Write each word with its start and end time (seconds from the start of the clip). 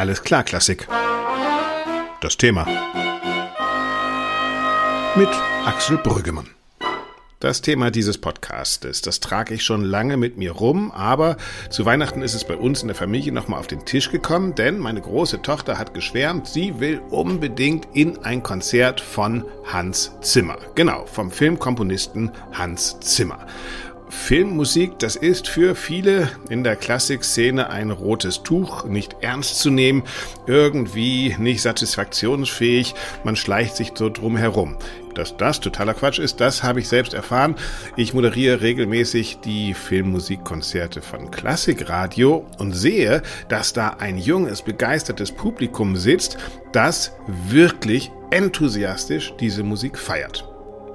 Alles 0.00 0.22
klar, 0.22 0.44
Klassik. 0.44 0.88
Das 2.22 2.38
Thema. 2.38 2.66
Mit 5.14 5.28
Axel 5.66 5.98
Brüggemann. 5.98 6.46
Das 7.38 7.60
Thema 7.60 7.90
dieses 7.90 8.16
Podcastes, 8.16 9.02
das 9.02 9.20
trage 9.20 9.52
ich 9.52 9.62
schon 9.62 9.84
lange 9.84 10.16
mit 10.16 10.38
mir 10.38 10.52
rum, 10.52 10.90
aber 10.90 11.36
zu 11.68 11.84
Weihnachten 11.84 12.22
ist 12.22 12.34
es 12.34 12.44
bei 12.44 12.56
uns 12.56 12.80
in 12.80 12.88
der 12.88 12.94
Familie 12.94 13.32
nochmal 13.32 13.60
auf 13.60 13.66
den 13.66 13.84
Tisch 13.84 14.10
gekommen, 14.10 14.54
denn 14.54 14.78
meine 14.78 15.02
große 15.02 15.42
Tochter 15.42 15.76
hat 15.76 15.92
geschwärmt, 15.92 16.46
sie 16.46 16.80
will 16.80 17.02
unbedingt 17.10 17.88
in 17.92 18.24
ein 18.24 18.42
Konzert 18.42 19.02
von 19.02 19.44
Hans 19.66 20.12
Zimmer. 20.22 20.56
Genau, 20.74 21.04
vom 21.04 21.30
Filmkomponisten 21.30 22.30
Hans 22.52 23.00
Zimmer. 23.00 23.46
Filmmusik, 24.10 24.98
das 24.98 25.16
ist 25.16 25.48
für 25.48 25.74
viele 25.74 26.28
in 26.48 26.64
der 26.64 26.76
Klassikszene 26.76 27.70
ein 27.70 27.90
rotes 27.90 28.42
Tuch, 28.42 28.84
nicht 28.84 29.16
ernst 29.20 29.60
zu 29.60 29.70
nehmen, 29.70 30.02
irgendwie 30.46 31.36
nicht 31.38 31.62
satisfaktionsfähig, 31.62 32.94
man 33.24 33.36
schleicht 33.36 33.76
sich 33.76 33.92
so 33.94 34.10
drum 34.10 34.36
herum. 34.36 34.76
Dass 35.14 35.36
das 35.36 35.60
totaler 35.60 35.94
Quatsch 35.94 36.18
ist, 36.18 36.40
das 36.40 36.62
habe 36.62 36.80
ich 36.80 36.88
selbst 36.88 37.14
erfahren. 37.14 37.56
Ich 37.96 38.14
moderiere 38.14 38.60
regelmäßig 38.60 39.38
die 39.40 39.74
Filmmusikkonzerte 39.74 41.02
von 41.02 41.30
Klassikradio 41.30 42.46
und 42.58 42.72
sehe, 42.72 43.22
dass 43.48 43.72
da 43.72 43.96
ein 43.98 44.18
junges, 44.18 44.62
begeistertes 44.62 45.32
Publikum 45.32 45.96
sitzt, 45.96 46.36
das 46.72 47.12
wirklich 47.26 48.10
enthusiastisch 48.30 49.34
diese 49.38 49.62
Musik 49.62 49.98
feiert. 49.98 50.49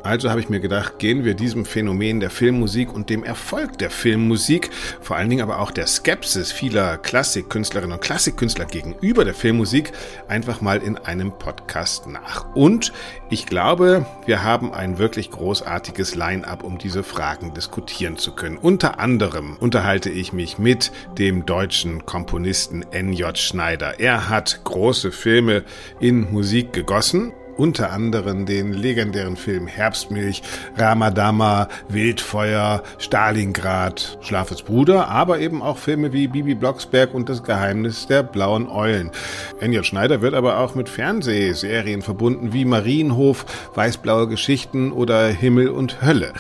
Also 0.06 0.30
habe 0.30 0.40
ich 0.40 0.50
mir 0.50 0.60
gedacht, 0.60 1.00
gehen 1.00 1.26
wir 1.26 1.34
diesem 1.34 1.66
Phänomen 1.66 2.20
der 2.20 2.30
Filmmusik 2.30 2.94
und 2.94 3.10
dem 3.10 3.24
Erfolg 3.24 3.80
der 3.80 3.90
Filmmusik, 3.90 4.70
vor 5.02 5.16
allen 5.16 5.32
Dingen 5.32 5.42
aber 5.42 5.60
auch 5.60 5.72
der 5.72 5.88
Skepsis 5.88 6.52
vieler 6.52 7.00
Klassikkünstlerinnen 7.00 7.94
und 7.94 8.04
Klassikkünstler 8.04 8.66
gegenüber 8.66 9.26
der 9.26 9.34
Filmmusik, 9.34 9.94
einfach 10.28 10.62
mal 10.62 10.84
in 10.84 11.00
einem 11.00 11.32
Podcast 11.32 12.06
nach. 12.06 12.54
Und 12.54 12.94
ich 13.32 13.48
glaube, 13.48 14.06
wir 14.28 14.44
haben 14.44 14.72
ein 14.72 15.00
wirklich 15.00 15.32
großartiges 15.32 16.14
Line-up, 16.14 16.64
um 16.64 16.78
diese 16.78 17.02
Fragen 17.02 17.56
diskutieren 17.56 18.18
zu 18.18 18.34
können. 18.36 18.60
Unter 18.60 19.00
anderem 19.00 19.58
unterhalte 19.60 20.12
ich 20.12 20.34
mich 20.34 20.60
mit 20.60 20.92
dem 21.18 21.48
deutschen 21.48 22.06
Komponisten 22.06 22.86
N.J. 22.92 23.36
Schneider. 23.40 24.00
Er 24.00 24.30
hat 24.30 24.62
große 24.66 25.12
Filme 25.12 25.64
in 26.00 26.32
Musik 26.32 26.74
gegossen 26.74 27.34
unter 27.58 27.92
anderem 27.92 28.46
den 28.46 28.74
legendären 28.74 29.38
Film 29.38 29.68
Herbstmilch, 29.68 30.42
Ramadama, 30.78 31.68
Wildfeuer, 31.90 32.84
Stalingrad, 32.98 34.18
Schlafes 34.22 34.62
Bruder, 34.62 35.08
aber 35.08 35.40
eben 35.40 35.62
auch 35.62 35.78
Filme 35.78 36.14
wie 36.14 36.28
Bibi 36.28 36.56
Blocksberg 36.56 37.14
und 37.14 37.30
das 37.30 37.44
Geheimnis 37.44 38.08
der 38.08 38.24
blauen 38.24 38.68
Eulen. 38.68 39.12
Enjot 39.60 39.86
Schneider 39.86 40.22
wird 40.22 40.34
aber 40.34 40.60
auch 40.60 40.76
mit 40.76 40.90
Fernsehserien 40.90 42.02
verbunden 42.02 42.54
wie 42.54 42.66
Marienhof, 42.66 43.46
Weißblaue 43.76 44.28
Geschichten 44.28 44.92
oder 44.92 45.28
Himmel 45.28 45.70
und 45.70 46.02
Hölle. 46.02 46.34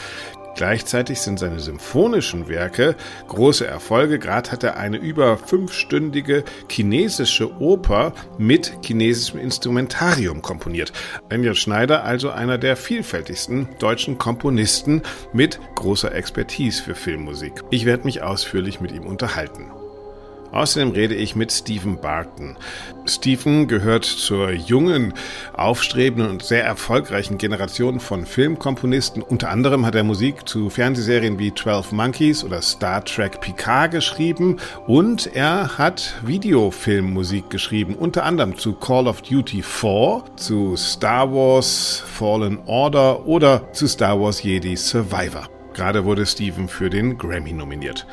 Gleichzeitig 0.55 1.19
sind 1.19 1.37
seine 1.37 1.59
symphonischen 1.59 2.47
Werke 2.47 2.95
große 3.27 3.67
Erfolge. 3.67 4.19
Gerade 4.19 4.51
hat 4.51 4.63
er 4.63 4.77
eine 4.77 4.97
über 4.97 5.37
fünfstündige 5.37 6.43
chinesische 6.69 7.59
Oper 7.59 8.13
mit 8.37 8.73
chinesischem 8.83 9.39
Instrumentarium 9.39 10.41
komponiert. 10.41 10.93
Anja 11.29 11.53
Schneider 11.55 12.03
also 12.03 12.29
einer 12.29 12.57
der 12.57 12.77
vielfältigsten 12.77 13.67
deutschen 13.79 14.17
Komponisten 14.17 15.01
mit 15.33 15.59
großer 15.75 16.15
Expertise 16.15 16.81
für 16.81 16.95
Filmmusik. 16.95 17.63
Ich 17.69 17.85
werde 17.85 18.05
mich 18.05 18.23
ausführlich 18.23 18.79
mit 18.79 18.91
ihm 18.93 19.05
unterhalten. 19.05 19.71
Außerdem 20.55 20.91
rede 20.91 21.15
ich 21.15 21.35
mit 21.35 21.51
Stephen 21.51 21.99
Barton. 21.99 22.55
Stephen 23.05 23.67
gehört 23.67 24.05
zur 24.05 24.51
jungen, 24.51 25.13
aufstrebenden 25.53 26.31
und 26.31 26.43
sehr 26.43 26.63
erfolgreichen 26.63 27.37
Generation 27.37 27.99
von 27.99 28.25
Filmkomponisten. 28.25 29.21
Unter 29.21 29.49
anderem 29.49 29.85
hat 29.85 29.95
er 29.95 30.05
Musik 30.05 30.47
zu 30.47 30.69
Fernsehserien 30.69 31.39
wie 31.39 31.53
12 31.53 31.91
Monkeys 31.91 32.41
oder 32.45 32.61
Star 32.61 33.03
Trek 33.03 33.41
Picard 33.41 33.91
geschrieben 33.91 34.55
und 34.87 35.35
er 35.35 35.77
hat 35.77 36.21
Videofilmmusik 36.23 37.49
geschrieben, 37.49 37.93
unter 37.93 38.23
anderem 38.23 38.57
zu 38.57 38.75
Call 38.75 39.07
of 39.07 39.23
Duty 39.23 39.61
4, 39.61 40.23
zu 40.37 40.77
Star 40.77 41.33
Wars 41.33 42.01
Fallen 42.07 42.59
Order 42.65 43.27
oder 43.27 43.73
zu 43.73 43.87
Star 43.87 44.21
Wars 44.21 44.41
Jedi 44.41 44.77
Survivor. 44.77 45.49
Gerade 45.75 46.05
wurde 46.05 46.25
Steven 46.25 46.69
für 46.69 46.89
den 46.89 47.17
Grammy 47.17 47.51
nominiert. 47.51 48.07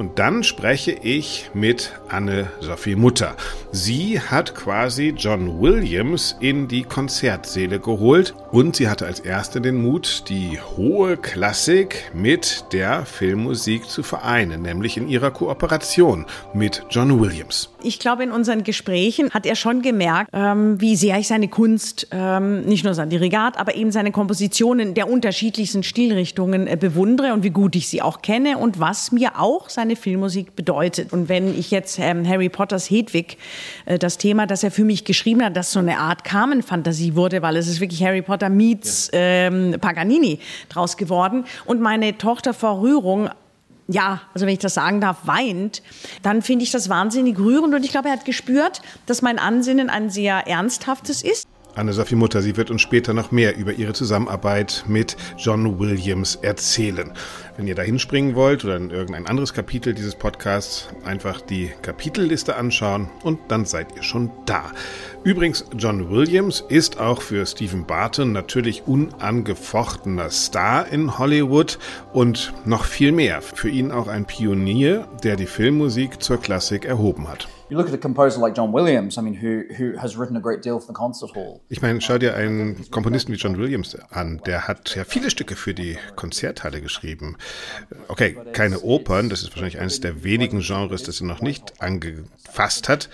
Und 0.00 0.18
dann 0.18 0.44
spreche 0.44 0.92
ich 0.92 1.50
mit 1.52 1.92
Anne-Sophie 2.08 2.96
Mutter. 2.96 3.36
Sie 3.70 4.18
hat 4.18 4.54
quasi 4.54 5.12
John 5.14 5.60
Williams 5.60 6.36
in 6.40 6.68
die 6.68 6.84
Konzertsäle 6.84 7.78
geholt 7.80 8.34
und 8.50 8.76
sie 8.76 8.88
hatte 8.88 9.04
als 9.04 9.20
erste 9.20 9.60
den 9.60 9.82
Mut, 9.82 10.24
die 10.30 10.58
hohe 10.58 11.18
Klassik 11.18 12.10
mit 12.14 12.64
der 12.72 13.04
Filmmusik 13.04 13.90
zu 13.90 14.02
vereinen, 14.02 14.62
nämlich 14.62 14.96
in 14.96 15.06
ihrer 15.06 15.32
Kooperation 15.32 16.24
mit 16.54 16.82
John 16.88 17.20
Williams. 17.20 17.68
Ich 17.82 17.98
glaube, 17.98 18.22
in 18.22 18.32
unseren 18.32 18.64
Gesprächen 18.64 19.30
hat 19.30 19.44
er 19.44 19.54
schon 19.54 19.82
gemerkt, 19.82 20.30
ähm, 20.32 20.80
wie 20.80 20.96
sehr 20.96 21.18
ich 21.18 21.28
seine 21.28 21.48
Kunst, 21.48 22.08
ähm, 22.10 22.62
nicht 22.62 22.84
nur 22.84 22.94
sein 22.94 23.10
Dirigat, 23.10 23.58
aber 23.58 23.74
eben 23.74 23.92
seine 23.92 24.12
Kompositionen 24.12 24.94
der 24.94 25.10
unterschiedlichsten 25.10 25.82
Stilrichtungen 25.82 26.66
äh, 26.66 26.78
bewundere 26.80 27.34
und 27.34 27.42
wie 27.42 27.50
gut 27.50 27.76
ich 27.76 27.88
sie 27.88 28.00
auch 28.00 28.22
kenne 28.22 28.56
und 28.56 28.80
was 28.80 29.12
mir 29.12 29.38
auch 29.38 29.68
seine 29.68 29.89
Filmmusik 29.96 30.56
bedeutet. 30.56 31.12
Und 31.12 31.28
wenn 31.28 31.58
ich 31.58 31.70
jetzt 31.70 31.98
ähm, 31.98 32.26
Harry 32.28 32.48
Potters 32.48 32.90
Hedwig, 32.90 33.38
äh, 33.86 33.98
das 33.98 34.18
Thema, 34.18 34.46
das 34.46 34.62
er 34.62 34.70
für 34.70 34.84
mich 34.84 35.04
geschrieben 35.04 35.44
hat, 35.44 35.56
das 35.56 35.72
so 35.72 35.78
eine 35.78 35.98
Art 35.98 36.24
Carmen-Fantasie 36.24 37.14
wurde, 37.14 37.42
weil 37.42 37.56
es 37.56 37.68
ist 37.68 37.80
wirklich 37.80 38.02
Harry 38.02 38.22
Potter 38.22 38.48
meets 38.48 39.10
ähm, 39.12 39.76
Paganini 39.80 40.38
draus 40.68 40.96
geworden. 40.96 41.44
Und 41.64 41.80
meine 41.80 42.18
Tochter 42.18 42.54
vor 42.54 42.80
Rührung 42.80 43.30
ja, 43.92 44.20
also 44.34 44.46
wenn 44.46 44.52
ich 44.52 44.60
das 44.60 44.74
sagen 44.74 45.00
darf, 45.00 45.18
weint, 45.24 45.82
dann 46.22 46.42
finde 46.42 46.62
ich 46.62 46.70
das 46.70 46.88
wahnsinnig 46.88 47.36
rührend 47.38 47.74
und 47.74 47.84
ich 47.84 47.90
glaube, 47.90 48.08
er 48.08 48.14
hat 48.14 48.24
gespürt, 48.24 48.82
dass 49.06 49.20
mein 49.20 49.40
Ansinnen 49.40 49.90
ein 49.90 50.10
sehr 50.10 50.46
ernsthaftes 50.46 51.22
ist. 51.22 51.48
Anne-Sophie 51.74 52.16
Mutter, 52.16 52.42
sie 52.42 52.56
wird 52.56 52.70
uns 52.70 52.82
später 52.82 53.14
noch 53.14 53.30
mehr 53.30 53.56
über 53.56 53.72
ihre 53.72 53.92
Zusammenarbeit 53.92 54.84
mit 54.88 55.16
John 55.36 55.78
Williams 55.78 56.36
erzählen. 56.36 57.12
Wenn 57.56 57.66
ihr 57.66 57.74
da 57.74 57.82
hinspringen 57.82 58.34
wollt 58.34 58.64
oder 58.64 58.76
in 58.76 58.90
irgendein 58.90 59.26
anderes 59.26 59.54
Kapitel 59.54 59.94
dieses 59.94 60.14
Podcasts, 60.14 60.88
einfach 61.04 61.40
die 61.40 61.70
Kapitelliste 61.82 62.56
anschauen 62.56 63.08
und 63.22 63.38
dann 63.48 63.64
seid 63.64 63.94
ihr 63.96 64.02
schon 64.02 64.30
da. 64.46 64.72
Übrigens, 65.22 65.64
John 65.76 66.10
Williams 66.10 66.64
ist 66.68 66.98
auch 66.98 67.22
für 67.22 67.44
Stephen 67.46 67.84
Barton 67.86 68.32
natürlich 68.32 68.84
unangefochtener 68.86 70.30
Star 70.30 70.88
in 70.88 71.18
Hollywood 71.18 71.78
und 72.12 72.52
noch 72.64 72.84
viel 72.84 73.12
mehr. 73.12 73.42
Für 73.42 73.68
ihn 73.68 73.92
auch 73.92 74.08
ein 74.08 74.24
Pionier, 74.24 75.06
der 75.22 75.36
die 75.36 75.46
Filmmusik 75.46 76.22
zur 76.22 76.40
Klassik 76.40 76.84
erhoben 76.84 77.28
hat. 77.28 77.48
You 77.70 77.76
look 77.76 77.86
at 77.86 77.94
a 77.94 77.98
composer 77.98 78.40
like 78.40 78.56
John 78.56 78.72
Williams, 78.72 79.16
I 79.16 79.22
mean, 79.22 79.34
who, 79.34 79.62
who 79.78 79.96
has 79.96 80.16
written 80.16 80.36
a 80.36 80.40
great 80.40 80.60
deal 80.60 80.80
for 80.80 80.88
the 80.88 80.92
concert 80.92 81.30
hall. 81.36 81.60
Ich 81.68 81.80
meine, 81.80 82.00
schau 82.00 82.18
dir 82.18 82.34
einen 82.34 82.90
Komponisten 82.90 83.32
wie 83.32 83.36
John 83.36 83.56
Williams 83.58 83.96
an. 84.10 84.40
Der 84.44 84.66
hat 84.66 84.96
ja 84.96 85.04
viele 85.04 85.30
Stücke 85.30 85.54
für 85.54 85.72
die 85.72 85.96
Konzerthalle 86.16 86.80
geschrieben. 86.80 87.36
Okay, 88.08 88.36
keine 88.52 88.80
Opern, 88.80 89.28
das 89.28 89.42
ist 89.42 89.50
wahrscheinlich 89.50 89.78
eines 89.78 90.00
der 90.00 90.24
wenigen 90.24 90.60
Genres, 90.62 91.04
das 91.04 91.20
er 91.20 91.28
noch 91.28 91.42
nicht 91.42 91.80
angefasst 91.80 92.88
hat. 92.88 93.08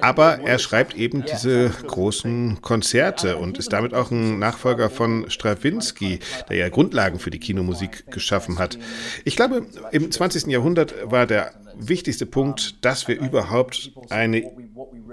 Aber 0.00 0.38
er 0.38 0.58
schreibt 0.58 0.94
eben 0.94 1.24
diese 1.24 1.70
großen 1.70 2.62
Konzerte 2.62 3.36
und 3.36 3.58
ist 3.58 3.72
damit 3.72 3.94
auch 3.94 4.10
ein 4.10 4.38
Nachfolger 4.38 4.90
von 4.90 5.28
Stravinsky, 5.28 6.20
der 6.48 6.56
ja 6.56 6.68
Grundlagen 6.68 7.18
für 7.18 7.30
die 7.30 7.40
Kinomusik 7.40 8.10
geschaffen 8.10 8.58
hat. 8.58 8.78
Ich 9.24 9.36
glaube, 9.36 9.66
im 9.90 10.10
20. 10.10 10.46
Jahrhundert 10.46 10.94
war 11.10 11.26
der 11.26 11.52
wichtigste 11.78 12.26
Punkt, 12.26 12.84
dass 12.84 13.08
wir 13.08 13.20
überhaupt 13.20 13.92
einen 14.10 14.44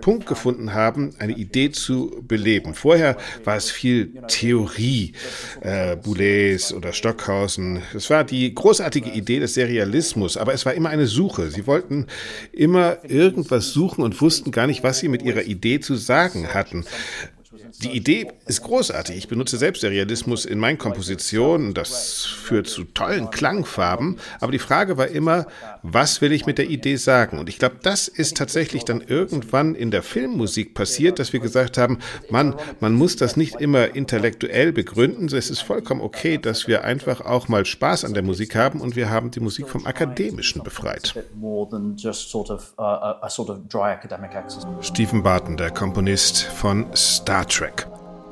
Punkt 0.01 0.25
gefunden 0.27 0.73
haben, 0.73 1.15
eine 1.19 1.33
Idee 1.33 1.71
zu 1.71 2.23
beleben. 2.27 2.73
Vorher 2.73 3.17
war 3.43 3.55
es 3.55 3.71
viel 3.71 4.21
Theorie, 4.27 5.13
äh, 5.61 5.95
Boulez 5.95 6.71
oder 6.71 6.93
Stockhausen. 6.93 7.81
Es 7.93 8.09
war 8.09 8.23
die 8.23 8.53
großartige 8.53 9.09
Idee 9.09 9.39
des 9.39 9.53
Serialismus, 9.53 10.37
aber 10.37 10.53
es 10.53 10.65
war 10.65 10.73
immer 10.73 10.89
eine 10.89 11.07
Suche. 11.07 11.49
Sie 11.51 11.67
wollten 11.67 12.07
immer 12.51 12.97
irgendwas 13.03 13.71
suchen 13.71 14.03
und 14.03 14.19
wussten 14.21 14.51
gar 14.51 14.67
nicht, 14.67 14.83
was 14.83 14.99
sie 14.99 15.07
mit 15.07 15.23
ihrer 15.23 15.43
Idee 15.43 15.79
zu 15.79 15.95
sagen 15.95 16.53
hatten. 16.53 16.85
Die 17.83 17.91
Idee 17.91 18.31
ist 18.45 18.61
großartig. 18.61 19.17
Ich 19.17 19.27
benutze 19.27 19.57
selbst 19.57 19.83
den 19.83 19.91
Realismus 19.91 20.45
in 20.45 20.59
meinen 20.59 20.77
Kompositionen. 20.77 21.73
Das 21.73 22.23
führt 22.25 22.67
zu 22.67 22.85
tollen 22.85 23.31
Klangfarben. 23.31 24.17
Aber 24.39 24.51
die 24.51 24.59
Frage 24.59 24.97
war 24.97 25.07
immer, 25.07 25.45
was 25.83 26.21
will 26.21 26.31
ich 26.31 26.45
mit 26.45 26.57
der 26.57 26.69
Idee 26.69 26.95
sagen? 26.95 27.37
Und 27.37 27.49
ich 27.49 27.59
glaube, 27.59 27.75
das 27.83 28.07
ist 28.07 28.37
tatsächlich 28.37 28.85
dann 28.85 29.01
irgendwann 29.01 29.75
in 29.75 29.91
der 29.91 30.03
Filmmusik 30.03 30.73
passiert, 30.73 31.19
dass 31.19 31.33
wir 31.33 31.41
gesagt 31.41 31.77
haben, 31.77 31.99
Mann, 32.29 32.55
man 32.79 32.93
muss 32.93 33.17
das 33.17 33.35
nicht 33.35 33.55
immer 33.59 33.93
intellektuell 33.93 34.71
begründen. 34.71 35.25
Es 35.35 35.49
ist 35.49 35.61
vollkommen 35.61 36.01
okay, 36.01 36.37
dass 36.37 36.67
wir 36.67 36.85
einfach 36.85 37.21
auch 37.21 37.49
mal 37.49 37.65
Spaß 37.65 38.05
an 38.05 38.13
der 38.13 38.23
Musik 38.23 38.55
haben 38.55 38.79
und 38.79 38.95
wir 38.95 39.09
haben 39.09 39.31
die 39.31 39.41
Musik 39.41 39.67
vom 39.67 39.85
Akademischen 39.85 40.63
befreit. 40.63 41.13
Stephen 44.81 45.23
Barton, 45.23 45.57
der 45.57 45.71
Komponist 45.71 46.43
von 46.43 46.85
Star 46.95 47.45
Trek. 47.47 47.64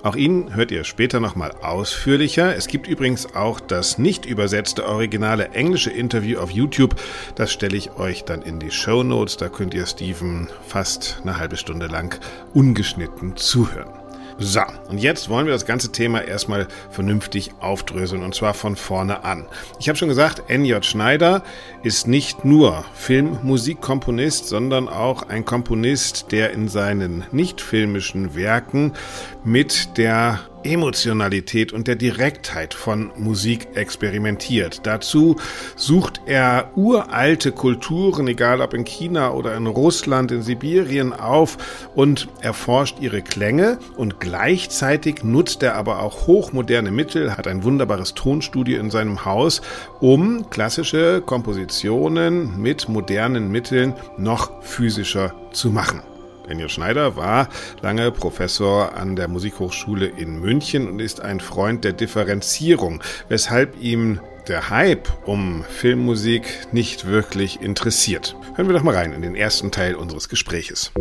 Auch 0.04 0.18
ihn 0.18 0.54
hört 0.54 0.70
ihr 0.72 0.84
später 0.84 1.22
nochmal 1.22 1.54
ausführlicher. 1.62 2.58
Es 2.58 2.68
gibt 2.68 2.88
übrigens 2.88 3.36
auch 3.36 3.62
das 3.62 3.98
nicht 3.98 4.26
übersetzte 4.26 4.86
originale 4.86 5.52
englische 5.52 5.92
Interview 5.92 6.40
auf 6.40 6.52
YouTube. 6.52 6.96
Das 7.36 7.54
stelle 7.54 7.78
ich 7.78 7.96
euch 7.96 8.26
dann 8.26 8.42
in 8.42 8.60
die 8.60 8.70
Show 8.70 9.04
Notes. 9.04 9.38
Da 9.38 9.48
könnt 9.48 9.74
ihr 9.74 9.86
Steven 9.86 10.50
fast 10.68 11.20
eine 11.22 11.38
halbe 11.38 11.56
Stunde 11.56 11.88
lang 11.88 12.20
ungeschnitten 12.54 13.38
zuhören. 13.38 14.04
So, 14.40 14.62
und 14.90 14.98
jetzt 14.98 15.30
wollen 15.30 15.46
wir 15.46 15.54
das 15.54 15.66
ganze 15.66 15.92
Thema 15.92 16.22
erstmal 16.22 16.68
vernünftig 16.90 17.52
aufdröseln 17.60 18.24
und 18.24 18.34
zwar 18.34 18.54
von 18.54 18.76
vorne 18.76 19.24
an. 19.24 19.46
Ich 19.80 19.90
habe 19.90 19.98
schon 19.98 20.10
gesagt, 20.10 20.50
N.J. 20.50 20.84
Schneider 20.84 21.44
ist 21.84 22.08
nicht 22.08 22.44
nur 22.44 22.84
Filmmusikkomponist, 22.96 24.48
sondern 24.48 24.90
auch 24.90 25.30
ein 25.30 25.46
Komponist, 25.46 26.32
der 26.32 26.52
in 26.52 26.68
seinen 26.68 27.26
nicht 27.32 27.62
filmischen 27.62 28.36
Werken 28.36 28.94
mit 29.44 29.98
der 29.98 30.40
Emotionalität 30.64 31.74
und 31.74 31.88
der 31.88 31.96
Direktheit 31.96 32.74
von 32.74 33.12
Musik 33.18 33.68
experimentiert. 33.76 34.82
Dazu 34.84 35.36
sucht 35.76 36.22
er 36.26 36.72
uralte 36.76 37.52
Kulturen, 37.52 38.28
egal 38.28 38.62
ob 38.62 38.74
in 38.74 38.86
China 38.86 39.32
oder 39.34 39.56
in 39.56 39.68
Russland, 39.68 40.32
in 40.32 40.42
Sibirien 40.42 41.14
auf 41.14 41.58
und 41.96 42.28
erforscht 42.42 42.98
ihre 43.02 43.22
Klänge 43.22 43.78
und 43.98 44.20
gleichzeitig 44.20 45.24
nutzt 45.24 45.64
er 45.64 45.76
aber 45.76 46.00
auch 46.00 46.28
hochmoderne 46.28 46.92
Mittel, 46.92 47.36
hat 47.36 47.48
ein 47.48 47.64
wunderbares 47.64 48.14
Tonstudio 48.14 48.80
in 48.80 48.90
seinem 48.90 49.26
Haus, 49.26 49.62
um 50.00 50.50
klassische 50.50 51.22
Kompositionen 51.22 52.62
mit 52.62 52.88
modernen 52.88 53.52
Mitteln 53.52 53.94
noch 54.18 54.64
physischer 54.64 55.34
zu 55.52 55.70
machen. 55.70 56.13
Daniel 56.48 56.70
Schneider 56.70 57.16
war 57.16 57.50
lange 57.82 58.12
Professor 58.12 58.96
an 58.96 59.16
der 59.16 59.28
Musikhochschule 59.28 60.08
in 60.08 60.40
München 60.40 60.88
und 60.88 61.00
ist 61.00 61.22
ein 61.22 61.40
Freund 61.40 61.84
der 61.84 61.94
Differenzierung, 61.94 63.02
weshalb 63.30 63.82
ihm 63.82 64.20
der 64.48 64.70
Hype 64.70 65.08
um 65.26 65.64
Filmmusik 65.64 66.68
nicht 66.72 67.06
wirklich 67.06 67.62
interessiert. 67.62 68.36
Hören 68.56 68.68
wir 68.68 68.74
doch 68.74 68.84
mal 68.84 68.96
rein 68.96 69.14
in 69.14 69.22
den 69.22 69.36
ersten 69.36 69.72
Teil 69.72 69.96
unseres 69.96 70.28
Gespräches. 70.28 70.92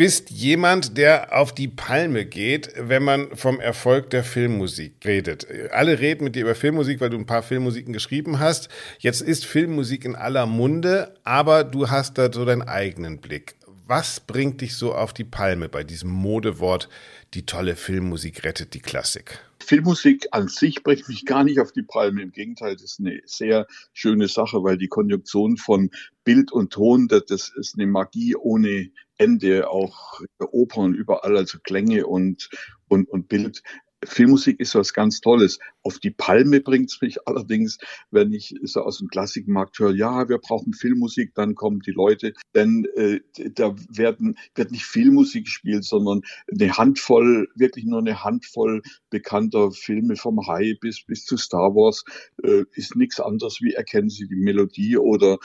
Bist 0.00 0.30
jemand, 0.30 0.96
der 0.96 1.36
auf 1.38 1.52
die 1.52 1.68
Palme 1.68 2.24
geht, 2.24 2.72
wenn 2.74 3.02
man 3.02 3.36
vom 3.36 3.60
Erfolg 3.60 4.08
der 4.08 4.24
Filmmusik 4.24 4.94
redet. 5.04 5.46
Alle 5.72 6.00
reden 6.00 6.24
mit 6.24 6.34
dir 6.34 6.44
über 6.44 6.54
Filmmusik, 6.54 7.02
weil 7.02 7.10
du 7.10 7.18
ein 7.18 7.26
paar 7.26 7.42
Filmmusiken 7.42 7.92
geschrieben 7.92 8.38
hast. 8.38 8.70
Jetzt 8.98 9.20
ist 9.20 9.44
Filmmusik 9.44 10.06
in 10.06 10.16
aller 10.16 10.46
Munde, 10.46 11.12
aber 11.22 11.64
du 11.64 11.90
hast 11.90 12.16
da 12.16 12.32
so 12.32 12.46
deinen 12.46 12.62
eigenen 12.62 13.18
Blick. 13.18 13.56
Was 13.86 14.20
bringt 14.20 14.62
dich 14.62 14.74
so 14.74 14.94
auf 14.94 15.12
die 15.12 15.24
Palme 15.24 15.68
bei 15.68 15.84
diesem 15.84 16.08
Modewort, 16.08 16.88
die 17.34 17.46
tolle 17.46 17.76
Filmmusik 17.76 18.44
rettet 18.44 18.74
die 18.74 18.80
Klassik? 18.80 19.40
Filmmusik 19.60 20.28
an 20.32 20.48
sich 20.48 20.82
bringt 20.82 21.08
mich 21.08 21.24
gar 21.24 21.44
nicht 21.44 21.60
auf 21.60 21.70
die 21.72 21.82
Palme. 21.82 22.22
Im 22.22 22.32
Gegenteil, 22.32 22.74
das 22.74 22.84
ist 22.84 23.00
eine 23.00 23.20
sehr 23.24 23.66
schöne 23.92 24.26
Sache, 24.26 24.64
weil 24.64 24.78
die 24.78 24.88
Konjunktion 24.88 25.56
von 25.56 25.90
Bild 26.24 26.50
und 26.50 26.72
Ton, 26.72 27.08
das 27.08 27.52
ist 27.54 27.74
eine 27.76 27.86
Magie 27.86 28.34
ohne 28.34 28.90
Ende, 29.16 29.70
auch 29.70 30.20
Opern 30.38 30.94
überall, 30.94 31.36
also 31.36 31.58
Klänge 31.62 32.06
und, 32.06 32.48
und, 32.88 33.08
und 33.08 33.28
Bild. 33.28 33.62
Filmmusik 34.04 34.60
ist 34.60 34.74
was 34.74 34.94
ganz 34.94 35.20
Tolles. 35.20 35.58
Auf 35.82 35.98
die 35.98 36.10
Palme 36.10 36.60
bringt 36.60 36.90
es 36.90 37.00
mich 37.00 37.18
allerdings, 37.26 37.78
wenn 38.10 38.32
ich 38.32 38.54
so 38.62 38.82
aus 38.82 38.98
dem 38.98 39.08
Klassikmarkt 39.08 39.78
höre, 39.78 39.94
ja, 39.94 40.28
wir 40.28 40.38
brauchen 40.38 40.72
Filmmusik, 40.72 41.34
dann 41.34 41.54
kommen 41.54 41.80
die 41.80 41.92
Leute, 41.92 42.34
denn 42.54 42.86
äh, 42.96 43.20
da 43.54 43.74
werden, 43.88 44.36
wird 44.54 44.70
nicht 44.70 44.84
Filmmusik 44.84 45.44
gespielt, 45.44 45.84
sondern 45.84 46.22
eine 46.50 46.76
Handvoll, 46.76 47.48
wirklich 47.54 47.84
nur 47.84 47.98
eine 47.98 48.24
Handvoll 48.24 48.82
bekannter 49.10 49.70
Filme 49.72 50.16
vom 50.16 50.46
High 50.46 50.78
bis, 50.80 51.04
bis 51.04 51.24
zu 51.24 51.36
Star 51.36 51.74
Wars 51.74 52.04
äh, 52.42 52.64
ist 52.72 52.96
nichts 52.96 53.20
anderes 53.20 53.60
wie 53.60 53.72
erkennen 53.72 54.10
Sie 54.10 54.26
die 54.26 54.36
Melodie 54.36 54.96
oder 54.96 55.38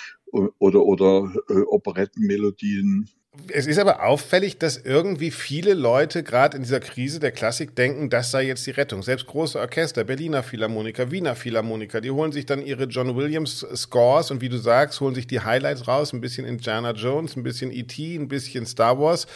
oder 0.59 0.85
oder 0.85 1.33
äh, 1.49 1.61
Operettenmelodien 1.61 3.09
es 3.49 3.67
ist 3.67 3.79
aber 3.79 4.03
auffällig, 4.03 4.57
dass 4.57 4.77
irgendwie 4.77 5.31
viele 5.31 5.73
Leute 5.73 6.23
gerade 6.23 6.57
in 6.57 6.63
dieser 6.63 6.79
Krise 6.79 7.19
der 7.19 7.31
Klassik 7.31 7.75
denken, 7.75 8.09
das 8.09 8.31
sei 8.31 8.43
jetzt 8.47 8.65
die 8.65 8.71
Rettung. 8.71 9.03
Selbst 9.03 9.27
große 9.27 9.59
Orchester, 9.59 10.03
Berliner 10.03 10.43
Philharmoniker, 10.43 11.11
Wiener 11.11 11.35
Philharmoniker, 11.35 12.01
die 12.01 12.11
holen 12.11 12.31
sich 12.31 12.45
dann 12.45 12.65
ihre 12.65 12.85
John 12.85 13.15
Williams 13.15 13.65
Scores 13.75 14.31
und 14.31 14.41
wie 14.41 14.49
du 14.49 14.57
sagst, 14.57 14.99
holen 15.01 15.15
sich 15.15 15.27
die 15.27 15.39
Highlights 15.39 15.87
raus, 15.87 16.13
ein 16.13 16.21
bisschen 16.21 16.45
Indiana 16.45 16.91
Jones, 16.91 17.35
ein 17.35 17.43
bisschen 17.43 17.71
E.T., 17.71 18.15
ein 18.15 18.27
bisschen 18.27 18.65
Star 18.65 18.99
Wars 18.99 19.27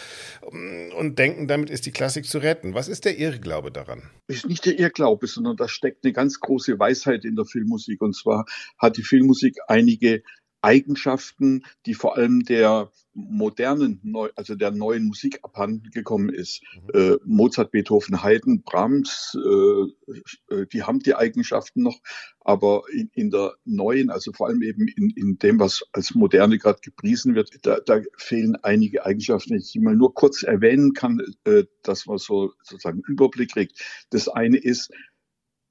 und 0.42 1.20
denken, 1.20 1.48
damit 1.48 1.70
ist 1.70 1.86
die 1.86 1.92
Klassik 1.92 2.26
zu 2.26 2.40
retten. 2.40 2.74
Was 2.74 2.88
ist 2.88 3.06
der 3.06 3.18
Irrglaube 3.18 3.72
daran? 3.72 4.04
Ist 4.28 4.48
nicht 4.48 4.66
der 4.66 4.80
Irrglaube, 4.80 5.28
sondern 5.28 5.58
da 5.58 5.68
steckt 5.68 6.04
eine 6.04 6.14
ganz 6.14 6.40
große 6.40 6.80
Weisheit 6.80 7.26
in 7.26 7.36
der 7.36 7.46
Filmmusik. 7.46 8.02
Und 8.02 8.16
zwar 8.16 8.46
hat 8.78 8.98
die 8.98 9.04
Filmmusik 9.04 9.58
einige 9.68 10.24
Eigenschaften, 10.62 11.64
die 11.86 11.94
vor 11.94 12.18
allem 12.18 12.44
der 12.44 12.92
modernen, 13.14 14.02
also 14.36 14.56
der 14.56 14.72
neuen 14.72 15.06
Musik 15.06 15.40
abhanden 15.44 15.90
gekommen 15.92 16.30
ist. 16.30 16.62
Mhm. 16.74 16.90
Äh, 16.94 17.18
Mozart, 17.26 17.72
Beethoven, 17.72 18.24
Haydn, 18.24 18.62
Brahms, 18.64 19.38
äh, 19.38 20.56
äh, 20.56 20.68
die 20.68 20.84
haben 20.84 21.00
die 21.00 21.16
Eigenschaften 21.16 21.84
noch, 21.84 22.00
aber 22.40 22.84
in, 22.92 23.10
in 23.14 23.30
der 23.30 23.56
neuen, 23.66 24.10
also 24.10 24.32
vor 24.32 24.48
allem 24.48 24.62
eben 24.62 24.88
in, 24.88 25.12
in 25.16 25.38
dem, 25.38 25.60
was 25.60 25.84
als 25.92 26.16
Moderne 26.16 26.58
gerade 26.58 26.80
gepriesen 26.82 27.36
wird, 27.36 27.66
da, 27.66 27.80
da 27.80 28.02
fehlen 28.18 28.56
einige 28.64 29.06
Eigenschaften, 29.06 29.58
die 29.58 29.64
ich 29.64 29.76
mal 29.82 29.96
nur 29.96 30.14
kurz 30.14 30.44
erwähnen 30.44 30.94
kann, 30.94 31.22
äh, 31.46 31.64
dass 31.84 32.06
man 32.06 32.18
so 32.18 32.54
sozusagen 32.64 33.02
Überblick 33.08 33.54
kriegt. 33.54 34.06
Das 34.12 34.28
eine 34.28 34.58
ist, 34.58 34.92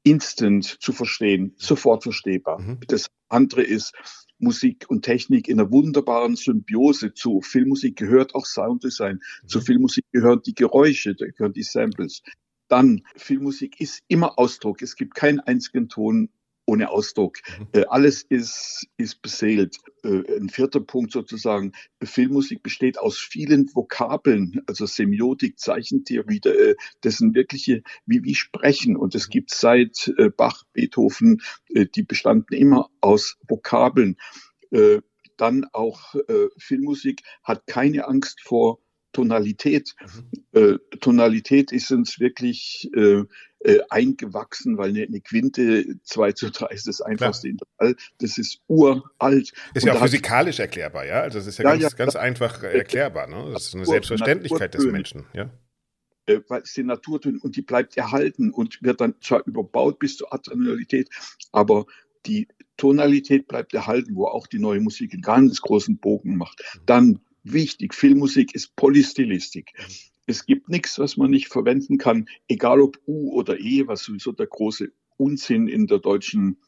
instant 0.03 0.65
zu 0.81 0.93
verstehen, 0.93 1.55
sofort 1.59 2.03
verstehbar. 2.03 2.61
Mhm. 2.61 2.81
Das 2.89 3.09
andere 3.29 3.63
ist, 3.63 3.93
Musik 4.39 4.87
und 4.89 5.03
Technik 5.03 5.49
in 5.49 5.61
einer 5.61 5.71
wunderbaren 5.71 6.37
Symbiose. 6.37 7.15
Zu 7.15 7.41
Filmmusik 7.41 7.97
gehört 7.97 8.35
auch 8.35 8.47
Sounddesign. 8.47 9.17
Mhm. 9.17 9.49
Zu 9.49 9.61
Filmmusik 9.61 10.05
gehören 10.13 10.43
die 10.45 10.55
Geräusche, 10.55 11.15
da 11.15 11.27
gehören 11.27 11.53
die 11.53 11.63
Samples. 11.63 12.23
Dann, 12.69 13.03
Filmmusik 13.17 13.81
ist 13.81 14.01
immer 14.09 14.39
Ausdruck. 14.39 14.83
Es 14.83 14.95
gibt 14.95 15.15
keinen 15.15 15.41
einzigen 15.41 15.89
Ton 15.89 16.29
ohne 16.69 16.91
Ausdruck. 16.91 17.39
Mhm. 17.59 17.67
Äh, 17.73 17.85
alles 17.89 18.23
ist, 18.23 18.87
ist 18.99 19.23
beseelt. 19.23 19.79
Äh, 20.05 20.39
ein 20.39 20.51
vierter 20.51 20.81
Punkt 20.81 21.13
sozusagen. 21.13 21.73
Filmmusik 22.03 22.63
besteht 22.63 22.99
aus 22.99 23.19
vielen 23.19 23.75
Vokabeln, 23.75 24.61
also 24.67 24.85
Semiotik, 24.85 25.59
Zeichentheorie, 25.59 26.41
äh, 26.45 26.77
das 27.01 27.17
sind 27.17 27.35
wirkliche, 27.35 27.83
wie, 28.05 28.23
wie 28.23 28.35
Sprechen. 28.35 28.97
Und 28.97 29.15
es 29.15 29.29
mhm. 29.29 29.31
gibt 29.31 29.51
seit 29.51 30.13
äh, 30.19 30.29
Bach, 30.29 30.65
Beethoven, 30.75 31.41
äh, 31.71 31.87
die 31.87 32.03
bestanden 32.03 32.55
immer 32.55 32.91
aus 33.01 33.39
Vokabeln. 33.49 34.17
Äh, 34.71 35.01
dann 35.39 35.67
auch 35.73 36.17
Filmmusik 36.57 37.23
hat 37.45 37.69
keine 37.69 38.09
Angst 38.09 38.41
vor 38.43 38.81
Tonalität. 39.13 39.95
Mhm. 40.53 40.61
Äh, 40.61 40.97
Tonalität 41.01 41.73
ist 41.73 41.91
uns 41.91 42.21
wirklich 42.21 42.91
äh, 42.95 43.25
äh, 43.61 43.81
eingewachsen, 43.89 44.79
weil 44.79 44.91
eine, 44.91 45.03
eine 45.03 45.21
Quinte 45.21 45.85
2 46.05 46.33
zu 46.33 46.51
3 46.51 46.67
ist 46.67 46.87
das 46.87 47.01
einfachste. 47.01 47.49
Intervall. 47.49 47.97
Das 48.19 48.39
ist 48.39 48.61
uralt. 48.69 49.53
Ist 49.75 49.87
ja 49.87 49.95
auch 49.95 50.03
physikalisch 50.03 50.61
erklärbar, 50.61 51.07
ja? 51.07 51.23
Also 51.23 51.39
das 51.39 51.47
ist 51.47 51.59
ja, 51.59 51.65
ja 51.65 51.71
ganz, 51.71 51.83
ja, 51.83 51.89
ganz 51.99 52.17
einfach 52.17 52.63
erklärbar. 52.63 53.27
Ne? 53.27 53.51
Das 53.53 53.67
ist 53.67 53.75
eine 53.75 53.87
Selbstverständlichkeit 53.87 54.75
des 54.75 54.85
Menschen, 54.85 55.27
ja? 55.33 55.51
Äh, 56.27 56.41
weil 56.49 56.63
es 56.63 56.75
die 56.75 56.85
Naturtöne 56.85 57.39
und 57.41 57.57
die 57.57 57.63
bleibt 57.63 57.97
erhalten 57.97 58.51
und 58.51 58.83
wird 58.83 59.01
dann 59.01 59.15
zwar 59.21 59.45
überbaut 59.47 59.99
bis 59.99 60.19
zur 60.19 60.33
Atonalität, 60.33 61.09
aber 61.51 61.87
die 62.27 62.47
Tonalität 62.77 63.49
bleibt 63.49 63.75
erhalten, 63.75 64.15
wo 64.15 64.27
auch 64.27 64.47
die 64.47 64.59
neue 64.59 64.81
Musik 64.81 65.13
einen 65.13 65.23
ganz 65.23 65.61
großen 65.61 65.99
Bogen 65.99 66.37
macht. 66.37 66.63
Mhm. 66.75 66.81
Dann 66.87 67.21
wichtig, 67.53 67.95
Filmmusik 67.95 68.55
ist 68.55 68.75
Polystylistik. 68.77 69.73
Mhm. 69.77 69.85
Es 70.27 70.45
gibt 70.45 70.69
nichts, 70.69 70.99
was 70.99 71.17
man 71.17 71.31
nicht 71.31 71.49
verwenden 71.49 71.97
kann, 71.97 72.29
egal 72.49 72.81
ob 72.81 72.99
U 73.07 73.33
oder 73.33 73.59
E, 73.59 73.87
was 73.87 74.03
sowieso 74.03 74.33
der 74.33 74.47
große 74.47 74.93
Unsinn 75.17 75.69
in 75.69 75.87
der 75.87 75.99
deutschen 75.99 76.59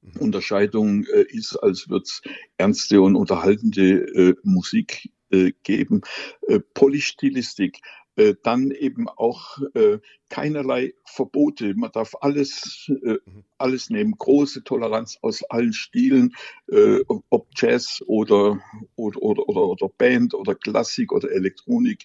mhm. 0.00 0.20
Unterscheidung 0.20 1.04
äh, 1.04 1.24
ist, 1.28 1.56
als 1.56 1.88
wird 1.88 2.06
es 2.06 2.22
ernste 2.56 3.02
und 3.02 3.16
unterhaltende 3.16 4.06
äh, 4.14 4.34
Musik 4.42 5.10
äh, 5.30 5.52
geben. 5.62 6.02
Äh, 6.48 6.60
Polystilistik, 6.74 7.80
äh, 8.16 8.34
dann 8.42 8.70
eben 8.70 9.08
auch 9.08 9.58
äh, 9.74 9.98
keinerlei 10.28 10.94
Verbote. 11.04 11.74
Man 11.74 11.92
darf 11.92 12.14
alles, 12.20 12.90
äh, 13.04 13.18
mhm. 13.24 13.44
alles 13.58 13.90
nehmen. 13.90 14.14
Große 14.18 14.64
Toleranz 14.64 15.18
aus 15.22 15.42
allen 15.44 15.72
Stilen, 15.72 16.34
äh, 16.70 16.98
ob 17.06 17.48
Jazz 17.56 18.02
oder, 18.06 18.60
oder, 18.96 19.22
oder, 19.22 19.48
oder, 19.48 19.62
oder 19.62 19.88
Band 19.96 20.34
oder 20.34 20.54
Klassik 20.54 21.12
oder 21.12 21.30
Elektronik. 21.30 22.04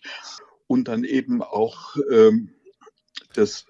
Und 0.67 0.87
dann 0.87 1.03
eben 1.03 1.41
auch 1.41 1.95
ähm, 2.11 2.51
das 3.33 3.65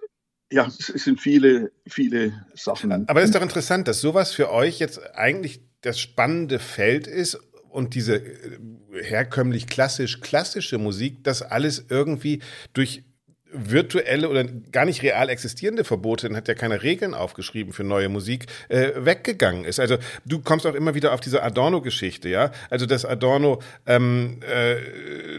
ja, 0.49 0.67
es 0.67 0.87
sind 0.87 1.19
viele, 1.19 1.71
viele 1.85 2.45
Sachen. 2.55 3.07
Aber 3.09 3.19
es 3.19 3.25
ist 3.25 3.35
doch 3.35 3.41
interessant, 3.41 3.87
dass 3.87 3.99
sowas 3.99 4.31
für 4.31 4.49
euch 4.49 4.79
jetzt 4.79 4.99
eigentlich 5.15 5.61
das 5.81 5.99
spannende 5.99 6.59
Feld 6.59 7.05
ist 7.05 7.37
und 7.77 7.93
diese 7.93 8.15
äh, 8.15 8.57
herkömmlich 9.03 9.67
klassisch 9.67 10.19
klassische 10.19 10.79
Musik, 10.79 11.23
das 11.23 11.43
alles 11.43 11.85
irgendwie 11.89 12.41
durch 12.73 13.03
virtuelle 13.51 14.29
oder 14.29 14.43
gar 14.43 14.85
nicht 14.85 15.01
real 15.03 15.29
existierende 15.29 15.83
Verbote, 15.83 16.27
dann 16.27 16.35
hat 16.35 16.47
ja 16.47 16.53
keine 16.53 16.83
Regeln 16.83 17.13
aufgeschrieben 17.13 17.73
für 17.73 17.83
neue 17.83 18.09
Musik, 18.09 18.45
äh, 18.69 18.91
weggegangen 18.97 19.65
ist. 19.65 19.79
Also 19.79 19.97
du 20.25 20.39
kommst 20.39 20.65
auch 20.65 20.75
immer 20.75 20.95
wieder 20.95 21.13
auf 21.13 21.19
diese 21.19 21.43
Adorno-Geschichte, 21.43 22.29
ja. 22.29 22.51
Also 22.69 22.85
dass 22.85 23.05
Adorno 23.05 23.61
ähm, 23.85 24.39
äh, 24.41 24.75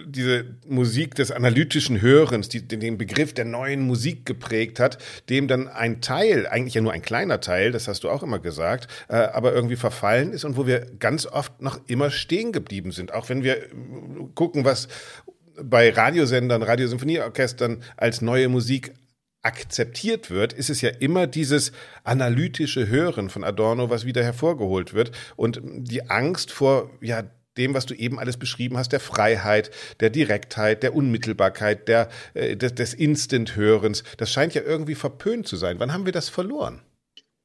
diese 0.06 0.46
Musik 0.66 1.14
des 1.14 1.30
analytischen 1.30 2.00
Hörens, 2.00 2.48
die, 2.48 2.66
den 2.66 2.98
Begriff 2.98 3.34
der 3.34 3.44
neuen 3.44 3.82
Musik 3.82 4.24
geprägt 4.26 4.80
hat, 4.80 4.98
dem 5.28 5.48
dann 5.48 5.68
ein 5.68 6.00
Teil, 6.00 6.46
eigentlich 6.46 6.74
ja 6.74 6.80
nur 6.80 6.92
ein 6.92 7.02
kleiner 7.02 7.40
Teil, 7.40 7.72
das 7.72 7.88
hast 7.88 8.04
du 8.04 8.10
auch 8.10 8.22
immer 8.22 8.38
gesagt, 8.38 8.88
äh, 9.08 9.16
aber 9.16 9.52
irgendwie 9.52 9.76
verfallen 9.76 10.32
ist 10.32 10.44
und 10.44 10.56
wo 10.56 10.66
wir 10.66 10.86
ganz 10.98 11.26
oft 11.26 11.60
noch 11.60 11.80
immer 11.86 12.10
stehen 12.10 12.52
geblieben 12.52 12.92
sind. 12.92 13.12
Auch 13.12 13.28
wenn 13.28 13.42
wir 13.42 13.58
gucken, 14.34 14.64
was 14.64 14.88
bei 15.62 15.90
Radiosendern, 15.90 16.62
Radiosymphonieorchestern 16.62 17.82
als 17.96 18.20
neue 18.20 18.48
Musik 18.48 18.94
akzeptiert 19.42 20.30
wird, 20.30 20.52
ist 20.52 20.68
es 20.68 20.80
ja 20.80 20.90
immer 20.90 21.26
dieses 21.26 21.72
analytische 22.04 22.88
Hören 22.88 23.30
von 23.30 23.44
Adorno, 23.44 23.88
was 23.88 24.04
wieder 24.04 24.22
hervorgeholt 24.22 24.94
wird 24.94 25.12
und 25.36 25.60
die 25.62 26.10
Angst 26.10 26.50
vor 26.50 26.90
ja 27.00 27.22
dem, 27.56 27.74
was 27.74 27.86
du 27.86 27.94
eben 27.94 28.18
alles 28.18 28.36
beschrieben 28.36 28.78
hast, 28.78 28.92
der 28.92 29.00
Freiheit, 29.00 29.70
der 30.00 30.10
Direktheit, 30.10 30.82
der 30.82 30.94
Unmittelbarkeit, 30.94 31.88
der, 31.88 32.08
äh, 32.34 32.56
des, 32.56 32.74
des 32.74 32.94
Instant-Hörens, 32.94 34.04
das 34.16 34.32
scheint 34.32 34.54
ja 34.54 34.62
irgendwie 34.62 34.94
verpönt 34.94 35.46
zu 35.46 35.56
sein. 35.56 35.80
Wann 35.80 35.92
haben 35.92 36.06
wir 36.06 36.12
das 36.12 36.28
verloren? 36.28 36.80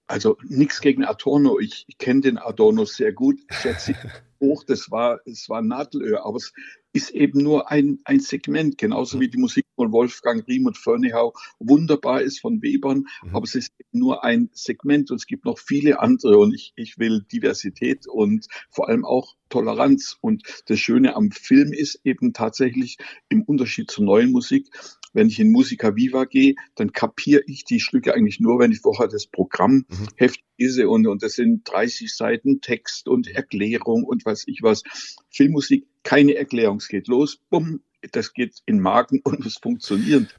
Also 0.06 0.38
nichts 0.48 0.82
gegen 0.82 1.04
Adorno. 1.04 1.60
Ich, 1.60 1.86
ich 1.88 1.98
kenne 1.98 2.22
den 2.22 2.38
Adorno 2.38 2.86
sehr 2.86 3.14
gut, 3.14 3.40
schätze 3.50 3.96
hoch. 4.40 4.64
Das 4.64 4.92
war, 4.92 5.20
es 5.26 5.50
war 5.50 5.62
Nadelöhr, 5.62 6.26
aber 6.26 6.38
es 6.38 6.54
ist 6.94 7.10
eben 7.10 7.42
nur 7.42 7.72
ein, 7.72 8.00
ein 8.06 8.20
Segment, 8.20 8.78
genauso 8.78 9.20
wie 9.20 9.28
die 9.28 9.38
Musik 9.38 9.66
von 9.76 9.92
Wolfgang 9.92 10.48
Riem 10.48 10.68
und 10.68 10.78
Fernehau 10.78 11.34
wunderbar 11.60 12.22
ist 12.22 12.40
von 12.40 12.62
Webern, 12.62 13.06
mhm. 13.24 13.36
aber 13.36 13.44
es 13.44 13.56
ist 13.56 13.74
nur 13.92 14.24
ein 14.24 14.50
Segment 14.54 15.10
und 15.12 15.18
es 15.18 15.26
gibt 15.26 15.46
noch 15.46 15.58
viele 15.58 16.00
andere 16.00 16.38
und 16.38 16.54
ich, 16.54 16.74
ich 16.76 17.00
will 17.00 17.26
Diversität 17.32 18.08
und 18.08 18.48
vor 18.70 18.90
allem 18.90 19.06
auch 19.06 19.36
Toleranz 19.50 20.18
und 20.22 20.44
das 20.68 20.80
Schöne 20.80 21.16
am 21.16 21.32
Film 21.32 21.74
ist 21.74 22.00
eben 22.04 22.34
tatsächlich 22.34 22.98
im 23.30 23.44
Unterschied 23.44 23.90
zur 23.90 24.06
neuen 24.06 24.32
Musik, 24.32 24.70
wenn 25.14 25.28
ich 25.28 25.40
in 25.40 25.52
Musica 25.52 25.96
Viva 25.96 26.26
gehe, 26.26 26.56
dann 26.76 26.92
kapiere 26.92 27.44
ich 27.48 27.64
die 27.64 27.80
Stücke 27.80 28.14
eigentlich 28.14 28.40
nur, 28.40 28.60
wenn 28.60 28.72
ich 28.72 28.82
vorher 28.82 29.08
das 29.08 29.28
Programm 29.28 29.86
mhm. 29.88 30.30
lese 30.58 30.90
und, 30.90 31.08
und 31.08 31.24
das 31.24 31.34
sind 31.34 31.64
30 31.66 32.14
Seiten 32.14 32.62
Text 32.62 33.08
und 33.08 33.28
Erklärung 33.28 34.04
und 34.04 34.26
was 34.26 34.48
ich 34.48 34.62
was. 34.62 34.84
Filmmusik, 35.30 35.88
keine 36.04 36.36
Erklärung. 36.36 36.78
Es 36.78 36.88
geht 36.88 37.08
los, 37.08 37.40
bumm, 37.50 37.82
das 38.12 38.34
geht 38.34 38.62
in 38.66 38.80
Magen 38.80 39.22
und 39.24 39.46
es 39.46 39.58
funktioniert 39.58 40.36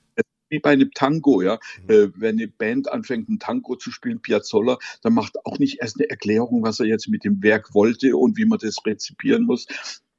wie 0.50 0.61
bei 0.61 0.71
einem 0.71 0.93
Tango, 0.93 1.43
ja. 1.43 1.59
Mhm. 1.83 1.90
Äh, 1.90 2.21
wenn 2.21 2.38
eine 2.38 2.49
Band 2.49 2.90
anfängt, 2.90 3.28
ein 3.28 3.38
Tango 3.38 3.76
zu 3.76 3.90
spielen, 3.90 4.21
Piazzolla, 4.21 4.78
dann 5.02 5.14
macht 5.14 5.45
auch 5.45 5.59
nicht 5.59 5.81
erst 5.81 5.99
eine 5.99 6.09
Erklärung, 6.09 6.62
was 6.62 6.81
er 6.81 6.87
jetzt 6.87 7.09
mit 7.09 7.25
dem 7.25 7.43
Werk 7.43 7.75
wollte 7.75 8.16
und 8.16 8.37
wie 8.37 8.45
man 8.45 8.59
das 8.59 8.76
rezipieren 8.87 9.45
muss. 9.45 9.66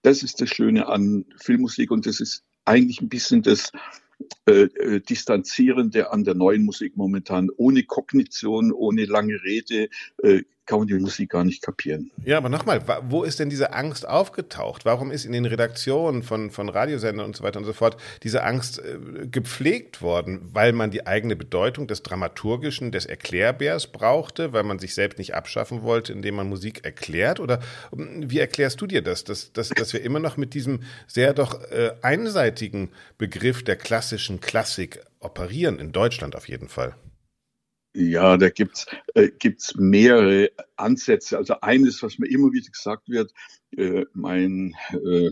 Das 0.01 0.23
ist 0.23 0.41
das 0.41 0.49
Schöne 0.49 0.87
an 0.87 1.25
Filmmusik 1.37 1.89
und 1.89 2.05
das 2.05 2.19
ist 2.19 2.43
eigentlich 2.65 3.01
ein 3.01 3.09
bisschen 3.09 3.41
das, 3.41 3.71
äh, 4.47 4.63
äh, 4.63 4.99
Distanzierende 4.99 6.11
an 6.11 6.23
der 6.23 6.35
neuen 6.35 6.65
Musik 6.65 6.95
momentan. 6.97 7.49
Ohne 7.57 7.83
Kognition, 7.83 8.71
ohne 8.71 9.05
lange 9.05 9.43
Rede 9.43 9.89
äh, 10.23 10.43
kann 10.65 10.87
die 10.87 10.95
Musik 10.95 11.29
gar 11.29 11.43
nicht 11.43 11.61
kapieren. 11.61 12.11
Ja, 12.23 12.37
aber 12.37 12.49
nochmal, 12.49 12.81
wo 13.09 13.23
ist 13.23 13.39
denn 13.39 13.49
diese 13.49 13.73
Angst 13.73 14.07
aufgetaucht? 14.07 14.85
Warum 14.85 15.11
ist 15.11 15.25
in 15.25 15.31
den 15.31 15.45
Redaktionen 15.45 16.23
von, 16.23 16.51
von 16.51 16.69
Radiosendern 16.69 17.25
und 17.25 17.35
so 17.35 17.43
weiter 17.43 17.59
und 17.59 17.65
so 17.65 17.73
fort 17.73 17.97
diese 18.23 18.43
Angst 18.43 18.79
äh, 18.79 19.27
gepflegt 19.27 20.01
worden? 20.01 20.49
Weil 20.53 20.73
man 20.73 20.91
die 20.91 21.05
eigene 21.07 21.35
Bedeutung 21.35 21.87
des 21.87 22.03
Dramaturgischen, 22.03 22.91
des 22.91 23.05
Erklärbärs 23.05 23.87
brauchte, 23.87 24.53
weil 24.53 24.63
man 24.63 24.79
sich 24.79 24.95
selbst 24.95 25.17
nicht 25.17 25.35
abschaffen 25.35 25.83
wollte, 25.83 26.13
indem 26.13 26.35
man 26.35 26.49
Musik 26.49 26.83
erklärt? 26.83 27.39
Oder 27.39 27.59
ähm, 27.93 28.29
wie 28.29 28.39
erklärst 28.39 28.81
du 28.81 28.87
dir 28.87 29.01
das, 29.01 29.23
dass, 29.23 29.53
dass, 29.53 29.69
dass 29.69 29.93
wir 29.93 30.01
immer 30.01 30.19
noch 30.19 30.37
mit 30.37 30.53
diesem 30.53 30.81
sehr 31.07 31.33
doch 31.33 31.61
äh, 31.71 31.91
einseitigen 32.01 32.89
Begriff 33.17 33.63
der 33.63 33.75
klassischen 33.75 34.39
Klassik 34.39 34.99
operieren, 35.19 35.79
in 35.79 35.91
Deutschland 35.91 36.35
auf 36.35 36.47
jeden 36.49 36.69
Fall? 36.69 36.95
Ja, 37.95 38.35
da 38.35 38.49
gibt's 38.49 38.87
äh, 39.13 39.29
gibt's 39.29 39.75
mehrere 39.77 40.51
Ansätze. 40.75 41.37
Also 41.37 41.61
eines, 41.61 42.03
was 42.03 42.19
mir 42.19 42.27
immer 42.27 42.51
wieder 42.51 42.69
gesagt 42.69 43.07
wird, 43.07 43.31
äh, 43.71 44.03
mein 44.13 44.75
äh, 44.91 45.31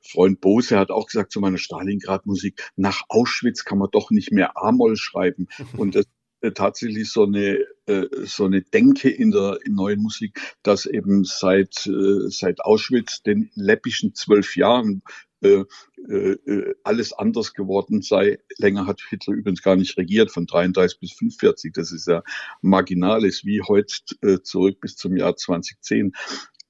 Freund 0.00 0.40
Bose 0.40 0.78
hat 0.78 0.92
auch 0.92 1.06
gesagt 1.06 1.32
zu 1.32 1.40
meiner 1.40 1.58
Stalingrad-Musik, 1.58 2.70
nach 2.76 3.02
Auschwitz 3.08 3.64
kann 3.64 3.78
man 3.78 3.88
doch 3.90 4.12
nicht 4.12 4.30
mehr 4.30 4.56
A-Moll 4.56 4.96
schreiben. 4.96 5.48
Und 5.76 5.96
das 5.96 6.06
ist 6.40 6.56
tatsächlich 6.56 7.10
so 7.10 7.24
eine 7.24 7.64
äh, 7.86 8.06
so 8.24 8.44
eine 8.44 8.62
Denke 8.62 9.10
in 9.10 9.32
der 9.32 9.58
in 9.64 9.74
neuen 9.74 10.00
Musik, 10.00 10.40
dass 10.62 10.86
eben 10.86 11.24
seit 11.24 11.84
äh, 11.88 12.28
seit 12.28 12.60
Auschwitz 12.60 13.22
den 13.22 13.50
läppischen 13.56 14.14
zwölf 14.14 14.54
Jahren 14.54 15.02
äh, 15.42 15.64
äh, 16.08 16.74
alles 16.84 17.12
anders 17.12 17.52
geworden 17.52 18.02
sei. 18.02 18.38
Länger 18.58 18.86
hat 18.86 19.00
Hitler 19.08 19.34
übrigens 19.34 19.62
gar 19.62 19.76
nicht 19.76 19.96
regiert, 19.96 20.30
von 20.30 20.46
33 20.46 21.00
bis 21.00 21.12
45. 21.12 21.72
Das 21.72 21.92
ist 21.92 22.06
ja 22.06 22.22
marginales, 22.62 23.44
wie 23.44 23.62
heute 23.62 23.94
äh, 24.22 24.40
zurück 24.42 24.80
bis 24.80 24.96
zum 24.96 25.16
Jahr 25.16 25.36
2010. 25.36 26.12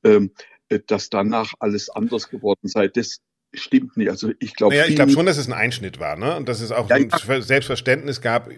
Ähm, 0.04 0.32
äh, 0.68 0.80
dass 0.86 1.10
danach 1.10 1.52
alles 1.60 1.90
anders 1.90 2.28
geworden 2.28 2.68
sei, 2.68 2.88
das 2.88 3.20
stimmt 3.58 3.96
nicht. 3.96 4.10
Also 4.10 4.32
ich 4.38 4.54
glaube. 4.54 4.74
Naja, 4.74 4.88
ich 4.88 4.96
glaube 4.96 5.12
schon, 5.12 5.26
dass 5.26 5.36
es 5.36 5.46
ein 5.46 5.52
Einschnitt 5.52 5.98
war, 5.98 6.16
ne? 6.16 6.36
Und 6.36 6.48
dass 6.48 6.60
es 6.60 6.72
auch 6.72 6.88
ja, 6.88 6.96
ein 6.96 7.08
ja. 7.10 7.40
Selbstverständnis 7.40 8.20
gab, 8.20 8.50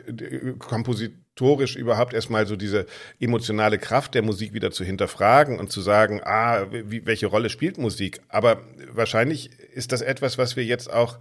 kompositorisch 0.58 1.76
überhaupt 1.76 2.14
erstmal 2.14 2.46
so 2.46 2.56
diese 2.56 2.86
emotionale 3.20 3.78
Kraft 3.78 4.14
der 4.14 4.22
Musik 4.22 4.52
wieder 4.52 4.70
zu 4.70 4.84
hinterfragen 4.84 5.58
und 5.58 5.70
zu 5.70 5.80
sagen, 5.80 6.20
ah, 6.24 6.66
wie, 6.70 7.06
welche 7.06 7.26
Rolle 7.26 7.50
spielt 7.50 7.78
Musik? 7.78 8.20
Aber 8.28 8.62
wahrscheinlich 8.92 9.50
ist 9.74 9.92
das 9.92 10.02
etwas, 10.02 10.38
was 10.38 10.56
wir 10.56 10.64
jetzt 10.64 10.92
auch 10.92 11.18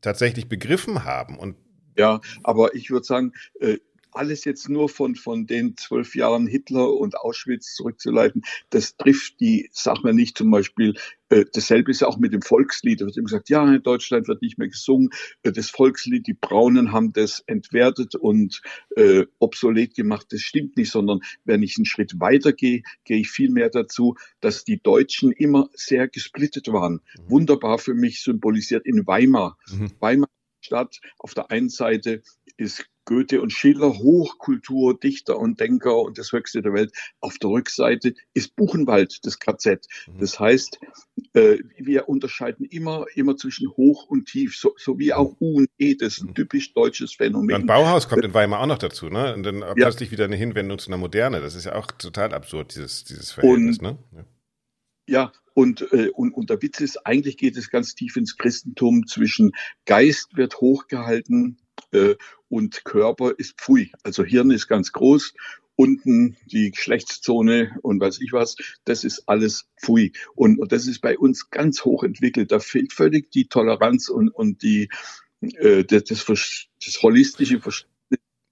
tatsächlich 0.00 0.48
begriffen 0.48 1.04
haben 1.04 1.38
und 1.38 1.56
ja, 1.98 2.20
aber 2.44 2.74
ich 2.74 2.90
würde 2.90 3.06
sagen, 3.06 3.32
äh, 3.58 3.78
alles 4.16 4.44
jetzt 4.44 4.68
nur 4.68 4.88
von, 4.88 5.14
von 5.14 5.46
den 5.46 5.76
zwölf 5.76 6.14
Jahren 6.14 6.46
Hitler 6.46 6.92
und 6.92 7.16
Auschwitz 7.16 7.74
zurückzuleiten, 7.74 8.42
das 8.70 8.96
trifft 8.96 9.40
die 9.40 9.68
Sache 9.72 10.12
nicht. 10.12 10.36
Zum 10.38 10.50
Beispiel, 10.50 10.94
äh, 11.28 11.44
dasselbe 11.52 11.90
ist 11.90 12.02
auch 12.02 12.18
mit 12.18 12.32
dem 12.32 12.42
Volkslied. 12.42 13.00
Da 13.00 13.06
wird 13.06 13.16
immer 13.16 13.26
gesagt, 13.26 13.48
ja, 13.48 13.64
in 13.66 13.82
Deutschland 13.82 14.28
wird 14.28 14.42
nicht 14.42 14.58
mehr 14.58 14.68
gesungen. 14.68 15.10
Äh, 15.42 15.52
das 15.52 15.70
Volkslied, 15.70 16.26
die 16.26 16.34
Braunen 16.34 16.92
haben 16.92 17.12
das 17.12 17.40
entwertet 17.46 18.14
und 18.14 18.62
äh, 18.96 19.24
obsolet 19.38 19.94
gemacht. 19.94 20.26
Das 20.30 20.40
stimmt 20.40 20.76
nicht, 20.76 20.90
sondern 20.90 21.20
wenn 21.44 21.62
ich 21.62 21.76
einen 21.76 21.86
Schritt 21.86 22.18
weiter 22.20 22.52
gehe, 22.52 22.82
gehe 23.04 23.18
ich 23.18 23.30
viel 23.30 23.50
mehr 23.50 23.70
dazu, 23.70 24.16
dass 24.40 24.64
die 24.64 24.80
Deutschen 24.80 25.32
immer 25.32 25.68
sehr 25.74 26.08
gesplittet 26.08 26.68
waren. 26.68 27.00
Mhm. 27.18 27.30
Wunderbar 27.30 27.78
für 27.78 27.94
mich 27.94 28.22
symbolisiert 28.22 28.86
in 28.86 29.06
Weimar. 29.06 29.58
Mhm. 29.70 29.92
Weimar 30.00 30.28
Stadt. 30.60 31.00
Auf 31.18 31.34
der 31.34 31.50
einen 31.50 31.68
Seite 31.68 32.22
ist 32.56 32.86
Goethe 33.06 33.40
und 33.40 33.52
Schiller, 33.52 33.98
Hochkultur, 33.98 34.98
Dichter 34.98 35.38
und 35.38 35.58
Denker 35.58 35.98
und 35.98 36.18
das 36.18 36.32
Höchste 36.32 36.60
der 36.60 36.74
Welt. 36.74 36.92
Auf 37.20 37.38
der 37.38 37.48
Rückseite 37.50 38.14
ist 38.34 38.54
Buchenwald, 38.56 39.24
das 39.24 39.38
KZ. 39.38 39.86
Mhm. 40.06 40.18
Das 40.18 40.38
heißt, 40.38 40.78
äh, 41.32 41.58
wir 41.78 42.08
unterscheiden 42.08 42.66
immer, 42.66 43.06
immer 43.14 43.36
zwischen 43.36 43.70
Hoch 43.70 44.06
und 44.08 44.26
Tief, 44.26 44.56
so, 44.56 44.74
so 44.76 44.98
wie 44.98 45.14
auch 45.14 45.36
U 45.40 45.58
und 45.58 45.68
E, 45.78 45.94
das 45.94 46.18
ist 46.18 46.24
ein 46.24 46.30
mhm. 46.30 46.34
typisch 46.34 46.74
deutsches 46.74 47.14
Phänomen. 47.14 47.62
Und 47.62 47.66
Bauhaus 47.66 48.08
kommt 48.08 48.24
in 48.24 48.34
Weimar 48.34 48.60
auch 48.60 48.66
noch 48.66 48.78
dazu, 48.78 49.08
ne? 49.08 49.34
Und 49.34 49.44
dann 49.44 49.60
ja. 49.60 49.74
plötzlich 49.74 50.10
wieder 50.10 50.24
eine 50.24 50.36
Hinwendung 50.36 50.78
zu 50.78 50.90
einer 50.90 50.98
Moderne. 50.98 51.40
Das 51.40 51.54
ist 51.54 51.64
ja 51.64 51.74
auch 51.76 51.86
total 51.92 52.34
absurd, 52.34 52.74
dieses, 52.74 53.04
dieses 53.04 53.32
Verhältnis, 53.32 53.78
und, 53.78 53.82
ne? 53.82 53.98
Ja. 54.12 54.24
Ja, 55.08 55.32
und, 55.54 55.92
äh, 55.92 56.10
und, 56.10 56.32
und 56.32 56.50
der 56.50 56.60
Witz 56.62 56.80
ist, 56.80 57.06
eigentlich 57.06 57.36
geht 57.36 57.56
es 57.56 57.70
ganz 57.70 57.94
tief 57.94 58.16
ins 58.16 58.36
Christentum 58.36 59.06
zwischen 59.06 59.52
Geist 59.84 60.36
wird 60.36 60.60
hochgehalten, 60.60 61.58
und 62.48 62.84
Körper 62.84 63.32
ist 63.36 63.58
Pfui. 63.60 63.92
Also 64.02 64.24
Hirn 64.24 64.50
ist 64.50 64.68
ganz 64.68 64.92
groß, 64.92 65.34
unten 65.76 66.36
die 66.46 66.70
Geschlechtszone 66.70 67.76
und 67.82 68.00
weiß 68.00 68.20
ich 68.20 68.32
was, 68.32 68.56
das 68.84 69.04
ist 69.04 69.24
alles 69.26 69.68
Pfui. 69.80 70.12
Und, 70.34 70.58
und 70.58 70.72
das 70.72 70.86
ist 70.86 71.00
bei 71.00 71.18
uns 71.18 71.50
ganz 71.50 71.84
hoch 71.84 72.02
entwickelt. 72.02 72.50
Da 72.50 72.58
fehlt 72.58 72.92
völlig 72.92 73.30
die 73.30 73.48
Toleranz 73.48 74.08
und, 74.08 74.30
und 74.30 74.62
die, 74.62 74.88
äh, 75.40 75.84
das, 75.84 76.04
das, 76.04 76.26
das 76.84 77.02
holistische 77.02 77.60
Verständnis 77.60 77.96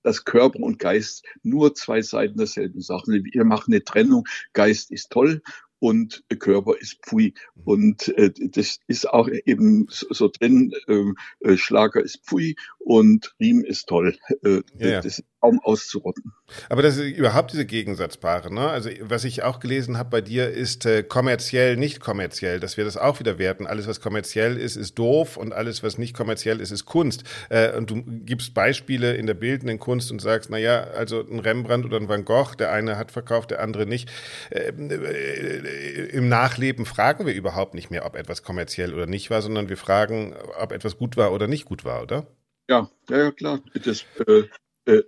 dass 0.05 0.25
Körper 0.25 0.61
und 0.61 0.79
Geist 0.79 1.25
nur 1.43 1.75
zwei 1.75 2.03
Seiten 2.03 2.37
derselben 2.37 2.81
Sache 2.81 3.07
sind. 3.07 3.25
Wir 3.33 3.45
machen 3.45 3.73
eine 3.73 3.83
Trennung. 3.83 4.29
Geist 4.53 4.91
ist 4.91 5.11
toll 5.11 5.43
und 5.79 6.25
Körper 6.39 6.77
ist 6.79 6.99
Pfui. 7.05 7.35
Und 7.65 8.09
äh, 8.17 8.31
das 8.33 8.79
ist 8.87 9.09
auch 9.09 9.29
eben 9.29 9.87
so, 9.91 10.07
so 10.11 10.29
drin, 10.29 10.73
ähm, 10.89 11.17
äh, 11.41 11.57
Schlager 11.57 12.03
ist 12.03 12.25
Pfui 12.25 12.57
und 12.79 13.35
Riem 13.41 13.65
ist 13.65 13.89
toll. 13.89 14.17
Äh, 14.43 14.63
ja. 14.79 15.01
Das 15.01 15.23
kaum 15.45 15.61
auszurotten. 15.63 16.33
Aber 16.69 16.83
das 16.83 16.97
ist 16.97 17.17
überhaupt 17.17 17.53
diese 17.53 17.67
Gegensatzpaare, 17.67 18.53
ne? 18.53 18.69
Also 18.69 18.91
was 19.01 19.25
ich 19.25 19.43
auch 19.43 19.61
gelesen 19.61 19.99
habe 19.99 20.11
bei 20.11 20.21
dir 20.21 20.49
ist 20.51 20.87
äh, 20.87 21.03
kommerziell, 21.03 21.77
nicht 21.77 22.01
kommerziell, 22.01 22.61
dass 22.61 22.77
wir 22.77 22.85
das 22.85 22.97
auch 22.97 23.21
wieder 23.21 23.39
werten. 23.39 23.67
Alles, 23.67 23.87
was 23.87 24.01
kommerziell 24.01 24.57
ist, 24.57 24.77
ist 24.77 24.99
doof 24.99 25.37
und 25.37 25.53
alles, 25.53 25.83
was 25.83 25.99
nicht 25.99 26.15
kommerziell 26.15 26.61
ist, 26.61 26.71
ist 26.71 26.87
Kunst. 26.87 27.25
Äh, 27.51 27.77
und 27.77 27.91
du 27.91 28.03
gibst 28.05 28.55
Beispiele 28.55 29.15
in 29.15 29.27
der 29.27 29.35
bildenden 29.35 29.79
Kunst 29.79 30.11
und 30.11 30.21
sagst, 30.21 30.49
na 30.51 30.57
ja, 30.57 30.85
also 30.85 31.21
ein 31.21 31.41
Rembrandt 31.41 31.85
oder 31.85 31.99
ein 31.99 32.09
Van 32.09 32.25
Gogh, 32.25 32.55
der 32.57 32.73
eine 32.73 32.97
hat 32.97 33.13
verkauft, 33.13 33.51
der 33.51 33.61
andere 33.61 33.87
nicht. 33.87 34.11
Äh, 34.51 34.71
äh, 34.71 36.09
Im 36.11 36.29
Nachleben 36.29 36.87
fragen 36.87 37.27
wir 37.27 37.35
überhaupt 37.35 37.75
nicht 37.75 37.91
mehr, 37.91 38.07
ob 38.07 38.17
etwas 38.17 38.43
kommerziell 38.43 38.95
oder 38.95 39.07
nicht 39.07 39.31
war, 39.31 39.43
sondern 39.43 39.69
wir 39.69 39.77
fragen, 39.77 40.35
ob 40.59 40.73
etwas 40.73 40.97
gut 40.97 41.17
war 41.17 41.33
oder 41.33 41.49
nicht 41.49 41.67
gut 41.67 41.85
war, 41.85 42.03
oder? 42.03 42.27
Ja, 42.69 42.89
ja, 43.11 43.19
ja 43.19 43.31
klar. 43.31 43.61
Das, 43.75 44.05
äh, 44.27 45.03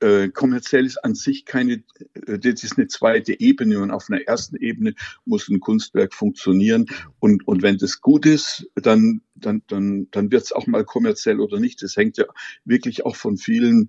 äh, 0.00 0.28
kommerziell 0.28 0.86
ist 0.86 0.98
an 0.98 1.14
sich 1.14 1.44
keine, 1.44 1.82
äh, 2.26 2.38
das 2.38 2.64
ist 2.64 2.78
eine 2.78 2.88
zweite 2.88 3.38
Ebene 3.38 3.80
und 3.80 3.90
auf 3.90 4.06
einer 4.08 4.22
ersten 4.22 4.56
Ebene 4.56 4.94
muss 5.24 5.48
ein 5.48 5.60
Kunstwerk 5.60 6.14
funktionieren 6.14 6.86
und, 7.18 7.46
und 7.46 7.62
wenn 7.62 7.78
das 7.78 8.00
gut 8.00 8.26
ist, 8.26 8.68
dann, 8.74 9.22
dann, 9.34 9.62
dann, 9.66 10.08
dann 10.10 10.30
wird 10.30 10.44
es 10.44 10.52
auch 10.52 10.66
mal 10.66 10.84
kommerziell 10.84 11.40
oder 11.40 11.60
nicht. 11.60 11.82
Das 11.82 11.96
hängt 11.96 12.16
ja 12.18 12.24
wirklich 12.64 13.04
auch 13.04 13.16
von 13.16 13.36
vielen 13.36 13.88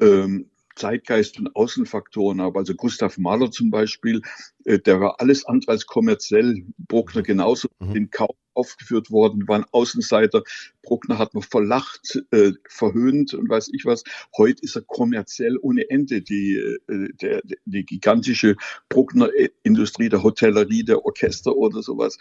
ähm, 0.00 0.50
Zeitgeist 0.76 1.38
und 1.38 1.54
Außenfaktoren 1.54 2.40
ab. 2.40 2.56
Also 2.56 2.74
Gustav 2.74 3.18
Mahler 3.18 3.50
zum 3.50 3.70
Beispiel, 3.70 4.22
äh, 4.64 4.78
der 4.78 5.00
war 5.00 5.20
alles 5.20 5.44
andere 5.44 5.72
als 5.72 5.86
kommerziell. 5.86 6.64
Bruckner 6.78 7.22
genauso, 7.22 7.68
mhm. 7.78 7.94
den 7.94 8.10
kaum 8.10 8.36
aufgeführt 8.54 9.10
worden, 9.10 9.46
waren 9.48 9.64
Außenseiter. 9.72 10.42
Bruckner 10.82 11.18
hat 11.18 11.34
noch 11.34 11.44
verlacht, 11.44 12.22
äh, 12.30 12.52
verhöhnt 12.68 13.34
und 13.34 13.48
weiß 13.48 13.70
ich 13.72 13.84
was. 13.84 14.04
Heute 14.36 14.62
ist 14.62 14.76
er 14.76 14.82
kommerziell 14.82 15.58
ohne 15.60 15.90
Ende. 15.90 16.22
Die, 16.22 16.54
äh, 16.54 17.08
der, 17.20 17.42
die 17.64 17.84
gigantische 17.84 18.56
Bruckner-Industrie 18.88 20.08
der 20.08 20.22
Hotellerie, 20.22 20.84
der 20.84 21.04
Orchester 21.04 21.56
oder 21.56 21.82
sowas. 21.82 22.18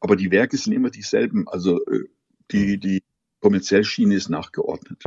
Aber 0.00 0.16
die 0.16 0.30
Werke 0.30 0.56
sind 0.56 0.72
immer 0.72 0.90
dieselben. 0.90 1.48
Also 1.48 1.84
äh, 1.86 2.04
die, 2.50 2.78
die 2.78 3.02
kommerziell 3.40 3.84
Schiene 3.84 4.16
ist 4.16 4.28
nachgeordnet. 4.28 5.02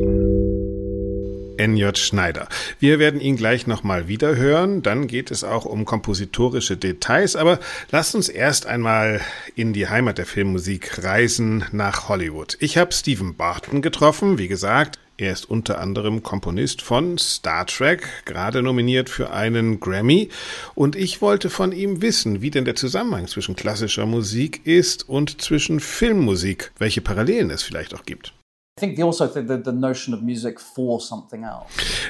N.J. 1.60 1.98
Schneider. 1.98 2.48
Wir 2.78 2.98
werden 2.98 3.20
ihn 3.20 3.36
gleich 3.36 3.66
nochmal 3.66 4.08
wieder 4.08 4.34
hören. 4.34 4.80
Dann 4.82 5.06
geht 5.06 5.30
es 5.30 5.44
auch 5.44 5.66
um 5.66 5.84
kompositorische 5.84 6.78
Details. 6.78 7.36
Aber 7.36 7.60
lasst 7.90 8.14
uns 8.14 8.30
erst 8.30 8.64
einmal 8.64 9.20
in 9.56 9.74
die 9.74 9.86
Heimat 9.86 10.16
der 10.16 10.24
Filmmusik 10.24 11.04
reisen 11.04 11.66
nach 11.70 12.08
Hollywood. 12.08 12.56
Ich 12.60 12.78
habe 12.78 12.92
Stephen 12.92 13.36
Barton 13.36 13.82
getroffen. 13.82 14.38
Wie 14.38 14.48
gesagt, 14.48 14.98
er 15.18 15.32
ist 15.32 15.50
unter 15.50 15.78
anderem 15.80 16.22
Komponist 16.22 16.80
von 16.80 17.18
Star 17.18 17.66
Trek, 17.66 18.08
gerade 18.24 18.62
nominiert 18.62 19.10
für 19.10 19.30
einen 19.30 19.78
Grammy. 19.78 20.30
Und 20.74 20.96
ich 20.96 21.20
wollte 21.20 21.50
von 21.50 21.72
ihm 21.72 22.00
wissen, 22.00 22.40
wie 22.40 22.50
denn 22.50 22.64
der 22.64 22.74
Zusammenhang 22.74 23.26
zwischen 23.26 23.54
klassischer 23.54 24.06
Musik 24.06 24.62
ist 24.64 25.06
und 25.10 25.42
zwischen 25.42 25.78
Filmmusik, 25.78 26.72
welche 26.78 27.02
Parallelen 27.02 27.50
es 27.50 27.62
vielleicht 27.62 27.94
auch 27.94 28.06
gibt. 28.06 28.32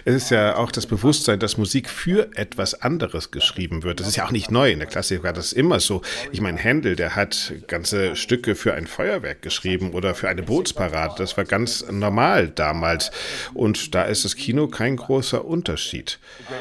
Also 0.06 0.16
es 0.16 0.24
ist 0.24 0.30
ja 0.30 0.56
auch 0.56 0.70
das 0.70 0.86
Bewusstsein, 0.86 1.38
dass 1.40 1.56
Musik 1.56 1.88
für 1.88 2.30
etwas 2.36 2.80
anderes 2.80 3.30
geschrieben 3.30 3.82
wird. 3.82 4.00
Das 4.00 4.08
ist 4.08 4.16
ja 4.16 4.24
auch 4.24 4.30
nicht 4.30 4.50
neu. 4.50 4.70
In 4.70 4.78
der 4.78 4.88
Klassik 4.88 5.22
war 5.22 5.32
das 5.32 5.52
immer 5.52 5.80
so. 5.80 6.02
Ich 6.32 6.40
meine, 6.40 6.58
Händel, 6.58 6.96
der 6.96 7.16
hat 7.16 7.52
ganze 7.66 8.14
Stücke 8.16 8.54
für 8.54 8.74
ein 8.74 8.86
Feuerwerk 8.86 9.42
geschrieben 9.42 9.92
oder 9.92 10.14
für 10.14 10.28
eine 10.28 10.42
Bootsparade. 10.42 11.14
Das 11.18 11.36
war 11.36 11.44
ganz 11.44 11.84
normal 11.90 12.48
damals. 12.48 13.10
Und 13.54 13.94
da 13.94 14.04
ist 14.04 14.24
das 14.24 14.36
Kino 14.36 14.68
kein 14.68 14.96
großer 14.96 15.44
Unterschied. 15.44 16.18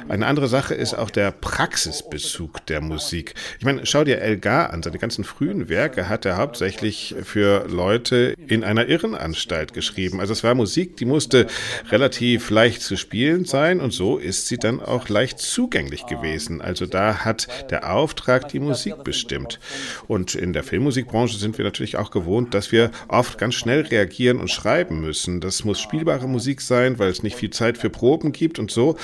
Eine 0.07 0.25
andere 0.25 0.47
Sache 0.47 0.73
ist 0.73 0.93
auch 0.93 1.09
der 1.09 1.31
Praxisbezug 1.31 2.65
der 2.65 2.81
Musik. 2.81 3.35
Ich 3.59 3.65
meine, 3.65 3.85
schau 3.85 4.03
dir 4.03 4.19
Elgar 4.21 4.71
an. 4.71 4.81
Seine 4.81 4.97
ganzen 4.97 5.23
frühen 5.23 5.69
Werke 5.69 6.09
hat 6.09 6.25
er 6.25 6.37
hauptsächlich 6.37 7.15
für 7.23 7.67
Leute 7.67 8.33
in 8.47 8.63
einer 8.63 8.87
Irrenanstalt 8.87 9.73
geschrieben 9.73 9.98
geschrieben. 9.99 10.19
Also 10.19 10.33
es 10.33 10.43
war 10.43 10.55
Musik, 10.55 10.97
die 10.97 11.05
musste 11.05 11.47
relativ 11.89 12.49
leicht 12.49 12.81
zu 12.81 12.95
spielen 12.95 13.45
sein 13.45 13.79
und 13.79 13.91
so 13.91 14.17
ist 14.17 14.47
sie 14.47 14.57
dann 14.57 14.79
auch 14.79 15.09
leicht 15.09 15.39
zugänglich 15.39 16.05
gewesen. 16.05 16.61
Also 16.61 16.85
da 16.85 17.25
hat 17.25 17.47
der 17.69 17.93
Auftrag 17.93 18.47
die 18.49 18.59
Musik 18.59 19.03
bestimmt. 19.03 19.59
Und 20.07 20.35
in 20.35 20.53
der 20.53 20.63
Filmmusikbranche 20.63 21.37
sind 21.37 21.57
wir 21.57 21.65
natürlich 21.65 21.97
auch 21.97 22.11
gewohnt, 22.11 22.53
dass 22.53 22.71
wir 22.71 22.91
oft 23.07 23.37
ganz 23.37 23.55
schnell 23.55 23.81
reagieren 23.81 24.39
und 24.39 24.49
schreiben 24.49 25.01
müssen. 25.01 25.41
Das 25.41 25.63
muss 25.65 25.79
spielbare 25.79 26.27
Musik 26.27 26.61
sein, 26.61 26.99
weil 26.99 27.09
es 27.09 27.23
nicht 27.23 27.35
viel 27.35 27.49
Zeit 27.49 27.77
für 27.77 27.89
Proben 27.89 28.31
gibt 28.31 28.59
und 28.59 28.71
so 28.71 28.95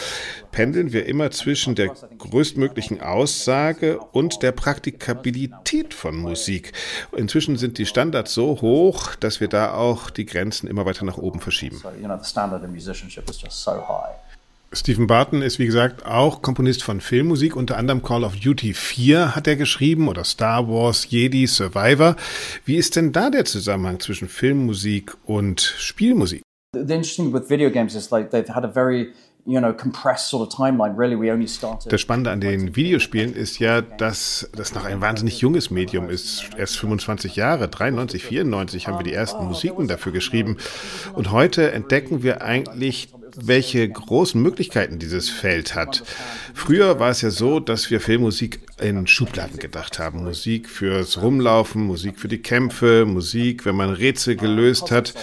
pendeln 0.55 0.93
wir 0.93 1.05
immer 1.05 1.31
zwischen 1.31 1.75
der 1.75 1.93
größtmöglichen 2.17 3.01
Aussage 3.01 3.99
und 3.99 4.41
der 4.41 4.53
Praktikabilität 4.53 5.93
von 5.93 6.15
Musik. 6.15 6.71
Inzwischen 7.11 7.57
sind 7.57 7.77
die 7.77 7.85
Standards 7.85 8.33
so 8.33 8.61
hoch, 8.61 9.15
dass 9.15 9.41
wir 9.41 9.49
da 9.49 9.73
auch 9.73 10.09
die 10.09 10.25
Grenzen 10.25 10.67
immer 10.67 10.85
weiter 10.85 11.03
nach 11.03 11.17
oben 11.17 11.41
verschieben. 11.41 11.81
Stephen 14.71 15.07
Barton 15.07 15.41
ist, 15.41 15.59
wie 15.59 15.65
gesagt, 15.65 16.05
auch 16.05 16.41
Komponist 16.41 16.83
von 16.83 17.01
Filmmusik. 17.01 17.57
Unter 17.57 17.75
anderem 17.77 18.01
Call 18.01 18.23
of 18.23 18.37
Duty 18.37 18.73
4 18.73 19.35
hat 19.35 19.47
er 19.47 19.57
geschrieben 19.57 20.07
oder 20.07 20.23
Star 20.23 20.69
Wars, 20.69 21.09
Jedi, 21.09 21.47
Survivor. 21.47 22.15
Wie 22.63 22.77
ist 22.77 22.95
denn 22.95 23.11
da 23.11 23.29
der 23.29 23.43
Zusammenhang 23.43 23.99
zwischen 23.99 24.29
Filmmusik 24.29 25.15
und 25.25 25.59
Spielmusik? 25.59 26.43
The 26.75 26.93
interesting 26.93 27.33
with 27.33 27.49
video 27.49 27.69
games 27.69 27.95
is 27.95 28.11
like 28.11 28.31
they've 28.31 28.53
had 28.53 28.65
a 28.65 28.71
very 28.71 29.13
das 31.87 32.01
Spannende 32.01 32.31
an 32.31 32.41
den 32.41 32.75
Videospielen 32.75 33.35
ist 33.35 33.59
ja, 33.59 33.81
dass 33.81 34.49
das 34.55 34.73
noch 34.73 34.85
ein 34.85 35.01
wahnsinnig 35.01 35.39
junges 35.39 35.69
Medium 35.69 36.09
ist. 36.09 36.49
Erst 36.57 36.77
25 36.77 37.35
Jahre, 37.35 37.67
93, 37.67 38.23
94 38.23 38.87
haben 38.87 38.97
wir 38.97 39.03
die 39.03 39.13
ersten 39.13 39.45
Musiken 39.45 39.87
dafür 39.87 40.11
geschrieben. 40.11 40.57
Und 41.13 41.31
heute 41.31 41.71
entdecken 41.71 42.23
wir 42.23 42.41
eigentlich 42.41 43.09
welche 43.37 43.87
großen 43.87 44.41
Möglichkeiten 44.41 44.97
dieses 44.97 45.29
Feld 45.29 45.75
hat. 45.75 46.03
Früher 46.53 46.99
war 46.99 47.11
es 47.11 47.21
ja 47.21 47.29
so, 47.29 47.59
dass 47.59 47.91
wir 47.91 48.01
Filmmusik 48.01 48.61
in 48.81 49.05
Schubladen 49.07 49.59
gedacht 49.59 49.99
haben. 49.99 50.23
Musik 50.23 50.69
fürs 50.69 51.21
Rumlaufen, 51.21 51.83
Musik 51.83 52.19
für 52.19 52.29
die 52.29 52.41
Kämpfe, 52.41 53.05
Musik, 53.05 53.65
wenn 53.65 53.75
man 53.75 53.89
Rätsel 53.91 54.35
gelöst 54.35 54.89
hat. 54.89 55.13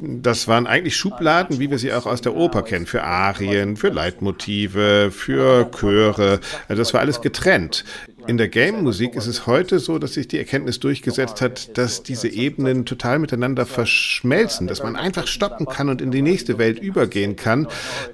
Das 0.00 0.46
waren 0.46 0.66
eigentlich 0.66 0.96
Schubladen, 0.96 1.58
wie 1.58 1.70
wir 1.70 1.78
sie 1.78 1.92
auch 1.92 2.06
aus 2.06 2.20
der 2.20 2.34
Oper 2.34 2.62
kennen, 2.62 2.86
für 2.86 3.02
Arien, 3.02 3.76
für 3.76 3.88
Leitmotive, 3.88 5.10
für 5.10 5.70
Chöre. 5.70 6.40
Also 6.68 6.80
das 6.80 6.94
war 6.94 7.00
alles 7.00 7.20
getrennt. 7.20 7.84
In 8.28 8.36
der 8.36 8.48
Game-Musik 8.48 9.14
ist 9.14 9.26
es 9.26 9.46
heute 9.46 9.78
so, 9.78 9.98
dass 9.98 10.12
sich 10.12 10.28
die 10.28 10.36
Erkenntnis 10.36 10.78
durchgesetzt 10.80 11.40
hat, 11.40 11.78
dass 11.78 12.02
diese 12.02 12.28
Ebenen 12.28 12.84
total 12.84 13.18
miteinander 13.18 13.64
verschmelzen, 13.64 14.66
dass 14.66 14.82
man 14.82 14.96
einfach 14.96 15.26
stoppen 15.26 15.64
kann 15.64 15.88
und 15.88 16.02
in 16.02 16.10
die 16.10 16.20
nächste 16.20 16.58
Welt 16.58 16.78
übergehen 16.78 17.36
kann. 17.36 17.68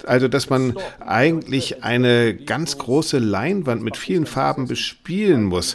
Also, 0.07 0.29
dass 0.29 0.50
man 0.50 0.77
eigentlich 1.00 1.83
eine 1.83 2.33
ganz 2.33 2.79
große 2.79 3.18
Leinwand 3.18 3.83
mit 3.83 3.96
vielen 3.96 4.24
Farben 4.24 4.68
bespielen 4.68 5.42
muss. 5.42 5.74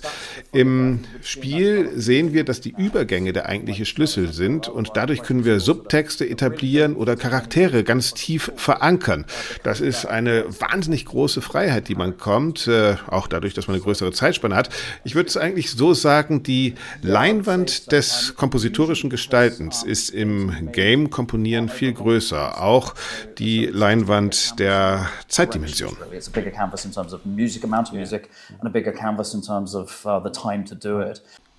Im 0.53 1.01
Spiel 1.21 1.89
sehen 1.95 2.31
wir, 2.31 2.45
dass 2.45 2.61
die 2.61 2.73
Übergänge 2.77 3.33
der 3.33 3.49
eigentliche 3.49 3.85
Schlüssel 3.85 4.31
sind 4.31 4.69
und 4.69 4.91
dadurch 4.93 5.21
können 5.21 5.43
wir 5.43 5.59
Subtexte 5.59 6.29
etablieren 6.29 6.95
oder 6.95 7.17
Charaktere 7.17 7.83
ganz 7.83 8.13
tief 8.13 8.53
verankern. 8.55 9.25
Das 9.63 9.81
ist 9.81 10.05
eine 10.05 10.45
wahnsinnig 10.61 11.03
große 11.03 11.41
Freiheit, 11.41 11.89
die 11.89 11.95
man 11.95 12.15
kommt, 12.15 12.67
äh, 12.67 12.95
auch 13.07 13.27
dadurch, 13.27 13.53
dass 13.53 13.67
man 13.67 13.75
eine 13.75 13.83
größere 13.83 14.13
Zeit 14.13 14.28
Zeitspanne 14.29 14.55
hat. 14.55 14.69
Ich 15.03 15.15
würde 15.15 15.27
es 15.27 15.37
eigentlich 15.37 15.71
so 15.71 15.93
sagen, 15.93 16.43
die 16.43 16.75
Leinwand 17.01 17.91
des 17.91 18.35
kompositorischen 18.35 19.09
Gestaltens 19.09 19.83
ist 19.83 20.09
im 20.09 20.71
Game-Komponieren 20.71 21.69
viel 21.69 21.93
größer. 21.93 22.61
Auch 22.61 22.93
die 23.39 23.65
Leinwand 23.65 24.59
der 24.59 25.09
Zeitdimension. 25.27 25.97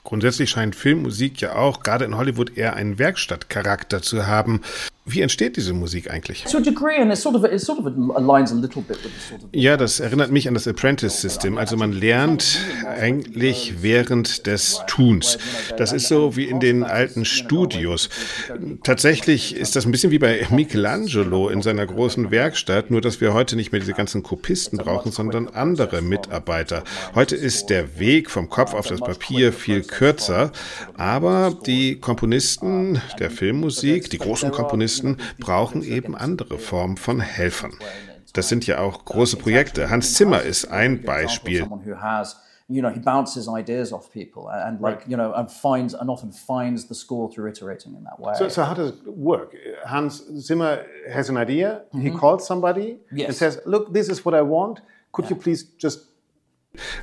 Grundsätzlich 0.02 0.48
scheint 0.50 0.76
Filmmusik 0.76 1.40
ja 1.42 1.56
auch 1.56 1.83
gerade 1.83 2.06
in 2.06 2.16
Hollywood 2.16 2.56
eher 2.56 2.74
einen 2.74 2.98
Werkstattcharakter 2.98 4.00
zu 4.00 4.26
haben. 4.26 4.62
Wie 5.12 5.23
entsteht 5.23 5.57
diese 5.57 5.73
Musik 5.73 6.11
eigentlich? 6.11 6.44
Ja, 9.53 9.77
das 9.77 9.99
erinnert 9.99 10.31
mich 10.31 10.46
an 10.46 10.55
das 10.55 10.68
Apprentice-System. 10.68 11.59
Also 11.59 11.77
man 11.77 11.92
lernt 11.92 12.59
eigentlich 12.87 13.83
während 13.83 14.46
des 14.46 14.81
Tuns. 14.87 15.38
Das 15.77 15.92
ist 15.92 16.07
so 16.09 16.37
wie 16.37 16.44
in 16.44 16.61
den 16.61 16.85
alten 16.85 17.25
Studios. 17.25 18.09
Tatsächlich 18.85 19.57
ist 19.57 19.75
das 19.75 19.85
ein 19.85 19.90
bisschen 19.90 20.12
wie 20.12 20.18
bei 20.18 20.46
Michelangelo 20.51 21.49
in 21.49 21.62
seiner 21.62 21.87
großen 21.87 22.31
Werkstatt, 22.31 22.90
nur 22.90 23.01
dass 23.01 23.20
wir 23.20 23.35
heute 23.35 23.57
nicht 23.57 23.73
mehr 23.73 23.81
diese 23.81 23.94
ganzen 23.94 24.23
Kopisten 24.23 24.79
brauchen, 24.79 25.11
sondern 25.11 25.49
andere 25.49 26.03
Mitarbeiter. 26.03 26.85
Heute 27.14 27.35
ist 27.35 27.70
der 27.70 27.99
Weg 27.99 28.31
vom 28.31 28.49
Kopf 28.49 28.75
auf 28.75 28.87
das 28.87 29.01
Papier 29.01 29.53
viel 29.53 29.83
kürzer, 29.83 30.53
aber 30.96 31.57
die 31.66 31.96
Komponisten 31.96 33.01
der 33.18 33.31
Filmmusik, 33.31 34.11
die 34.11 34.18
großen 34.18 34.51
Komponisten, 34.51 35.00
brauchen 35.39 35.83
eben 35.83 36.17
andere 36.17 36.59
Formen 36.59 36.97
von 36.97 37.21
Helfern. 37.21 37.75
Das 38.33 38.49
sind 38.49 38.67
ja 38.67 38.79
auch 38.79 39.05
große 39.05 39.37
Projekte. 39.37 39.91
Hans 39.91 40.15
Zimmer 40.15 40.43
ist 40.43 40.67
ein 40.67 41.03
Beispiel. 41.03 41.67
you 42.71 42.81
know, 42.81 42.89
he 42.89 43.01
bounces 43.01 43.49
ideas 43.49 43.93
off 43.93 44.13
people 44.13 44.49
and 44.49 44.81
like, 44.81 45.01
right. 45.01 45.09
you 45.09 45.17
know, 45.17 45.33
and 45.33 45.51
finds 45.51 45.93
and 45.93 46.09
often 46.09 46.31
finds 46.31 46.87
the 46.87 46.95
score 46.95 47.29
through 47.29 47.49
iterating 47.49 47.97
in 47.97 48.05
that 48.05 48.21
way. 48.21 48.33
So, 48.39 48.49
so 48.49 48.63
how 48.63 48.75
does 48.75 48.91
it 48.91 49.09
work? 49.09 49.57
Hans 49.85 50.23
Zimmer 50.39 50.87
has 51.13 51.29
an 51.29 51.37
idea. 51.37 51.83
Mm 51.93 52.01
-hmm. 52.01 52.03
He 52.03 52.11
calls 52.19 52.47
somebody 52.47 53.01
yes. 53.11 53.27
and 53.27 53.37
says, 53.37 53.61
look, 53.65 53.93
this 53.93 54.09
is 54.09 54.23
what 54.25 54.35
I 54.35 54.43
want. 54.43 54.83
Could 55.11 55.29
yeah. 55.29 55.37
you 55.37 55.43
please 55.43 55.67
just 55.79 56.10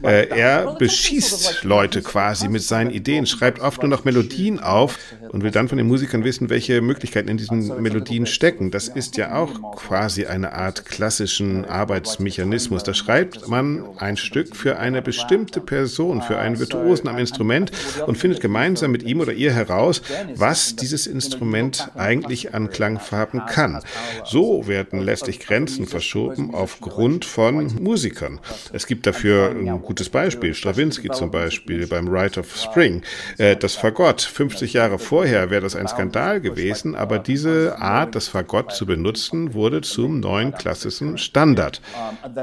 Äh, 0.01 0.27
er 0.29 0.75
beschießt 0.75 1.63
Leute 1.63 2.01
quasi 2.01 2.47
mit 2.47 2.61
seinen 2.61 2.89
Ideen, 2.91 3.25
schreibt 3.25 3.59
oft 3.59 3.81
nur 3.81 3.89
noch 3.89 4.05
Melodien 4.05 4.59
auf 4.59 4.97
und 5.29 5.43
will 5.43 5.51
dann 5.51 5.67
von 5.67 5.77
den 5.77 5.87
Musikern 5.87 6.23
wissen, 6.23 6.49
welche 6.49 6.81
Möglichkeiten 6.81 7.27
in 7.27 7.37
diesen 7.37 7.81
Melodien 7.81 8.25
stecken. 8.25 8.71
Das 8.71 8.87
ist 8.87 9.17
ja 9.17 9.35
auch 9.35 9.75
quasi 9.75 10.25
eine 10.25 10.53
Art 10.53 10.85
klassischen 10.85 11.65
Arbeitsmechanismus. 11.65 12.83
Da 12.83 12.93
schreibt 12.93 13.47
man 13.49 13.97
ein 13.97 14.15
Stück 14.15 14.55
für 14.55 14.79
eine 14.79 15.01
bestimmte 15.01 15.59
Person, 15.59 16.21
für 16.21 16.37
einen 16.37 16.59
Virtuosen 16.59 17.09
am 17.09 17.17
Instrument 17.17 17.71
und 18.05 18.17
findet 18.17 18.39
gemeinsam 18.39 18.91
mit 18.91 19.03
ihm 19.03 19.19
oder 19.19 19.33
ihr 19.33 19.53
heraus, 19.53 20.01
was 20.35 20.75
dieses 20.75 21.07
Instrument 21.07 21.91
eigentlich 21.95 22.53
an 22.53 22.69
Klangfarben 22.69 23.45
kann. 23.47 23.81
So 24.23 24.67
werden 24.67 25.01
letztlich 25.01 25.39
Grenzen 25.39 25.87
verschoben 25.87 26.53
aufgrund 26.53 27.25
von 27.25 27.83
Musikern. 27.83 28.39
Es 28.71 28.87
gibt 28.87 29.05
dafür 29.05 29.56
ein 29.57 29.81
gutes 29.81 30.09
Beispiel. 30.09 30.53
Stravinsky 30.53 31.09
zum 31.09 31.31
Beispiel 31.31 31.87
beim 31.87 32.07
Rite 32.07 32.39
of 32.39 32.55
Spring. 32.55 33.01
Äh, 33.37 33.55
das 33.55 33.75
Fagott, 33.75 34.21
50 34.21 34.73
Jahre 34.73 34.99
vorher 34.99 35.49
wäre 35.49 35.61
das 35.61 35.75
ein 35.75 35.87
Skandal 35.87 36.41
gewesen, 36.41 36.95
aber 36.95 37.19
diese 37.19 37.77
Art, 37.79 38.15
das 38.15 38.27
Fagott 38.27 38.71
zu 38.71 38.85
benutzen, 38.85 39.53
wurde 39.53 39.81
zum 39.81 40.19
neuen 40.19 40.51
klassischen 40.53 41.17
Standard. 41.17 41.81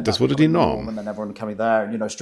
Das 0.02 0.20
wurde 0.20 0.34
die 0.34 0.48
Norm. 0.48 0.88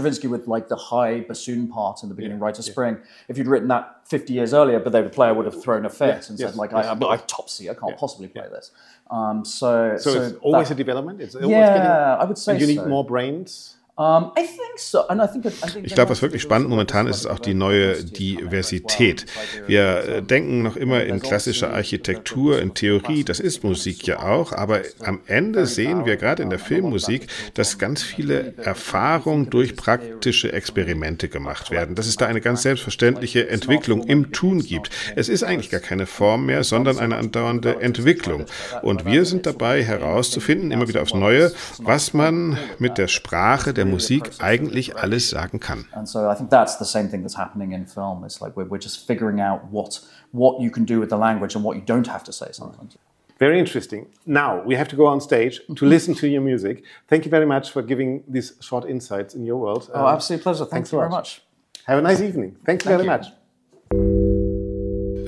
Stravinsky 0.03 0.29
with 0.29 0.47
like 0.47 0.69
the 0.69 0.77
high 0.77 1.21
bassoon 1.21 1.69
part 1.69 2.03
in 2.03 2.09
the 2.09 2.15
beginning, 2.15 2.41
Rite 2.41 2.59
of 2.59 2.65
Spring. 2.65 2.99
If 3.29 3.39
you'd 3.39 3.47
written 3.47 3.69
that 3.69 4.01
50 4.07 4.33
years 4.33 4.53
earlier, 4.53 4.81
but 4.81 4.93
the 4.93 5.09
player 5.09 5.35
would 5.35 5.47
have 5.47 5.63
thrown 5.63 5.87
a 5.87 5.91
fit 5.91 6.29
and 6.29 6.39
said 6.39 6.57
like, 6.57 6.73
I, 6.73 6.93
I 6.93 7.17
top 7.27 7.49
C, 7.49 7.69
I 7.71 7.75
can't 7.75 7.97
possibly 7.97 8.29
play 8.29 8.49
this. 8.51 8.73
Um, 9.11 9.45
so, 9.45 9.97
so, 9.99 10.15
so, 10.15 10.23
it's 10.23 10.39
always 10.41 10.69
that, 10.69 10.75
a 10.75 10.77
development. 10.77 11.21
It's 11.21 11.35
always 11.35 11.51
yeah, 11.51 11.67
getting, 11.67 11.91
I 11.91 12.25
would 12.25 12.39
say. 12.39 12.53
And 12.53 12.61
you 12.61 12.67
need 12.67 12.77
so. 12.77 12.89
more 12.89 13.05
brains. 13.05 13.72
Ich 15.83 15.95
glaube, 15.95 16.11
was 16.11 16.23
wirklich 16.23 16.41
spannend 16.41 16.71
momentan 16.71 17.07
ist, 17.07 17.19
ist 17.19 17.27
auch 17.27 17.39
die 17.39 17.53
neue 17.53 18.03
Diversität. 18.03 19.27
Wir 19.67 20.23
denken 20.23 20.63
noch 20.63 20.77
immer 20.77 21.05
in 21.05 21.21
klassischer 21.21 21.75
Architektur, 21.75 22.59
in 22.59 22.73
Theorie, 22.73 23.23
das 23.23 23.39
ist 23.39 23.63
Musik 23.65 24.07
ja 24.07 24.23
auch, 24.23 24.53
aber 24.53 24.81
am 25.01 25.21
Ende 25.27 25.67
sehen 25.67 26.07
wir 26.07 26.17
gerade 26.17 26.43
in 26.43 26.49
der 26.49 26.59
Filmmusik, 26.59 27.27
dass 27.53 27.77
ganz 27.77 28.03
viele 28.03 28.55
Erfahrungen 28.57 29.51
durch 29.51 29.77
praktische 29.77 30.53
Experimente 30.53 31.29
gemacht 31.29 31.71
werden, 31.71 31.95
dass 31.95 32.07
es 32.07 32.17
da 32.17 32.27
eine 32.27 32.41
ganz 32.41 32.63
selbstverständliche 32.63 33.51
Entwicklung 33.51 34.05
im 34.05 34.33
Tun 34.33 34.61
gibt. 34.61 34.89
Es 35.17 35.29
ist 35.29 35.43
eigentlich 35.43 35.69
gar 35.69 35.81
keine 35.81 36.07
Form 36.07 36.47
mehr, 36.47 36.65
sondern 36.65 36.99
eine 36.99 37.17
andauernde 37.17 37.83
Entwicklung. 37.83 38.47
Und 38.81 39.05
wir 39.05 39.27
sind 39.27 39.45
dabei 39.45 39.85
herauszufinden, 39.85 40.71
immer 40.71 40.89
wieder 40.89 41.03
aufs 41.03 41.13
Neue, 41.13 41.53
was 41.79 42.15
man 42.15 42.59
mit 42.79 42.97
der 42.97 43.09
Sprache 43.09 43.75
der 43.75 43.82
der 43.85 43.93
Musik 43.93 44.31
eigentlich 44.41 44.97
alles 44.97 45.31
sagen 45.31 45.61
kann. 45.61 45.87
Very 53.39 53.59
interesting. 53.59 54.07
Now 54.25 54.63
we 54.65 54.79
have 54.79 54.89
to 54.89 54.97
go 54.97 55.09
on 55.09 55.21
stage 55.21 55.63
to 55.75 55.85
listen 55.85 56.15
to 56.15 56.27
your 56.27 56.41
music. 56.43 56.85
Thank 57.09 57.25
you 57.25 57.31
very 57.31 57.47
much 57.47 57.73
for 57.73 57.83
giving 57.83 58.23
these 58.33 58.55
short 58.61 58.85
insights 58.85 59.35
in 59.35 59.45
your 59.45 59.61
world. 59.61 59.91
Oh, 59.93 60.07
absolute 60.07 60.43
pleasure. 60.43 60.65
Thank 60.65 60.71
Thanks 60.71 60.93
you 60.93 60.99
very 60.99 61.11
much. 61.11 61.43
Have 61.87 61.99
a 61.99 62.03
nice 62.03 62.21
evening. 62.21 62.57
Thank 62.65 62.85
you 62.85 62.91
Thank 62.91 63.03
very 63.03 63.05
you. 63.05 63.11
much. 63.11 63.42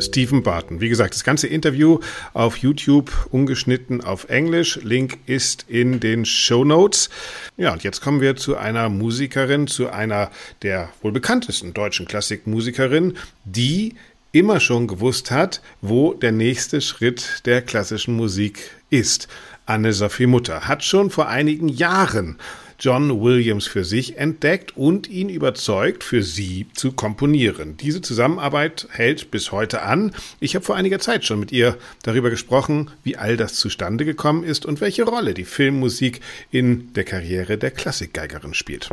Stephen 0.05 0.43
Barton. 0.43 0.81
Wie 0.81 0.89
gesagt, 0.89 1.15
das 1.15 1.25
ganze 1.25 1.47
Interview 1.47 1.99
auf 2.33 2.57
YouTube 2.57 3.11
ungeschnitten 3.31 4.03
auf 4.03 4.29
Englisch. 4.29 4.79
Link 4.83 5.19
ist 5.27 5.65
in 5.69 6.01
den 6.01 6.25
Show 6.25 6.65
Notes. 6.65 7.11
Ja, 7.57 7.73
und 7.73 7.83
jetzt 7.83 8.01
kommen 8.01 8.21
wir 8.21 8.37
zu 8.37 8.57
einer 8.57 8.89
Musikerin, 8.89 9.67
zu 9.67 9.91
einer 9.91 10.31
der 10.63 10.91
wohl 11.03 11.13
bekanntesten 11.13 11.75
deutschen 11.75 12.07
Klassikmusikerinnen, 12.07 13.17
die 13.45 13.95
immer 14.33 14.61
schon 14.61 14.89
gewusst 14.89 15.31
hat, 15.31 15.63
wo 15.81 16.13
der 16.13 16.33
nächste 16.33 16.81
Schritt 16.81 17.43
der 17.45 17.63
klassischen 17.63 18.17
Musik 18.17 18.71
ist. 18.91 19.29
Anne-Sophie 19.67 20.27
Mutter 20.27 20.69
hat 20.69 20.85
schon 20.85 21.11
vor 21.11 21.29
einigen 21.29 21.69
Jahren 21.69 22.39
John 22.85 23.23
Williams 23.23 23.67
für 23.67 23.83
sich 23.83 24.19
entdeckt 24.19 24.77
und 24.77 25.09
ihn 25.09 25.31
überzeugt, 25.31 26.05
für 26.05 26.23
sie 26.23 26.67
zu 26.75 26.93
komponieren. 26.93 27.79
Diese 27.79 28.03
Zusammenarbeit 28.03 28.89
hält 28.91 29.31
bis 29.31 29.53
heute 29.53 29.81
an. 29.81 30.13
Ich 30.39 30.55
habe 30.55 30.67
vor 30.67 30.77
einiger 30.77 30.99
Zeit 30.99 31.25
schon 31.25 31.41
mit 31.41 31.51
ihr 31.51 31.79
darüber 32.03 32.29
gesprochen, 32.29 32.91
wie 33.03 33.17
all 33.17 33.39
das 33.39 33.55
zustande 33.55 34.05
gekommen 34.05 34.45
ist 34.45 34.67
und 34.67 34.83
welche 34.83 35.05
Rolle 35.05 35.33
die 35.33 35.47
Filmmusik 35.47 36.21
in 36.51 36.93
der 36.93 37.05
Karriere 37.05 37.57
der 37.57 37.71
Klassikgeigerin 37.71 38.53
spielt. 38.53 38.91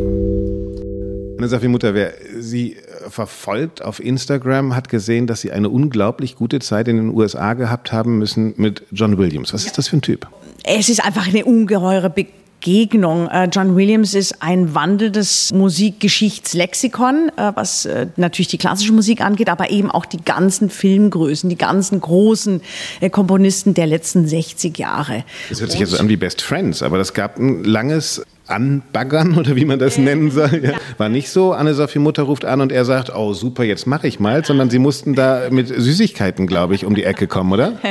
Anne-Sophie 1.37 1.67
Mutter, 1.67 1.93
wer 1.93 2.13
Sie 2.39 2.77
äh, 2.77 3.09
verfolgt 3.09 3.81
auf 3.81 3.99
Instagram, 3.99 4.73
hat 4.73 4.87
gesehen, 4.87 5.27
dass 5.27 5.41
Sie 5.41 5.51
eine 5.51 5.67
unglaublich 5.67 6.37
gute 6.37 6.59
Zeit 6.59 6.87
in 6.87 6.95
den 6.95 7.09
USA 7.09 7.55
gehabt 7.55 7.91
haben 7.91 8.17
müssen 8.17 8.53
mit 8.55 8.83
John 8.91 9.17
Williams. 9.17 9.53
Was 9.53 9.65
ist 9.65 9.77
das 9.77 9.89
für 9.89 9.97
ein 9.97 10.01
Typ? 10.01 10.27
Es 10.63 10.87
ist 10.87 11.03
einfach 11.03 11.27
eine 11.27 11.43
ungeheure 11.43 12.09
Be 12.09 12.27
Begegnung. 12.61 13.27
Äh, 13.27 13.49
John 13.51 13.75
Williams 13.75 14.13
ist 14.13 14.41
ein 14.41 14.75
wandelndes 14.75 15.51
Musikgeschichtslexikon, 15.51 17.31
äh, 17.35 17.51
was 17.55 17.85
äh, 17.85 18.07
natürlich 18.17 18.49
die 18.49 18.59
klassische 18.59 18.93
Musik 18.93 19.21
angeht, 19.21 19.49
aber 19.49 19.71
eben 19.71 19.89
auch 19.89 20.05
die 20.05 20.23
ganzen 20.23 20.69
Filmgrößen, 20.69 21.49
die 21.49 21.57
ganzen 21.57 21.99
großen 21.99 22.61
Komponisten 23.11 23.73
der 23.73 23.87
letzten 23.87 24.27
60 24.27 24.77
Jahre. 24.77 25.23
Das 25.49 25.59
hört 25.59 25.71
sich 25.71 25.79
jetzt 25.79 25.99
an 25.99 26.07
wie 26.07 26.17
Best 26.17 26.41
Friends, 26.41 26.83
aber 26.83 26.99
das 26.99 27.13
gab 27.13 27.39
ein 27.39 27.63
langes 27.63 28.23
anbaggern 28.51 29.37
oder 29.39 29.55
wie 29.55 29.65
man 29.65 29.79
das 29.79 29.97
nennen 29.97 30.29
soll. 30.29 30.61
Ja. 30.63 30.73
War 30.97 31.09
nicht 31.09 31.29
so, 31.29 31.53
Anne-Sophie 31.53 31.99
Mutter 31.99 32.23
ruft 32.23 32.45
an 32.45 32.61
und 32.61 32.71
er 32.71 32.85
sagt, 32.85 33.15
oh 33.15 33.33
super, 33.33 33.63
jetzt 33.63 33.87
mache 33.87 34.07
ich 34.07 34.19
mal, 34.19 34.45
sondern 34.45 34.69
sie 34.69 34.79
mussten 34.79 35.15
da 35.15 35.49
mit 35.49 35.67
Süßigkeiten, 35.67 36.47
glaube 36.47 36.75
ich, 36.75 36.85
um 36.85 36.93
die 36.93 37.03
Ecke 37.03 37.27
kommen, 37.27 37.51
oder? 37.51 37.73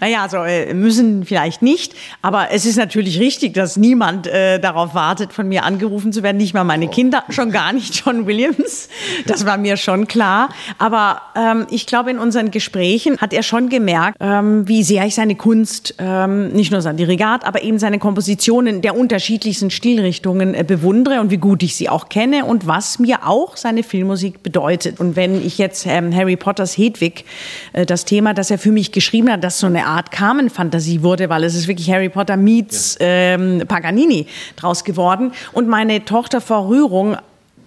Naja, 0.00 0.22
also 0.22 0.38
äh, 0.38 0.72
müssen 0.74 1.24
vielleicht 1.24 1.62
nicht, 1.62 1.94
aber 2.22 2.48
es 2.52 2.66
ist 2.66 2.76
natürlich 2.76 3.18
richtig, 3.18 3.54
dass 3.54 3.76
niemand 3.76 4.26
äh, 4.26 4.58
darauf 4.58 4.94
wartet, 4.94 5.32
von 5.32 5.48
mir 5.48 5.64
angerufen 5.64 6.12
zu 6.12 6.22
werden, 6.22 6.36
nicht 6.36 6.54
mal 6.54 6.64
meine 6.64 6.86
oh. 6.86 6.90
Kinder, 6.90 7.24
schon 7.30 7.50
gar 7.50 7.72
nicht 7.72 8.02
John 8.04 8.26
Williams, 8.26 8.88
das 9.26 9.46
war 9.46 9.56
mir 9.56 9.76
schon 9.76 10.06
klar. 10.06 10.50
Aber 10.78 11.22
ähm, 11.34 11.66
ich 11.70 11.86
glaube, 11.86 12.10
in 12.10 12.18
unseren 12.18 12.50
Gesprächen 12.50 13.18
hat 13.18 13.32
er 13.32 13.42
schon 13.42 13.68
gemerkt, 13.68 14.16
ähm, 14.20 14.66
wie 14.68 14.82
sehr 14.82 15.06
ich 15.06 15.14
seine 15.14 15.34
Kunst, 15.34 15.94
ähm, 15.98 16.48
nicht 16.48 16.70
nur 16.72 16.82
sein 16.82 16.96
Dirigat, 16.96 17.44
aber 17.44 17.62
eben 17.62 17.78
seine 17.78 17.98
Kompositionen 17.98 18.82
der 18.82 18.96
unterschiedlichsten 18.96 19.70
Stilrichtungen 19.70 20.09
Richtungen 20.10 20.54
äh, 20.54 20.64
bewundere 20.64 21.20
und 21.20 21.30
wie 21.30 21.36
gut 21.36 21.62
ich 21.62 21.76
sie 21.76 21.88
auch 21.88 22.08
kenne 22.08 22.44
und 22.44 22.66
was 22.66 22.98
mir 22.98 23.28
auch 23.28 23.56
seine 23.56 23.84
Filmmusik 23.84 24.42
bedeutet. 24.42 24.98
Und 24.98 25.14
wenn 25.14 25.46
ich 25.46 25.56
jetzt 25.56 25.86
ähm, 25.86 26.12
Harry 26.12 26.36
Potters 26.36 26.76
Hedwig, 26.76 27.24
äh, 27.72 27.86
das 27.86 28.04
Thema, 28.04 28.34
das 28.34 28.50
er 28.50 28.58
für 28.58 28.72
mich 28.72 28.90
geschrieben 28.90 29.30
hat, 29.30 29.44
das 29.44 29.60
so 29.60 29.68
eine 29.68 29.86
Art 29.86 30.10
Carmen-Fantasie 30.10 31.02
wurde, 31.04 31.28
weil 31.28 31.44
es 31.44 31.54
ist 31.54 31.68
wirklich 31.68 31.88
Harry 31.92 32.08
Potter 32.08 32.36
meets 32.36 32.98
ja. 32.98 33.06
ähm, 33.06 33.62
Paganini 33.68 34.26
draus 34.56 34.82
geworden. 34.82 35.30
Und 35.52 35.68
meine 35.68 36.04
Tochter 36.04 36.40
vor 36.40 36.68
Rührung 36.68 37.16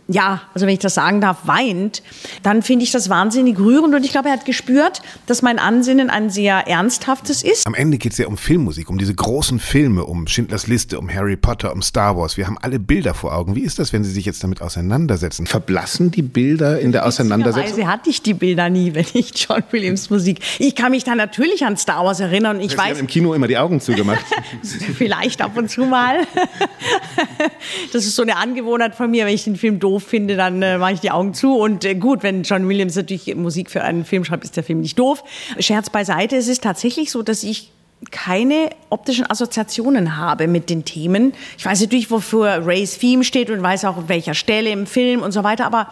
ja, 0.08 0.42
also 0.54 0.66
wenn 0.66 0.74
ich 0.74 0.80
das 0.80 0.96
sagen 0.96 1.22
darf, 1.22 1.48
weint, 1.48 2.04
dann 2.44 2.62
finde 2.62 2.84
ich 2.84 2.92
das 2.92 3.10
wahnsinnig 3.10 3.58
rührend 3.58 3.96
und 3.96 4.04
ich 4.04 4.12
glaube, 4.12 4.28
er 4.28 4.34
hat 4.34 4.46
gespürt, 4.46 5.02
dass 5.28 5.42
mein 5.42 5.60
Ansinnen 5.60 6.10
ein 6.10 6.30
sehr 6.30 6.68
ernsthaftes 6.68 7.42
ist. 7.42 7.66
Am 7.66 7.74
Ende 7.74 7.98
geht 7.98 8.12
es 8.12 8.18
ja 8.18 8.28
um 8.28 8.38
Filmmusik, 8.38 8.90
um 8.90 8.98
diese 8.98 9.16
großen 9.16 9.60
Filme, 9.60 10.04
um 10.04 10.28
Schindlers 10.28 10.68
Liste, 10.68 11.00
um 11.00 11.10
Harry 11.10 11.38
Potter, 11.38 11.72
um 11.72 11.82
Star 11.82 12.18
Wars. 12.18 12.36
Wir 12.36 12.48
haben 12.48 12.58
alle 12.62 12.80
Bilder 12.80 13.14
vor 13.14 13.34
Augen. 13.34 13.56
Wie 13.56 13.62
ist 13.62 13.80
das, 13.80 13.94
wenn 13.94 14.04
Sie 14.04 14.12
sich 14.12 14.26
jetzt 14.26 14.44
damit 14.44 14.62
auseinandersetzen? 14.62 15.48
Verblassen 15.48 16.12
die 16.12 16.22
Bilder 16.22 16.80
in 16.80 16.92
der 16.92 17.06
Auseinandersetzung? 17.06 17.88
hatte 17.88 18.10
ich 18.10 18.22
die 18.22 18.34
Bilder 18.34 18.70
nie, 18.70 18.94
wenn 18.94 19.06
ich 19.14 19.34
John 19.36 19.64
Williams 19.72 20.10
Musik. 20.10 20.40
Ich 20.60 20.76
kann 20.76 20.92
mich 20.92 21.04
da 21.04 21.16
natürlich 21.16 21.66
an 21.66 21.78
Star 21.78 22.06
Wars 22.06 22.20
erinnern. 22.20 22.60
Ich 22.60 22.72
Sie 22.72 22.78
weiß, 22.78 22.92
haben 22.92 23.00
im 23.00 23.08
Kino 23.08 23.34
immer 23.34 23.48
die 23.48 23.58
Augen 23.58 23.80
zugemacht. 23.80 24.26
Vielleicht 24.98 25.42
ab 25.42 25.58
und 25.58 25.70
zu 25.70 25.86
mal. 25.86 26.28
das 27.94 28.06
ist 28.06 28.16
so 28.16 28.22
eine 28.22 28.38
Angewohnheit 28.38 28.96
von 28.96 29.10
mir, 29.10 29.26
wenn 29.26 29.34
ich 29.34 29.44
den 29.44 29.56
Film 29.56 29.80
doof 29.80 29.93
finde, 30.00 30.36
dann 30.36 30.62
äh, 30.62 30.78
mache 30.78 30.94
ich 30.94 31.00
die 31.00 31.12
Augen 31.12 31.34
zu. 31.34 31.58
Und 31.58 31.86
äh, 31.86 31.96
gut, 31.96 32.24
wenn 32.24 32.44
John 32.44 32.68
Williams 32.68 32.96
natürlich 32.96 33.34
Musik 33.36 33.70
für 33.72 33.84
einen 33.84 34.06
Film 34.06 34.24
schreibt, 34.26 34.44
ist 34.44 34.56
der 34.58 34.64
Film 34.64 34.82
nicht 34.82 34.98
doof. 35.00 35.24
Scherz 35.60 35.90
beiseite, 35.90 36.36
es 36.36 36.48
ist 36.48 36.64
tatsächlich 36.64 37.12
so, 37.12 37.22
dass 37.22 37.44
ich 37.44 37.72
keine 38.12 38.70
optischen 38.90 39.30
Assoziationen 39.30 40.18
habe 40.18 40.48
mit 40.48 40.70
den 40.70 40.86
Themen. 40.86 41.34
Ich 41.58 41.66
weiß 41.66 41.82
natürlich, 41.82 42.12
wofür 42.12 42.66
Rays 42.66 42.98
Theme 42.98 43.24
steht 43.24 43.50
und 43.50 43.62
weiß 43.62 43.86
auch, 43.86 43.98
auf 43.98 44.10
welcher 44.10 44.34
Stelle 44.34 44.70
im 44.70 44.86
Film 44.86 45.22
und 45.22 45.32
so 45.32 45.44
weiter, 45.44 45.66
aber 45.66 45.88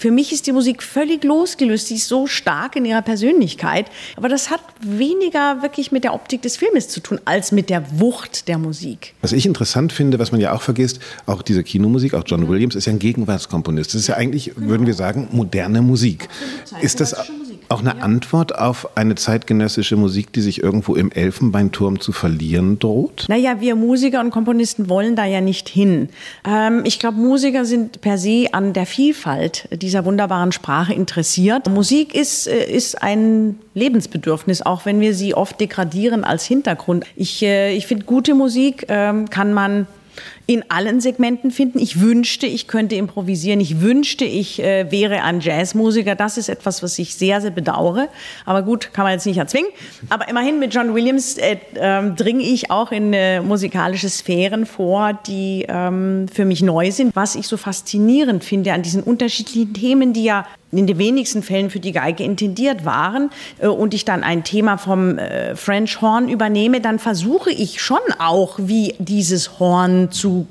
für 0.00 0.10
mich 0.10 0.32
ist 0.32 0.46
die 0.46 0.52
Musik 0.52 0.82
völlig 0.82 1.24
losgelöst. 1.24 1.88
Sie 1.88 1.96
ist 1.96 2.08
so 2.08 2.26
stark 2.26 2.74
in 2.74 2.86
ihrer 2.86 3.02
Persönlichkeit. 3.02 3.84
Aber 4.16 4.30
das 4.30 4.48
hat 4.48 4.62
weniger 4.80 5.60
wirklich 5.60 5.92
mit 5.92 6.04
der 6.04 6.14
Optik 6.14 6.40
des 6.40 6.56
Filmes 6.56 6.88
zu 6.88 7.00
tun, 7.00 7.20
als 7.26 7.52
mit 7.52 7.68
der 7.68 7.84
Wucht 8.00 8.48
der 8.48 8.56
Musik. 8.56 9.12
Was 9.20 9.32
ich 9.32 9.44
interessant 9.44 9.92
finde, 9.92 10.18
was 10.18 10.32
man 10.32 10.40
ja 10.40 10.54
auch 10.54 10.62
vergisst, 10.62 11.00
auch 11.26 11.42
diese 11.42 11.62
Kinomusik, 11.62 12.14
auch 12.14 12.22
John 12.24 12.48
Williams 12.48 12.76
ist 12.76 12.86
ja 12.86 12.94
ein 12.94 12.98
Gegenwartskomponist. 12.98 13.92
Das 13.92 14.00
ist 14.00 14.06
ja 14.06 14.14
eigentlich, 14.14 14.52
würden 14.56 14.86
wir 14.86 14.94
sagen, 14.94 15.28
moderne 15.32 15.82
Musik. 15.82 16.30
Ist 16.80 17.00
das 17.00 17.14
auch 17.70 17.80
eine 17.80 18.02
Antwort 18.02 18.58
auf 18.58 18.96
eine 18.96 19.14
zeitgenössische 19.14 19.96
Musik, 19.96 20.32
die 20.32 20.40
sich 20.40 20.62
irgendwo 20.62 20.94
im 20.94 21.12
Elfenbeinturm 21.12 22.00
zu 22.00 22.12
verlieren 22.12 22.78
droht? 22.78 23.26
Naja, 23.28 23.60
wir 23.60 23.76
Musiker 23.76 24.20
und 24.20 24.30
Komponisten 24.30 24.88
wollen 24.88 25.16
da 25.16 25.24
ja 25.24 25.40
nicht 25.40 25.68
hin. 25.68 26.08
Ähm, 26.44 26.82
ich 26.84 26.98
glaube, 26.98 27.18
Musiker 27.18 27.64
sind 27.64 28.00
per 28.00 28.18
se 28.18 28.46
an 28.52 28.72
der 28.72 28.86
Vielfalt 28.86 29.68
dieser 29.70 30.04
wunderbaren 30.04 30.52
Sprache 30.52 30.92
interessiert. 30.92 31.68
Musik 31.68 32.14
ist, 32.14 32.48
äh, 32.48 32.64
ist 32.64 33.02
ein 33.02 33.58
Lebensbedürfnis, 33.74 34.62
auch 34.62 34.84
wenn 34.84 35.00
wir 35.00 35.14
sie 35.14 35.34
oft 35.34 35.60
degradieren 35.60 36.24
als 36.24 36.44
Hintergrund. 36.44 37.04
Ich, 37.14 37.42
äh, 37.42 37.72
ich 37.72 37.86
finde, 37.86 38.04
gute 38.04 38.34
Musik 38.34 38.86
ähm, 38.88 39.30
kann 39.30 39.52
man 39.52 39.86
in 40.50 40.64
allen 40.68 41.00
Segmenten 41.00 41.52
finden. 41.52 41.78
Ich 41.78 42.00
wünschte, 42.00 42.44
ich 42.44 42.66
könnte 42.66 42.96
improvisieren. 42.96 43.60
Ich 43.60 43.80
wünschte, 43.80 44.24
ich 44.24 44.60
äh, 44.60 44.90
wäre 44.90 45.22
ein 45.22 45.38
Jazzmusiker. 45.38 46.16
Das 46.16 46.36
ist 46.38 46.48
etwas, 46.48 46.82
was 46.82 46.98
ich 46.98 47.14
sehr, 47.14 47.40
sehr 47.40 47.52
bedauere. 47.52 48.08
Aber 48.44 48.62
gut, 48.62 48.92
kann 48.92 49.04
man 49.04 49.12
jetzt 49.12 49.26
nicht 49.26 49.38
erzwingen. 49.38 49.70
Aber 50.08 50.28
immerhin 50.28 50.58
mit 50.58 50.74
John 50.74 50.92
Williams 50.92 51.38
äh, 51.38 51.58
äh, 51.74 52.10
dringe 52.16 52.42
ich 52.42 52.68
auch 52.68 52.90
in 52.90 53.12
äh, 53.12 53.40
musikalische 53.40 54.08
Sphären 54.08 54.66
vor, 54.66 55.12
die 55.24 55.66
ähm, 55.68 56.26
für 56.26 56.44
mich 56.44 56.62
neu 56.62 56.90
sind. 56.90 57.14
Was 57.14 57.36
ich 57.36 57.46
so 57.46 57.56
faszinierend 57.56 58.42
finde 58.42 58.72
an 58.72 58.82
diesen 58.82 59.04
unterschiedlichen 59.04 59.72
Themen, 59.72 60.12
die 60.12 60.24
ja 60.24 60.46
in 60.72 60.86
den 60.86 60.98
wenigsten 60.98 61.42
Fällen 61.42 61.70
für 61.70 61.80
die 61.80 61.92
Geige 61.92 62.22
intendiert 62.22 62.84
waren 62.84 63.30
äh, 63.58 63.66
und 63.66 63.94
ich 63.94 64.04
dann 64.04 64.22
ein 64.22 64.44
Thema 64.44 64.76
vom 64.76 65.18
äh, 65.18 65.56
French 65.56 66.00
Horn 66.00 66.28
übernehme, 66.28 66.80
dann 66.80 66.98
versuche 66.98 67.50
ich 67.50 67.80
schon 67.80 67.98
auch, 68.18 68.58
wie 68.58 68.94
dieses 68.98 69.58
Horn 69.58 70.10
zu 70.10 70.46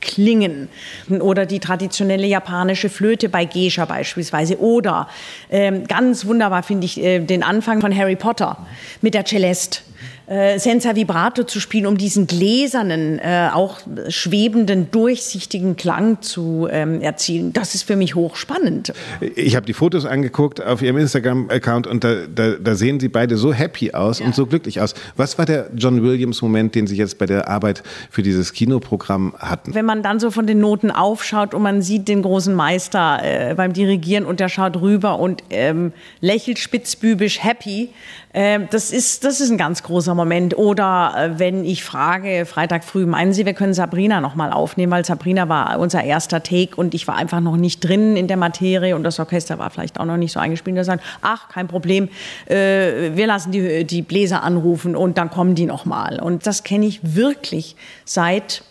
klingen. 0.00 0.68
Oder 1.08 1.46
die 1.46 1.60
traditionelle 1.60 2.26
japanische 2.26 2.90
Flöte 2.90 3.28
bei 3.28 3.46
Geisha 3.46 3.86
beispielsweise. 3.86 4.60
Oder 4.60 5.08
ähm, 5.50 5.86
ganz 5.86 6.26
wunderbar 6.26 6.62
finde 6.62 6.84
ich 6.84 7.02
äh, 7.02 7.20
den 7.20 7.42
Anfang 7.42 7.80
von 7.80 7.96
Harry 7.96 8.16
Potter 8.16 8.58
mit 9.00 9.14
der 9.14 9.24
Celeste 9.24 9.80
äh, 10.26 10.58
Senza 10.58 10.96
Vibrato 10.96 11.44
zu 11.44 11.60
spielen, 11.60 11.86
um 11.86 11.98
diesen 11.98 12.26
gläsernen, 12.26 13.18
äh, 13.18 13.50
auch 13.52 13.80
schwebenden, 14.08 14.90
durchsichtigen 14.90 15.76
Klang 15.76 16.22
zu 16.22 16.68
ähm, 16.70 17.00
erzielen. 17.00 17.52
Das 17.52 17.74
ist 17.74 17.82
für 17.82 17.96
mich 17.96 18.14
hochspannend. 18.14 18.92
Ich 19.34 19.56
habe 19.56 19.66
die 19.66 19.72
Fotos 19.72 20.06
angeguckt 20.06 20.62
auf 20.62 20.82
Ihrem 20.82 20.98
Instagram-Account 20.98 21.86
und 21.86 22.04
da, 22.04 22.26
da, 22.32 22.52
da, 22.52 22.74
sehen 22.74 23.00
Sie 23.00 23.08
beide 23.08 23.36
so 23.36 23.52
happy 23.52 23.92
aus 23.92 24.18
ja. 24.18 24.26
und 24.26 24.34
so 24.34 24.46
glücklich 24.46 24.80
aus. 24.80 24.94
Was 25.16 25.38
war 25.38 25.46
der 25.46 25.70
John 25.76 26.02
Williams-Moment, 26.02 26.74
den 26.74 26.86
Sie 26.86 26.96
jetzt 26.96 27.18
bei 27.18 27.26
der 27.26 27.48
Arbeit 27.48 27.82
für 28.10 28.22
dieses 28.22 28.52
Kinoprogramm 28.52 29.34
hatten? 29.38 29.74
Wenn 29.74 29.84
man 29.84 30.02
dann 30.02 30.20
so 30.20 30.30
von 30.30 30.46
den 30.46 30.60
Noten 30.60 30.90
aufschaut 30.90 31.54
und 31.54 31.62
man 31.62 31.82
sieht 31.82 32.08
den 32.08 32.22
großen 32.22 32.54
Meister 32.54 33.20
äh, 33.22 33.54
beim 33.54 33.72
Dirigieren 33.72 34.24
und 34.24 34.40
der 34.40 34.48
schaut 34.48 34.80
rüber 34.80 35.18
und 35.18 35.42
ähm, 35.50 35.92
lächelt 36.20 36.58
spitzbübisch 36.58 37.42
happy, 37.42 37.90
das, 38.34 38.90
ist, 38.90 39.22
das 39.22 39.40
ist 39.40 39.50
ein 39.50 39.58
ganz 39.58 39.84
großer 39.84 40.14
Moment. 40.14 40.58
Oder 40.58 41.14
äh, 41.16 41.38
wenn 41.38 41.64
ich 41.64 41.84
frage, 41.84 42.46
Freitag 42.46 42.82
früh, 42.82 43.06
meinen 43.06 43.32
Sie, 43.32 43.46
wir 43.46 43.54
können 43.54 43.74
Sabrina 43.74 44.20
nochmal 44.20 44.52
aufnehmen, 44.52 44.90
weil 44.90 45.04
Sabrina 45.04 45.48
war 45.48 45.78
unser 45.78 46.02
erster 46.02 46.42
Take 46.42 46.74
und 46.74 46.94
ich 46.94 47.06
war 47.06 47.14
einfach 47.14 47.40
noch 47.40 47.56
nicht 47.56 47.80
drin 47.80 48.16
in 48.16 48.26
der 48.26 48.36
Materie 48.36 48.96
und 48.96 49.04
das 49.04 49.20
Orchester 49.20 49.58
war 49.58 49.70
vielleicht 49.70 50.00
auch 50.00 50.04
noch 50.04 50.16
nicht 50.16 50.32
so 50.32 50.40
eingespielt. 50.40 50.76
Da 50.76 50.82
sagen, 50.82 51.00
ach, 51.22 51.48
kein 51.48 51.68
Problem, 51.68 52.08
äh, 52.46 53.14
wir 53.14 53.28
lassen 53.28 53.52
die, 53.52 53.84
die 53.84 54.02
Bläser 54.02 54.42
anrufen 54.42 54.96
und 54.96 55.16
dann 55.16 55.30
kommen 55.30 55.54
die 55.54 55.66
nochmal. 55.66 56.20
Und 56.20 56.46
das 56.46 56.64
kenne 56.64 56.86
ich 56.86 57.14
wirklich 57.14 57.76
seit 58.04 58.64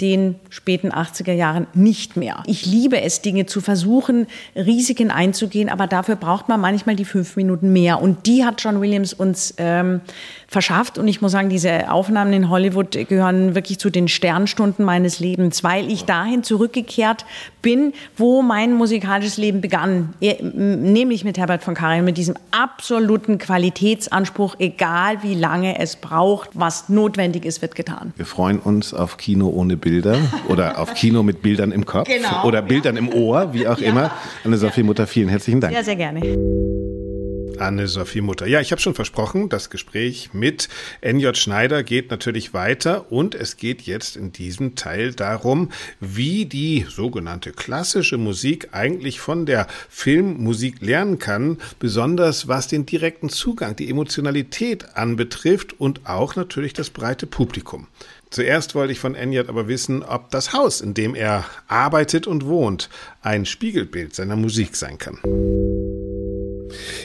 den 0.00 0.36
späten 0.48 0.90
80er 0.90 1.32
Jahren 1.32 1.66
nicht 1.74 2.16
mehr. 2.16 2.42
Ich 2.46 2.66
liebe 2.66 3.00
es, 3.00 3.22
Dinge 3.22 3.46
zu 3.46 3.60
versuchen, 3.60 4.26
Risiken 4.56 5.10
einzugehen, 5.10 5.68
aber 5.68 5.86
dafür 5.86 6.16
braucht 6.16 6.48
man 6.48 6.60
manchmal 6.60 6.96
die 6.96 7.04
fünf 7.04 7.36
Minuten 7.36 7.72
mehr. 7.72 8.00
Und 8.00 8.26
die 8.26 8.44
hat 8.44 8.62
John 8.62 8.80
Williams 8.80 9.12
uns 9.12 9.54
ähm, 9.58 10.00
verschafft. 10.50 10.98
Und 10.98 11.06
ich 11.06 11.22
muss 11.22 11.30
sagen, 11.32 11.48
diese 11.48 11.90
Aufnahmen 11.92 12.32
in 12.32 12.50
Hollywood 12.50 12.90
gehören 13.08 13.54
wirklich 13.54 13.78
zu 13.78 13.88
den 13.88 14.08
Sternstunden 14.08 14.84
meines 14.84 15.20
Lebens, 15.20 15.62
weil 15.62 15.90
ich 15.90 16.04
dahin 16.04 16.42
zurückgekehrt 16.42 17.24
bin, 17.62 17.92
wo 18.16 18.42
mein 18.42 18.74
musikalisches 18.74 19.36
Leben 19.36 19.60
begann, 19.60 20.12
nämlich 20.20 21.22
mit 21.24 21.38
Herbert 21.38 21.62
von 21.62 21.74
Karajan, 21.74 22.04
mit 22.04 22.16
diesem 22.16 22.34
absoluten 22.50 23.38
Qualitätsanspruch, 23.38 24.56
egal 24.58 25.22
wie 25.22 25.34
lange 25.34 25.78
es 25.78 25.94
braucht, 25.94 26.50
was 26.54 26.88
notwendig 26.88 27.44
ist, 27.44 27.62
wird 27.62 27.76
getan. 27.76 28.12
Wir 28.16 28.26
freuen 28.26 28.58
uns 28.58 28.92
auf 28.92 29.18
Kino 29.18 29.48
ohne 29.48 29.76
Bilder 29.76 30.18
oder 30.48 30.80
auf 30.80 30.94
Kino 30.94 31.22
mit 31.22 31.42
Bildern 31.42 31.70
im 31.70 31.86
Kopf 31.86 32.08
genau, 32.08 32.44
oder 32.44 32.60
Bildern 32.60 32.96
ja. 32.96 33.02
im 33.02 33.08
Ohr, 33.14 33.54
wie 33.54 33.68
auch 33.68 33.78
ja. 33.78 33.88
immer. 33.88 34.10
Anne-Sophie. 34.44 34.80
Mutter, 34.80 35.06
vielen 35.06 35.28
herzlichen 35.28 35.60
Dank. 35.60 35.74
Ja, 35.74 35.84
sehr 35.84 35.94
gerne. 35.94 36.20
Anne-Sophie 37.58 38.20
Mutter. 38.20 38.46
Ja, 38.46 38.60
ich 38.60 38.72
habe 38.72 38.80
schon 38.80 38.94
versprochen, 38.94 39.48
das 39.48 39.70
Gespräch 39.70 40.30
mit 40.32 40.68
NJ 41.02 41.34
Schneider 41.34 41.82
geht 41.82 42.10
natürlich 42.10 42.54
weiter 42.54 43.10
und 43.10 43.34
es 43.34 43.56
geht 43.56 43.82
jetzt 43.82 44.16
in 44.16 44.32
diesem 44.32 44.74
Teil 44.74 45.12
darum, 45.12 45.70
wie 46.00 46.46
die 46.46 46.86
sogenannte 46.88 47.52
klassische 47.52 48.18
Musik 48.18 48.68
eigentlich 48.72 49.20
von 49.20 49.46
der 49.46 49.66
Filmmusik 49.88 50.80
lernen 50.80 51.18
kann, 51.18 51.58
besonders 51.78 52.48
was 52.48 52.68
den 52.68 52.86
direkten 52.86 53.28
Zugang, 53.28 53.76
die 53.76 53.90
Emotionalität 53.90 54.96
anbetrifft 54.96 55.78
und 55.78 56.06
auch 56.06 56.36
natürlich 56.36 56.72
das 56.72 56.90
breite 56.90 57.26
Publikum. 57.26 57.86
Zuerst 58.30 58.76
wollte 58.76 58.92
ich 58.92 59.00
von 59.00 59.16
Enyat 59.16 59.48
aber 59.48 59.66
wissen, 59.66 60.04
ob 60.04 60.30
das 60.30 60.52
Haus, 60.52 60.80
in 60.80 60.94
dem 60.94 61.16
er 61.16 61.44
arbeitet 61.66 62.28
und 62.28 62.46
wohnt, 62.46 62.88
ein 63.22 63.44
Spiegelbild 63.44 64.14
seiner 64.14 64.36
Musik 64.36 64.76
sein 64.76 64.98
kann. 64.98 65.18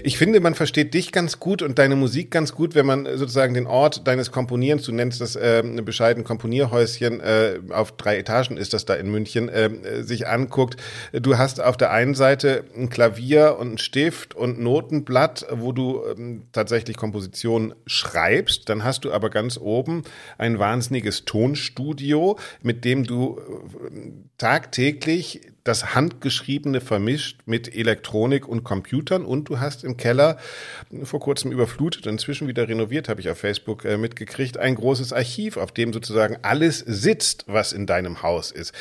Ich 0.03 0.17
finde, 0.17 0.39
man 0.39 0.55
versteht 0.55 0.93
dich 0.93 1.11
ganz 1.11 1.39
gut 1.39 1.61
und 1.61 1.79
deine 1.79 1.95
Musik 1.95 2.31
ganz 2.31 2.53
gut, 2.53 2.75
wenn 2.75 2.85
man 2.85 3.05
sozusagen 3.17 3.53
den 3.53 3.67
Ort 3.67 4.07
deines 4.07 4.31
Komponierens, 4.31 4.83
du 4.83 4.91
nennst 4.91 5.21
das 5.21 5.35
äh, 5.35 5.63
bescheiden 5.83 6.23
Komponierhäuschen, 6.23 7.19
äh, 7.19 7.59
auf 7.69 7.93
drei 7.93 8.17
Etagen 8.17 8.57
ist 8.57 8.73
das 8.73 8.85
da 8.85 8.95
in 8.95 9.09
München, 9.09 9.49
äh, 9.49 10.03
sich 10.03 10.27
anguckt. 10.27 10.77
Du 11.11 11.37
hast 11.37 11.61
auf 11.61 11.77
der 11.77 11.91
einen 11.91 12.15
Seite 12.15 12.65
ein 12.75 12.89
Klavier 12.89 13.57
und 13.59 13.73
ein 13.73 13.77
Stift 13.77 14.33
und 14.35 14.59
Notenblatt, 14.59 15.47
wo 15.51 15.71
du 15.71 16.01
ähm, 16.05 16.43
tatsächlich 16.51 16.97
Kompositionen 16.97 17.73
schreibst. 17.85 18.69
Dann 18.69 18.83
hast 18.83 19.05
du 19.05 19.11
aber 19.11 19.29
ganz 19.29 19.57
oben 19.57 20.03
ein 20.37 20.59
wahnsinniges 20.59 21.25
Tonstudio, 21.25 22.37
mit 22.61 22.85
dem 22.85 23.03
du 23.03 23.39
äh, 23.39 24.11
tagtäglich 24.37 25.41
das 25.65 25.95
Handgeschriebene 25.95 26.79
vermischt 26.79 27.41
mit 27.47 27.75
Elektronik 27.75 28.47
und 28.47 28.63
Computern 28.63 29.25
und 29.25 29.49
du 29.49 29.59
hast 29.59 29.83
im 29.83 29.97
Keller 29.97 30.37
vor 31.03 31.19
kurzem 31.19 31.51
überflutet, 31.51 32.05
inzwischen 32.05 32.47
wieder 32.47 32.69
renoviert, 32.69 33.09
habe 33.09 33.19
ich 33.19 33.29
auf 33.31 33.39
Facebook 33.39 33.83
äh, 33.83 33.97
mitgekriegt, 33.97 34.57
ein 34.57 34.75
großes 34.75 35.11
Archiv, 35.11 35.57
auf 35.57 35.71
dem 35.71 35.91
sozusagen 35.91 36.37
alles 36.43 36.79
sitzt, 36.79 37.45
was 37.47 37.73
in 37.73 37.87
deinem 37.87 38.21
Haus 38.21 38.51
ist. 38.51 38.73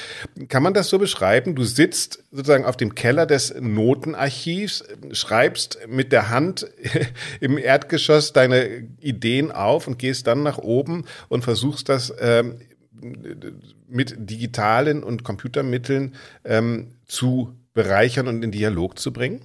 Kann 0.49 0.63
man 0.63 0.75
das 0.75 0.91
so 0.91 0.99
beschreiben? 0.99 1.55
Du 1.55 1.65
sitzt 1.65 2.23
sozusagen 2.31 2.67
auf 2.67 2.77
dem 2.77 2.95
Keller 2.95 3.25
des 3.25 3.55
Notenarchivs, 3.59 4.85
schreibst 5.13 5.79
mit 5.89 6.13
der 6.13 6.29
Hand 6.29 6.71
im 7.41 7.57
Erdgeschoss 7.57 8.35
deine 8.35 8.87
Ideen 9.01 9.51
auf 9.53 9.87
und 9.89 9.99
gehst 9.99 10.27
dann 10.27 10.43
nach 10.43 10.59
oben 10.59 11.07
und 11.31 11.45
versuchst 11.45 11.89
das 11.89 12.13
ähm, 12.21 12.57
mit 13.95 14.15
digitalen 14.19 15.03
und 15.03 15.25
Computermitteln 15.25 16.15
ähm, 16.45 16.97
zu 17.07 17.55
bereichern 17.73 18.29
und 18.29 18.43
in 18.43 18.51
Dialog 18.51 18.99
zu 18.99 19.13
bringen? 19.13 19.43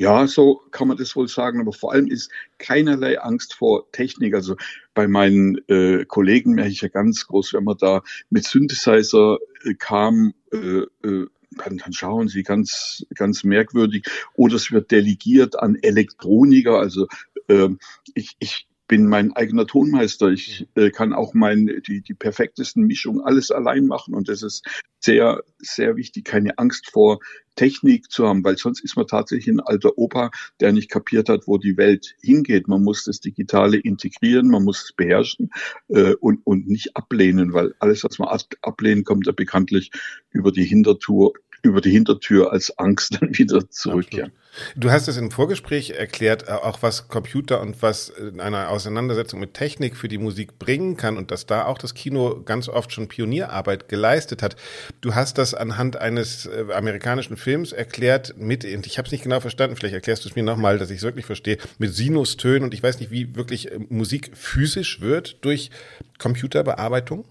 Ja, 0.00 0.28
so 0.28 0.62
kann 0.70 0.86
man 0.86 0.96
das 0.96 1.16
wohl 1.16 1.26
sagen, 1.26 1.60
aber 1.60 1.72
vor 1.72 1.92
allem 1.92 2.06
ist 2.06 2.30
keinerlei 2.58 3.20
Angst 3.20 3.54
vor 3.54 3.90
Technik. 3.90 4.32
Also 4.32 4.54
bei 4.94 5.08
meinen 5.08 5.58
äh, 5.66 6.04
Kollegen 6.04 6.54
merke 6.54 6.70
ich 6.70 6.82
ja 6.82 6.88
ganz 6.88 7.26
groß, 7.26 7.54
wenn 7.54 7.64
man 7.64 7.76
da 7.78 8.02
mit 8.30 8.44
Synthesizer 8.44 9.38
äh, 9.64 9.74
kam, 9.74 10.34
äh, 10.52 10.82
äh, 11.02 11.26
dann, 11.50 11.78
dann 11.78 11.92
schauen 11.92 12.28
sie 12.28 12.44
ganz, 12.44 13.06
ganz 13.16 13.42
merkwürdig. 13.42 14.06
Oder 14.34 14.54
es 14.54 14.70
wird 14.70 14.92
delegiert 14.92 15.58
an 15.58 15.74
Elektroniker. 15.82 16.78
Also 16.78 17.08
äh, 17.48 17.70
ich, 18.14 18.36
ich 18.38 18.67
bin 18.88 19.06
mein 19.06 19.32
eigener 19.32 19.66
Tonmeister. 19.66 20.28
Ich 20.28 20.66
äh, 20.74 20.90
kann 20.90 21.12
auch 21.12 21.34
mein, 21.34 21.82
die, 21.86 22.00
die 22.00 22.14
perfektesten 22.14 22.84
Mischungen 22.84 23.20
alles 23.20 23.50
allein 23.50 23.86
machen. 23.86 24.14
Und 24.14 24.28
das 24.28 24.42
ist 24.42 24.66
sehr, 24.98 25.42
sehr 25.58 25.96
wichtig, 25.96 26.24
keine 26.24 26.58
Angst 26.58 26.90
vor 26.90 27.20
Technik 27.54 28.10
zu 28.10 28.26
haben, 28.26 28.42
weil 28.44 28.56
sonst 28.56 28.80
ist 28.80 28.96
man 28.96 29.06
tatsächlich 29.06 29.54
ein 29.54 29.60
alter 29.60 29.98
Opa, 29.98 30.30
der 30.60 30.72
nicht 30.72 30.90
kapiert 30.90 31.28
hat, 31.28 31.46
wo 31.46 31.58
die 31.58 31.76
Welt 31.76 32.16
hingeht. 32.20 32.66
Man 32.66 32.82
muss 32.82 33.04
das 33.04 33.20
Digitale 33.20 33.76
integrieren, 33.76 34.48
man 34.48 34.64
muss 34.64 34.84
es 34.84 34.92
beherrschen 34.92 35.50
äh, 35.88 36.14
und, 36.14 36.40
und 36.44 36.66
nicht 36.66 36.96
ablehnen, 36.96 37.52
weil 37.52 37.74
alles, 37.78 38.04
was 38.04 38.18
man 38.18 38.28
ablehnen, 38.62 39.04
kommt 39.04 39.26
ja 39.26 39.32
bekanntlich 39.32 39.90
über 40.30 40.50
die 40.50 40.64
Hintertür, 40.64 41.32
über 41.62 41.80
die 41.80 41.90
Hintertür 41.90 42.52
als 42.52 42.76
Angst 42.78 43.16
dann 43.20 43.36
wieder 43.36 43.68
zurückkehren. 43.70 44.32
Du 44.74 44.90
hast 44.90 45.06
es 45.06 45.16
im 45.16 45.30
Vorgespräch 45.30 45.90
erklärt, 45.90 46.48
äh, 46.48 46.52
auch 46.52 46.82
was 46.82 47.08
Computer 47.08 47.60
und 47.60 47.80
was 47.82 48.08
in 48.08 48.40
einer 48.40 48.70
Auseinandersetzung 48.70 49.40
mit 49.40 49.54
Technik 49.54 49.96
für 49.96 50.08
die 50.08 50.18
Musik 50.18 50.58
bringen 50.58 50.96
kann 50.96 51.16
und 51.16 51.30
dass 51.30 51.46
da 51.46 51.64
auch 51.66 51.78
das 51.78 51.94
Kino 51.94 52.42
ganz 52.44 52.68
oft 52.68 52.92
schon 52.92 53.08
Pionierarbeit 53.08 53.88
geleistet 53.88 54.42
hat. 54.42 54.56
Du 55.00 55.14
hast 55.14 55.38
das 55.38 55.54
anhand 55.54 55.96
eines 55.96 56.46
äh, 56.46 56.72
amerikanischen 56.72 57.36
Films 57.36 57.72
erklärt 57.72 58.34
mit, 58.36 58.64
ich 58.64 58.98
habe 58.98 59.06
es 59.06 59.12
nicht 59.12 59.24
genau 59.24 59.40
verstanden, 59.40 59.76
vielleicht 59.76 59.94
erklärst 59.94 60.24
du 60.24 60.28
es 60.28 60.36
mir 60.36 60.42
nochmal, 60.42 60.78
dass 60.78 60.90
ich 60.90 60.98
es 60.98 61.02
wirklich 61.02 61.26
verstehe, 61.26 61.58
mit 61.78 61.94
Sinustönen 61.94 62.64
und 62.64 62.74
ich 62.74 62.82
weiß 62.82 62.98
nicht, 63.00 63.10
wie 63.10 63.36
wirklich 63.36 63.70
äh, 63.70 63.78
Musik 63.88 64.30
physisch 64.34 65.00
wird 65.00 65.44
durch 65.44 65.70
Computerbearbeitung. 66.18 67.24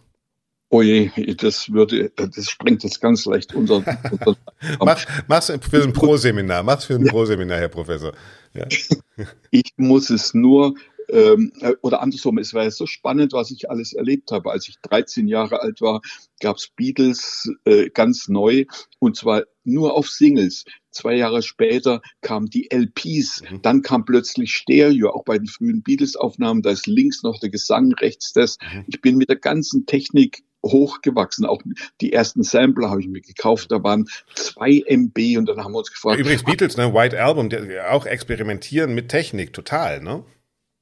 Oh 0.70 0.82
je, 0.82 1.10
das 1.36 1.72
würde, 1.72 2.12
das 2.16 2.50
sprengt 2.50 2.84
jetzt 2.84 3.00
ganz 3.00 3.26
leicht 3.26 3.54
unser. 3.56 3.78
unser 4.12 4.38
Mach, 4.80 5.06
mach's 5.28 5.52
für 5.62 5.84
ein 5.84 5.94
Pro-Seminar, 5.94 6.62
mach's 6.64 6.86
für 6.86 6.96
ein 6.96 7.06
Pro-Seminar, 7.06 7.60
Herr 7.60 7.70
Professor. 7.70 8.14
Ja. 8.54 8.66
Ich 9.50 9.74
muss 9.78 10.12
es 10.12 10.36
nur, 10.36 10.76
ähm, 11.10 11.52
oder 11.82 12.02
andersrum, 12.04 12.38
es 12.38 12.54
war 12.54 12.66
ja 12.66 12.72
so 12.72 12.86
spannend, 12.86 13.34
was 13.34 13.50
ich 13.50 13.72
alles 13.72 13.94
erlebt 13.94 14.32
habe. 14.32 14.52
Als 14.52 14.68
ich 14.68 14.76
13 14.82 15.28
Jahre 15.28 15.62
alt 15.62 15.82
war, 15.82 16.02
gab's 16.40 16.70
Beatles 16.76 17.50
äh, 17.66 17.90
ganz 17.90 18.28
neu 18.28 18.66
und 19.00 19.16
zwar 19.16 19.46
nur 19.64 19.96
auf 19.96 20.08
Singles. 20.08 20.66
Zwei 20.92 21.16
Jahre 21.16 21.42
später 21.42 22.02
kamen 22.22 22.48
die 22.48 22.70
LPs, 22.72 23.42
mhm. 23.42 23.62
dann 23.62 23.82
kam 23.82 24.06
plötzlich 24.06 24.54
Stereo, 24.54 25.12
auch 25.12 25.24
bei 25.24 25.38
den 25.38 25.48
frühen 25.48 25.82
Beatles-Aufnahmen, 25.82 26.62
da 26.62 26.72
ist 26.72 26.88
links 26.88 27.24
noch 27.24 27.40
der 27.40 27.50
Gesang, 27.50 27.94
rechts 27.94 28.34
das. 28.34 28.58
Mhm. 28.62 28.86
Ich 28.88 29.02
bin 29.02 29.18
mit 29.18 29.30
der 29.30 29.38
ganzen 29.38 29.86
Technik 29.86 30.44
hochgewachsen. 30.64 31.46
Auch 31.46 31.62
die 32.02 32.14
ersten 32.14 32.44
Sampler 32.44 32.90
habe 32.90 33.02
ich 33.02 33.08
mir 33.08 33.22
gekauft, 33.22 33.72
da 33.72 33.84
waren 33.84 34.08
zwei 34.36 34.84
MB 34.86 35.38
und 35.38 35.48
dann 35.48 35.64
haben 35.64 35.74
wir 35.74 35.80
uns 35.80 35.92
gefragt. 35.92 36.20
Übrigens 36.20 36.44
Beatles, 36.44 36.78
ne, 36.78 36.94
White 36.94 37.22
Album, 37.22 37.50
der, 37.50 37.94
auch 37.94 38.06
experimentieren 38.06 38.94
mit 38.94 39.10
Technik, 39.10 39.54
total, 39.54 40.02
ne? 40.02 40.24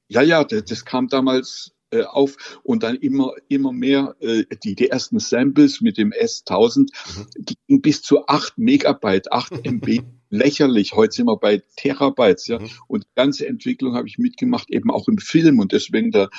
Ja, 0.07 0.21
ja, 0.21 0.43
das, 0.43 0.65
das 0.65 0.85
kam 0.85 1.07
damals 1.07 1.75
äh, 1.91 2.03
auf 2.03 2.59
und 2.63 2.83
dann 2.83 2.95
immer 2.95 3.33
immer 3.47 3.71
mehr 3.71 4.15
äh, 4.19 4.43
die 4.63 4.75
die 4.75 4.89
ersten 4.89 5.19
Samples 5.19 5.81
mit 5.81 5.97
dem 5.97 6.11
S1000 6.11 6.79
mhm. 6.79 7.25
die 7.37 7.55
gingen 7.67 7.81
bis 7.81 8.01
zu 8.01 8.27
8 8.27 8.57
Megabyte 8.57 9.31
8 9.31 9.65
MB 9.65 10.01
lächerlich 10.29 10.93
heute 10.93 11.15
sind 11.15 11.27
wir 11.27 11.37
bei 11.37 11.61
Terabytes 11.75 12.47
ja 12.47 12.59
mhm. 12.59 12.69
und 12.87 13.03
die 13.03 13.15
ganze 13.15 13.47
Entwicklung 13.47 13.95
habe 13.95 14.07
ich 14.07 14.17
mitgemacht 14.17 14.71
eben 14.71 14.89
auch 14.89 15.07
im 15.07 15.19
Film 15.19 15.59
und 15.59 15.73
deswegen 15.73 16.11
da 16.11 16.29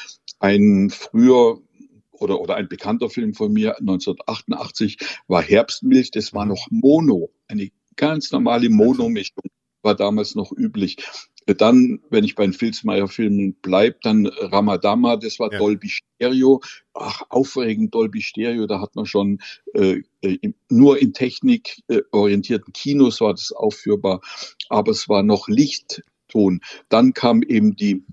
ein 0.41 0.91
früher 0.91 1.61
oder, 2.21 2.41
oder 2.41 2.57
ein 2.57 2.69
bekannter 2.69 3.11
Film 3.11 3.35
von 3.35 3.53
mir, 3.53 3.79
1988, 3.79 4.99
war 5.29 5.43
Herbstmilch, 5.43 6.11
das 6.11 6.33
war 6.35 6.47
noch 6.47 6.67
Mono, 6.71 7.31
eine 7.49 7.71
ganz 7.97 8.31
normale 8.31 8.69
Mono-Mischung, 8.69 9.45
war 9.83 9.95
damals 9.95 10.35
noch 10.35 10.53
üblich. 10.53 10.97
Dann, 11.47 12.01
wenn 12.11 12.25
ich 12.25 12.35
bei 12.35 12.45
den 12.45 12.53
Filzmeier-Filmen 12.53 13.57
bleib, 13.63 14.01
dann 14.01 14.27
Ramadama, 14.27 15.17
das 15.17 15.39
war 15.39 15.53
ja. 15.53 15.59
Dolby 15.59 15.89
Stereo. 15.89 16.61
Ach, 16.93 17.23
aufregend 17.29 17.95
Dolby 17.95 18.21
Stereo, 18.21 18.67
da 18.67 18.81
hat 18.81 18.97
man 18.97 19.07
schon 19.07 19.39
äh, 19.73 20.01
nur 20.69 21.01
in 21.01 21.13
Technik 21.13 21.83
äh, 21.87 22.01
orientierten 22.11 22.73
Kinos 22.73 23.21
war 23.21 23.33
das 23.33 23.53
aufführbar, 23.53 24.23
aber 24.69 24.91
es 24.91 25.09
war 25.09 25.23
noch 25.23 25.47
Lichtton. 25.47 26.61
Dann 26.89 27.13
kam 27.13 27.43
eben 27.43 27.77
die 27.77 28.05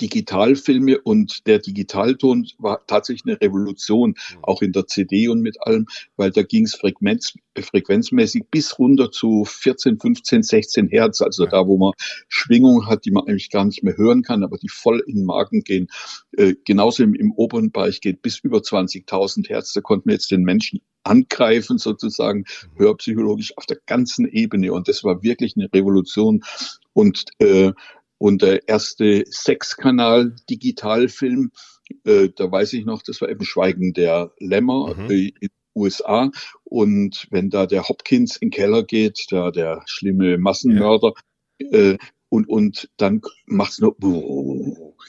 Digitalfilme 0.00 1.00
und 1.00 1.46
der 1.46 1.58
Digitalton 1.58 2.48
war 2.58 2.86
tatsächlich 2.86 3.24
eine 3.26 3.40
Revolution, 3.40 4.10
mhm. 4.10 4.38
auch 4.42 4.62
in 4.62 4.72
der 4.72 4.86
CD 4.86 5.28
und 5.28 5.40
mit 5.40 5.56
allem, 5.60 5.86
weil 6.16 6.30
da 6.30 6.42
ging 6.42 6.64
es 6.64 6.74
Frequenz, 6.74 7.34
frequenzmäßig 7.58 8.44
bis 8.50 8.78
runter 8.78 9.10
zu 9.10 9.44
14, 9.44 9.98
15, 9.98 10.42
16 10.42 10.88
Hertz, 10.88 11.20
also 11.20 11.44
ja. 11.44 11.50
da, 11.50 11.66
wo 11.66 11.76
man 11.76 11.92
Schwingungen 12.28 12.86
hat, 12.86 13.04
die 13.04 13.10
man 13.10 13.26
eigentlich 13.26 13.50
gar 13.50 13.64
nicht 13.64 13.82
mehr 13.82 13.96
hören 13.96 14.22
kann, 14.22 14.44
aber 14.44 14.58
die 14.58 14.68
voll 14.68 15.02
in 15.06 15.16
den 15.16 15.24
Magen 15.24 15.62
gehen. 15.62 15.88
Äh, 16.36 16.54
genauso 16.64 17.02
im, 17.02 17.14
im 17.14 17.32
oberen 17.32 17.70
Bereich 17.70 18.00
geht 18.00 18.22
bis 18.22 18.38
über 18.38 18.58
20.000 18.58 19.48
Hertz, 19.48 19.72
da 19.72 19.80
konnten 19.80 20.08
wir 20.08 20.14
jetzt 20.14 20.30
den 20.30 20.42
Menschen 20.42 20.80
angreifen, 21.08 21.78
sozusagen 21.78 22.40
mhm. 22.40 22.78
hörpsychologisch 22.78 23.56
auf 23.56 23.66
der 23.66 23.78
ganzen 23.86 24.28
Ebene. 24.28 24.72
Und 24.72 24.88
das 24.88 25.04
war 25.04 25.22
wirklich 25.22 25.56
eine 25.56 25.72
Revolution. 25.72 26.44
Und 26.92 27.24
äh, 27.38 27.72
und 28.18 28.42
der 28.42 28.68
erste 28.68 29.24
Sechskanal-Digitalfilm, 29.26 31.50
äh, 32.04 32.28
da 32.34 32.50
weiß 32.50 32.72
ich 32.74 32.84
noch, 32.84 33.02
das 33.02 33.20
war 33.20 33.28
eben 33.28 33.44
Schweigen 33.44 33.92
der 33.92 34.32
Lämmer 34.38 34.94
mhm. 34.94 35.10
äh, 35.10 35.28
in 35.28 35.34
den 35.40 35.50
USA. 35.74 36.30
Und 36.64 37.26
wenn 37.30 37.50
da 37.50 37.66
der 37.66 37.88
Hopkins 37.88 38.36
in 38.36 38.50
den 38.50 38.52
Keller 38.52 38.82
geht, 38.82 39.26
da 39.30 39.50
der 39.50 39.82
schlimme 39.86 40.38
Massenmörder, 40.38 41.12
ja. 41.58 41.78
äh, 41.78 41.98
und, 42.28 42.48
und 42.48 42.90
dann 42.96 43.22
macht's 43.46 43.80
nur 43.80 43.96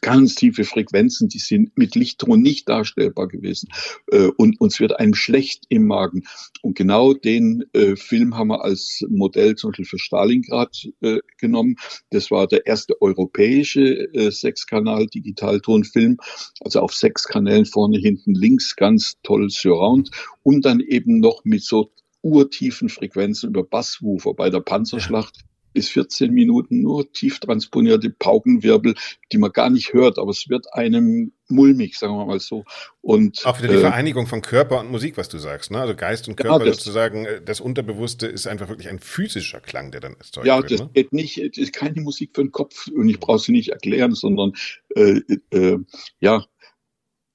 ganz 0.02 0.36
tiefe 0.36 0.64
Frequenzen, 0.64 1.28
die 1.28 1.40
sind 1.40 1.78
mit 1.78 1.96
Lichtton 1.96 2.42
nicht 2.42 2.70
darstellbar 2.70 3.28
gewesen. 3.28 3.70
Äh, 4.08 4.30
und 4.38 4.60
uns 4.62 4.80
wird 4.80 4.98
einem 5.00 5.14
schlecht 5.14 5.66
im 5.70 5.86
Magen. 5.86 6.24
Und 6.62 6.78
genau 6.78 7.14
den 7.14 7.66
äh, 7.74 7.96
Film 7.96 8.38
haben 8.38 8.50
wir 8.50 8.64
als 8.64 9.04
Modell 9.10 9.56
zum 9.56 9.72
Beispiel 9.72 9.86
für 9.86 10.00
Stalingrad 10.00 10.88
äh, 11.02 11.20
genommen. 11.38 11.76
Das 12.12 12.32
war 12.32 12.48
der 12.48 12.66
erste 12.66 13.02
europäische 13.02 14.14
äh, 14.14 14.32
Sechskanal-Digitaltonfilm. 14.32 16.18
Also 16.62 16.80
auf 16.80 16.94
sechs 16.94 17.26
Kanälen 17.26 17.66
vorne, 17.66 17.98
hinten, 17.98 18.34
links, 18.34 18.76
ganz 18.76 19.18
toll 19.24 19.50
Surround. 19.50 20.12
Und 20.44 20.66
dann 20.66 20.80
eben 20.80 21.20
noch 21.20 21.44
mit 21.44 21.64
so 21.64 21.92
urtiefen 22.22 22.90
Frequenzen 22.90 23.50
über 23.50 23.64
Basswoofer 23.64 24.34
bei 24.34 24.50
der 24.50 24.60
Panzerschlacht 24.60 25.46
bis 25.80 25.88
14 25.92 26.34
Minuten 26.34 26.82
nur 26.82 27.10
tief 27.14 27.40
transponierte 27.40 28.10
Paukenwirbel, 28.10 28.96
die 29.32 29.38
man 29.38 29.54
gar 29.54 29.70
nicht 29.70 29.94
hört, 29.94 30.20
aber 30.20 30.32
es 30.32 30.50
wird 30.50 30.74
einem 30.74 31.32
mulmig, 31.48 31.98
sagen 31.98 32.16
wir 32.16 32.26
mal 32.26 32.42
so. 32.42 32.66
Und 33.00 33.46
auch 33.46 33.60
wieder 33.60 33.70
die 33.70 33.76
äh, 33.76 33.80
Vereinigung 33.80 34.28
von 34.28 34.42
Körper 34.42 34.82
und 34.82 34.92
Musik, 34.92 35.16
was 35.16 35.30
du 35.30 35.38
sagst, 35.38 35.72
ne? 35.72 35.80
Also 35.80 35.96
Geist 35.96 36.28
und 36.28 36.36
Körper 36.36 36.60
ja, 36.60 36.66
das, 36.66 36.80
sozusagen, 36.80 37.26
äh, 37.26 37.42
das 37.42 37.62
Unterbewusste 37.62 38.28
ist 38.28 38.46
einfach 38.46 38.68
wirklich 38.68 38.90
ein 38.90 39.00
physischer 39.00 39.62
Klang, 39.62 39.92
der 39.92 40.02
dann 40.02 40.16
erzeugt 40.16 40.46
ja, 40.46 40.58
wird. 40.58 40.70
Ja, 40.70 40.78
das 40.80 40.86
ne? 40.88 40.92
geht 40.94 41.14
nicht, 41.14 41.38
das 41.38 41.58
ist 41.58 41.72
keine 41.72 42.02
Musik 42.02 42.32
für 42.36 42.42
den 42.42 42.52
Kopf 42.52 42.88
und 42.88 43.08
ich 43.08 43.22
brauche 43.22 43.40
sie 43.40 43.54
nicht 43.54 43.70
erklären, 43.70 44.14
sondern 44.16 44.52
äh, 44.98 45.22
äh, 45.52 45.78
ja, 46.20 46.44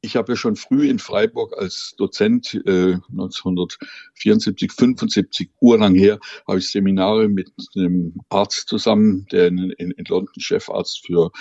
ich 0.04 0.16
habe 0.16 0.32
ja 0.32 0.36
schon 0.36 0.56
früh 0.56 0.88
in 0.88 0.98
Freiburg 0.98 1.56
als 1.58 1.94
Dozent 1.96 2.54
äh, 2.66 2.98
1974, 3.10 4.70
75, 4.72 5.50
urlang 5.60 5.94
her, 5.94 6.18
habe 6.46 6.58
ich 6.58 6.70
Seminare 6.70 7.28
mit 7.28 7.50
einem 7.74 8.14
Arzt 8.28 8.68
zusammen, 8.68 9.26
der 9.32 9.48
in, 9.48 9.70
in, 9.70 9.90
in 9.92 10.04
London 10.04 10.40
Chefarzt 10.40 11.06
für 11.06 11.32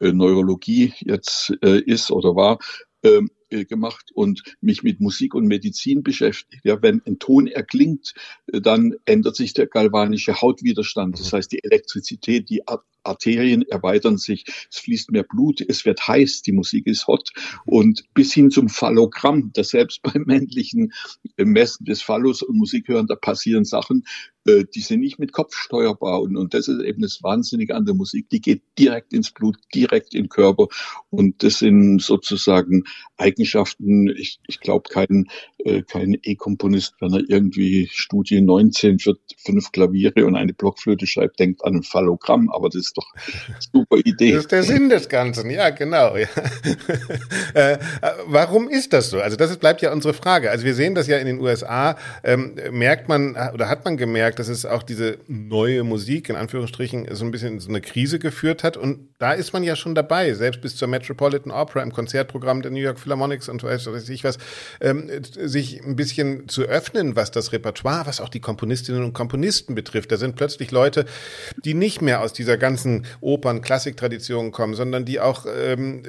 äh, 0.00 0.12
Neurologie 0.12 0.94
jetzt 1.00 1.52
äh, 1.62 1.80
ist 1.80 2.10
oder 2.10 2.36
war. 2.36 2.58
Ähm, 3.02 3.30
äh, 3.50 3.64
gemacht 3.66 4.10
und 4.14 4.42
mich 4.60 4.82
mit 4.82 5.00
Musik 5.00 5.34
und 5.34 5.46
Medizin 5.46 6.02
beschäftigt. 6.02 6.64
Ja, 6.64 6.80
wenn 6.82 7.02
ein 7.06 7.18
Ton 7.18 7.46
erklingt, 7.46 8.14
äh, 8.46 8.60
dann 8.60 8.94
ändert 9.04 9.36
sich 9.36 9.52
der 9.52 9.66
galvanische 9.66 10.40
Hautwiderstand. 10.40 11.18
Das 11.18 11.30
mhm. 11.30 11.36
heißt, 11.36 11.52
die 11.52 11.62
Elektrizität, 11.62 12.48
die 12.48 12.66
Arterien 13.04 13.62
erweitern 13.62 14.18
sich, 14.18 14.44
es 14.70 14.78
fließt 14.78 15.10
mehr 15.10 15.22
Blut, 15.22 15.60
es 15.60 15.84
wird 15.84 16.06
heiß, 16.06 16.42
die 16.42 16.52
Musik 16.52 16.86
ist 16.86 17.06
hot. 17.06 17.30
Und 17.64 18.04
bis 18.14 18.32
hin 18.32 18.50
zum 18.50 18.68
Phallogramm, 18.68 19.50
das 19.52 19.68
selbst 19.68 20.02
beim 20.02 20.24
männlichen 20.26 20.92
Messen 21.36 21.84
des 21.84 22.02
Phallus 22.02 22.42
und 22.42 22.56
Musik 22.56 22.88
hören, 22.88 23.06
da 23.06 23.16
passieren 23.16 23.64
Sachen, 23.64 24.04
die 24.44 24.80
sind 24.80 25.00
nicht 25.00 25.18
mit 25.18 25.32
Kopf 25.32 25.54
steuerbar. 25.56 26.20
Und, 26.20 26.36
und 26.36 26.54
das 26.54 26.68
ist 26.68 26.82
eben 26.82 27.02
das 27.02 27.22
Wahnsinnige 27.22 27.74
an 27.74 27.86
der 27.86 27.94
Musik. 27.94 28.28
Die 28.30 28.40
geht 28.40 28.62
direkt 28.78 29.12
ins 29.12 29.30
Blut, 29.30 29.56
direkt 29.74 30.14
in 30.14 30.24
den 30.24 30.28
Körper. 30.28 30.68
Und 31.10 31.42
das 31.42 31.58
sind 31.58 32.02
sozusagen 32.02 32.84
Eigenschaften. 33.16 34.08
Ich, 34.08 34.40
ich 34.46 34.60
glaube, 34.60 34.88
kein, 34.90 35.28
äh, 35.58 35.82
kein 35.82 36.18
E-Komponist, 36.22 36.94
wenn 37.00 37.14
er 37.14 37.22
irgendwie 37.28 37.88
Studie 37.90 38.40
19 38.40 38.98
für 38.98 39.14
fünf 39.38 39.72
Klaviere 39.72 40.26
und 40.26 40.36
eine 40.36 40.52
Blockflöte 40.52 41.06
schreibt, 41.06 41.40
denkt 41.40 41.64
an 41.64 41.76
ein 41.76 41.82
Phallogramm. 41.82 42.50
Aber 42.50 42.68
das 42.68 42.82
ist 42.82 42.96
doch 42.98 43.06
eine 43.14 43.56
super 43.72 43.96
Idee. 44.04 44.32
Das 44.32 44.42
ist 44.42 44.52
der 44.52 44.62
Sinn 44.62 44.90
des 44.90 45.08
Ganzen. 45.08 45.48
Ja, 45.50 45.70
genau. 45.70 46.16
Ja. 46.16 46.28
äh, 47.54 47.78
warum 48.26 48.68
ist 48.68 48.92
das 48.92 49.10
so? 49.10 49.20
Also 49.20 49.36
das 49.36 49.56
bleibt 49.56 49.80
ja 49.80 49.92
unsere 49.92 50.12
Frage. 50.12 50.50
Also 50.50 50.64
wir 50.66 50.74
sehen 50.74 50.94
das 50.94 51.06
ja 51.06 51.16
in 51.18 51.26
den 51.26 51.40
USA, 51.40 51.96
ähm, 52.22 52.56
merkt 52.70 53.08
man 53.08 53.36
oder 53.54 53.68
hat 53.68 53.84
man 53.84 53.96
gemerkt, 53.96 54.33
dass 54.34 54.48
es 54.48 54.66
auch 54.66 54.82
diese 54.82 55.18
neue 55.26 55.84
Musik 55.84 56.28
in 56.28 56.36
Anführungsstrichen 56.36 57.08
so 57.12 57.24
ein 57.24 57.30
bisschen 57.30 57.54
in 57.54 57.60
so 57.60 57.68
eine 57.68 57.80
Krise 57.80 58.18
geführt 58.18 58.64
hat. 58.64 58.76
Und 58.76 59.08
da 59.18 59.32
ist 59.32 59.52
man 59.52 59.62
ja 59.62 59.76
schon 59.76 59.94
dabei, 59.94 60.34
selbst 60.34 60.60
bis 60.60 60.76
zur 60.76 60.88
Metropolitan 60.88 61.52
Opera 61.52 61.82
im 61.82 61.92
Konzertprogramm 61.92 62.62
der 62.62 62.70
New 62.70 62.80
York 62.80 62.98
Philharmonics 62.98 63.48
und 63.48 63.62
weiß 63.62 64.08
ich 64.08 64.24
was, 64.24 64.38
ähm, 64.80 65.10
sich 65.22 65.82
ein 65.82 65.96
bisschen 65.96 66.48
zu 66.48 66.62
öffnen, 66.62 67.16
was 67.16 67.30
das 67.30 67.52
Repertoire, 67.52 68.06
was 68.06 68.20
auch 68.20 68.28
die 68.28 68.40
Komponistinnen 68.40 69.04
und 69.04 69.12
Komponisten 69.12 69.74
betrifft. 69.74 70.12
Da 70.12 70.16
sind 70.16 70.36
plötzlich 70.36 70.70
Leute, 70.70 71.04
die 71.64 71.74
nicht 71.74 72.02
mehr 72.02 72.20
aus 72.20 72.32
dieser 72.32 72.56
ganzen 72.56 73.06
Opern-Klassik-Tradition 73.20 74.52
kommen, 74.52 74.74
sondern 74.74 75.04
die 75.04 75.20
auch 75.20 75.46
ähm, 75.46 76.02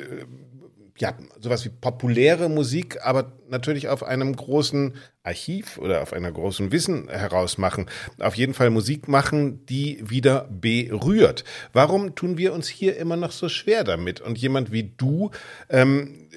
ja, 0.97 1.13
sowas 1.41 1.65
wie 1.65 1.69
populäre 1.69 2.47
Musik, 2.47 2.99
aber 3.03 3.33
natürlich 3.49 3.89
auf 3.89 4.03
einem 4.03 4.33
großen 4.35 4.93
Archiv 5.23 5.77
oder 5.77 6.01
auf 6.01 6.13
einer 6.13 6.31
großen 6.31 6.71
Wissen 6.71 7.09
herausmachen. 7.09 7.89
Auf 8.19 8.35
jeden 8.35 8.53
Fall 8.53 8.69
Musik 8.69 9.09
machen, 9.09 9.65
die 9.65 10.01
wieder 10.09 10.47
berührt. 10.49 11.43
Warum 11.73 12.15
tun 12.15 12.37
wir 12.37 12.53
uns 12.53 12.69
hier 12.69 12.95
immer 12.97 13.17
noch 13.17 13.31
so 13.31 13.49
schwer 13.49 13.83
damit? 13.83 14.21
Und 14.21 14.37
jemand 14.37 14.71
wie 14.71 14.93
du, 14.95 15.31
ähm, 15.69 16.29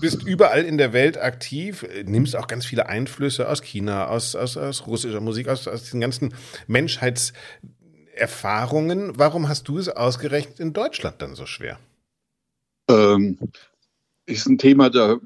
bist 0.00 0.22
überall 0.22 0.64
in 0.64 0.78
der 0.78 0.92
Welt 0.92 1.18
aktiv, 1.18 1.84
nimmst 2.04 2.36
auch 2.36 2.46
ganz 2.46 2.64
viele 2.66 2.88
Einflüsse 2.88 3.48
aus 3.48 3.62
China, 3.62 4.06
aus, 4.08 4.36
aus, 4.36 4.56
aus 4.56 4.86
russischer 4.86 5.20
Musik, 5.20 5.48
aus, 5.48 5.66
aus 5.66 5.90
den 5.90 6.00
ganzen 6.00 6.34
Menschheitserfahrungen. 6.66 9.18
Warum 9.18 9.48
hast 9.48 9.66
du 9.68 9.78
es 9.78 9.88
ausgerechnet 9.88 10.60
in 10.60 10.72
Deutschland 10.72 11.20
dann 11.22 11.34
so 11.34 11.46
schwer? 11.46 11.78
Ähm, 12.90 13.38
ist 14.26 14.46
ein 14.46 14.58
Thema, 14.58 14.90
da 14.90 15.18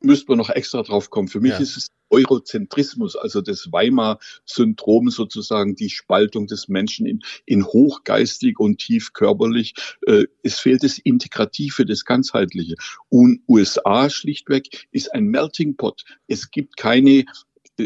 müsste 0.00 0.26
man 0.28 0.38
noch 0.38 0.50
extra 0.50 0.82
drauf 0.82 1.10
kommen. 1.10 1.28
Für 1.28 1.40
mich 1.40 1.52
ja. 1.52 1.58
ist 1.58 1.76
es 1.76 1.88
Eurozentrismus, 2.10 3.16
also 3.16 3.40
das 3.40 3.72
Weimar-Syndrom 3.72 5.10
sozusagen, 5.10 5.74
die 5.74 5.90
Spaltung 5.90 6.46
des 6.46 6.68
Menschen 6.68 7.06
in, 7.06 7.22
in 7.46 7.64
hochgeistig 7.64 8.58
und 8.58 8.78
tief 8.78 9.12
körperlich. 9.12 9.74
Äh, 10.06 10.24
es 10.42 10.58
fehlt 10.58 10.82
das 10.82 10.98
Integrative, 10.98 11.86
das 11.86 12.04
Ganzheitliche. 12.04 12.76
Und 13.08 13.42
USA 13.48 14.10
schlichtweg 14.10 14.86
ist 14.92 15.12
ein 15.14 15.24
Melting 15.24 15.76
Pot. 15.76 16.04
Es 16.26 16.50
gibt 16.50 16.76
keine 16.76 17.24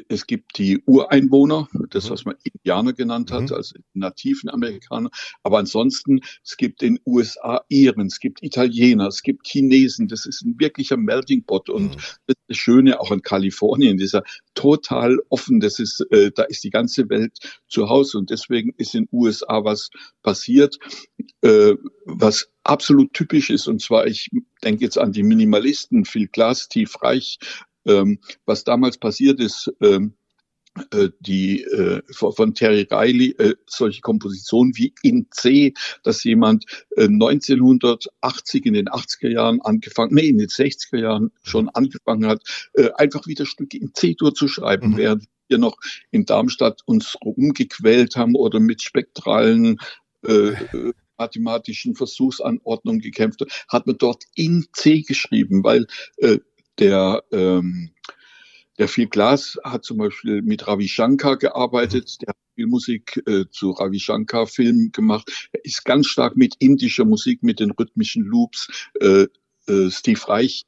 es 0.09 0.27
gibt 0.27 0.59
die 0.59 0.83
Ureinwohner, 0.85 1.69
das, 1.91 2.07
mhm. 2.07 2.11
was 2.11 2.25
man 2.25 2.37
Indianer 2.43 2.93
genannt 2.93 3.31
hat, 3.31 3.51
mhm. 3.51 3.57
also 3.57 3.77
nativen 3.95 4.51
Amerikaner. 4.51 5.11
Aber 5.43 5.59
ansonsten, 5.59 6.21
es 6.45 6.57
gibt 6.57 6.83
in 6.83 6.99
USA 7.07 7.65
Iren, 7.69 8.07
es 8.07 8.21
gibt 8.21 8.43
Italiener, 8.43 9.07
es 9.09 9.23
gibt 9.23 9.47
Chinesen. 9.47 10.09
Das 10.09 10.27
ist 10.27 10.43
ein 10.43 10.59
wirklicher 10.59 10.97
Melting 10.97 11.45
Pot. 11.45 11.71
Und 11.71 11.97
mhm. 11.97 12.01
das 12.27 12.37
das 12.49 12.57
Schöne 12.57 13.01
auch 13.01 13.11
in 13.11 13.23
Kalifornien, 13.23 13.97
dieser 13.97 14.23
total 14.55 15.19
offen. 15.29 15.61
Das 15.61 15.79
ist, 15.79 16.01
äh, 16.11 16.31
da 16.35 16.45
ist 16.45 16.65
die 16.65 16.71
ganze 16.71 17.09
Welt 17.09 17.39
zu 17.69 17.89
Hause. 17.89 18.19
Und 18.19 18.31
deswegen 18.31 18.73
ist 18.77 18.95
in 18.95 19.09
USA 19.13 19.65
was 19.65 19.91
passiert, 20.23 20.79
äh, 21.43 21.75
was 22.05 22.49
absolut 22.63 23.13
typisch 23.13 23.51
ist. 23.51 23.67
Und 23.67 23.81
zwar, 23.83 24.07
ich 24.07 24.31
denke 24.63 24.85
jetzt 24.85 24.99
an 24.99 25.13
die 25.13 25.23
Minimalisten, 25.23 26.05
Phil 26.05 26.29
Glass, 26.29 26.69
Tief 26.69 27.03
Reich, 27.03 27.39
ähm, 27.87 28.19
was 28.45 28.65
damals 28.65 28.99
passiert 28.99 29.41
ist, 29.41 29.73
ähm, 29.81 30.15
äh, 30.91 31.09
die 31.21 31.63
äh, 31.63 32.03
von 32.11 32.55
Terry 32.55 32.87
Riley 32.91 33.35
äh, 33.39 33.55
solche 33.67 34.03
Kompositionen 34.03 34.77
wie 34.77 34.93
in 35.03 35.27
C, 35.31 35.73
dass 36.03 36.23
jemand 36.25 36.67
äh, 36.97 37.05
1980 37.05 38.67
in 38.67 38.75
den 38.75 38.89
80er 38.89 39.29
Jahren 39.29 39.61
angefangen, 39.63 40.15
nee, 40.15 40.29
in 40.29 40.39
den 40.39 40.49
60er 40.49 40.99
Jahren 40.99 41.33
schon 41.43 41.71
angefangen 41.71 42.27
hat, 42.27 42.43
äh, 42.75 42.91
einfach 42.97 43.27
wieder 43.27 43.47
Stücke 43.47 43.79
in 43.79 43.95
C 43.95 44.15
durchzuschreiben, 44.15 44.91
mhm. 44.91 44.97
während 44.99 45.25
wir 45.49 45.59
noch 45.59 45.79
in 46.11 46.27
Darmstadt 46.27 46.83
uns 46.85 47.17
rumgequält 47.25 48.17
haben 48.17 48.35
oder 48.35 48.61
mit 48.61 48.83
spektralen 48.83 49.79
äh, 50.27 50.49
äh 50.51 50.93
mathematischen 51.19 51.95
Versuchsanordnungen 51.95 53.01
gekämpft, 53.01 53.43
hat 53.69 53.87
man 53.87 53.97
dort 53.97 54.25
in 54.35 54.67
C 54.75 55.01
geschrieben, 55.01 55.65
weil 55.65 55.87
äh, 56.19 56.41
der, 56.79 57.25
ähm, 57.33 57.91
der 58.79 58.89
Phil 58.89 59.09
Glass 59.09 59.59
hat 59.65 59.85
zum 59.85 59.99
Beispiel 59.99 60.43
mit 60.43 60.67
Ravi 60.67 60.89
Shankar 60.89 61.37
gearbeitet, 61.37 62.21
der 62.21 62.29
hat 62.29 62.37
viel 62.55 62.67
Musik 62.67 63.23
äh, 63.27 63.45
zu 63.51 63.71
Ravi 63.71 64.01
Shankar 64.01 64.47
Filmen 64.47 64.93
gemacht. 64.93 65.49
Er 65.53 65.65
ist 65.65 65.85
ganz 65.85 66.07
stark 66.07 66.37
mit 66.37 66.57
indischer 66.59 67.05
Musik, 67.05 67.43
mit 67.43 67.61
den 67.61 67.71
rhythmischen 67.71 68.25
Loops. 68.25 68.69
Äh, 69.01 69.27
äh, 69.69 69.91
Steve 69.91 70.29
Reich 70.29 70.65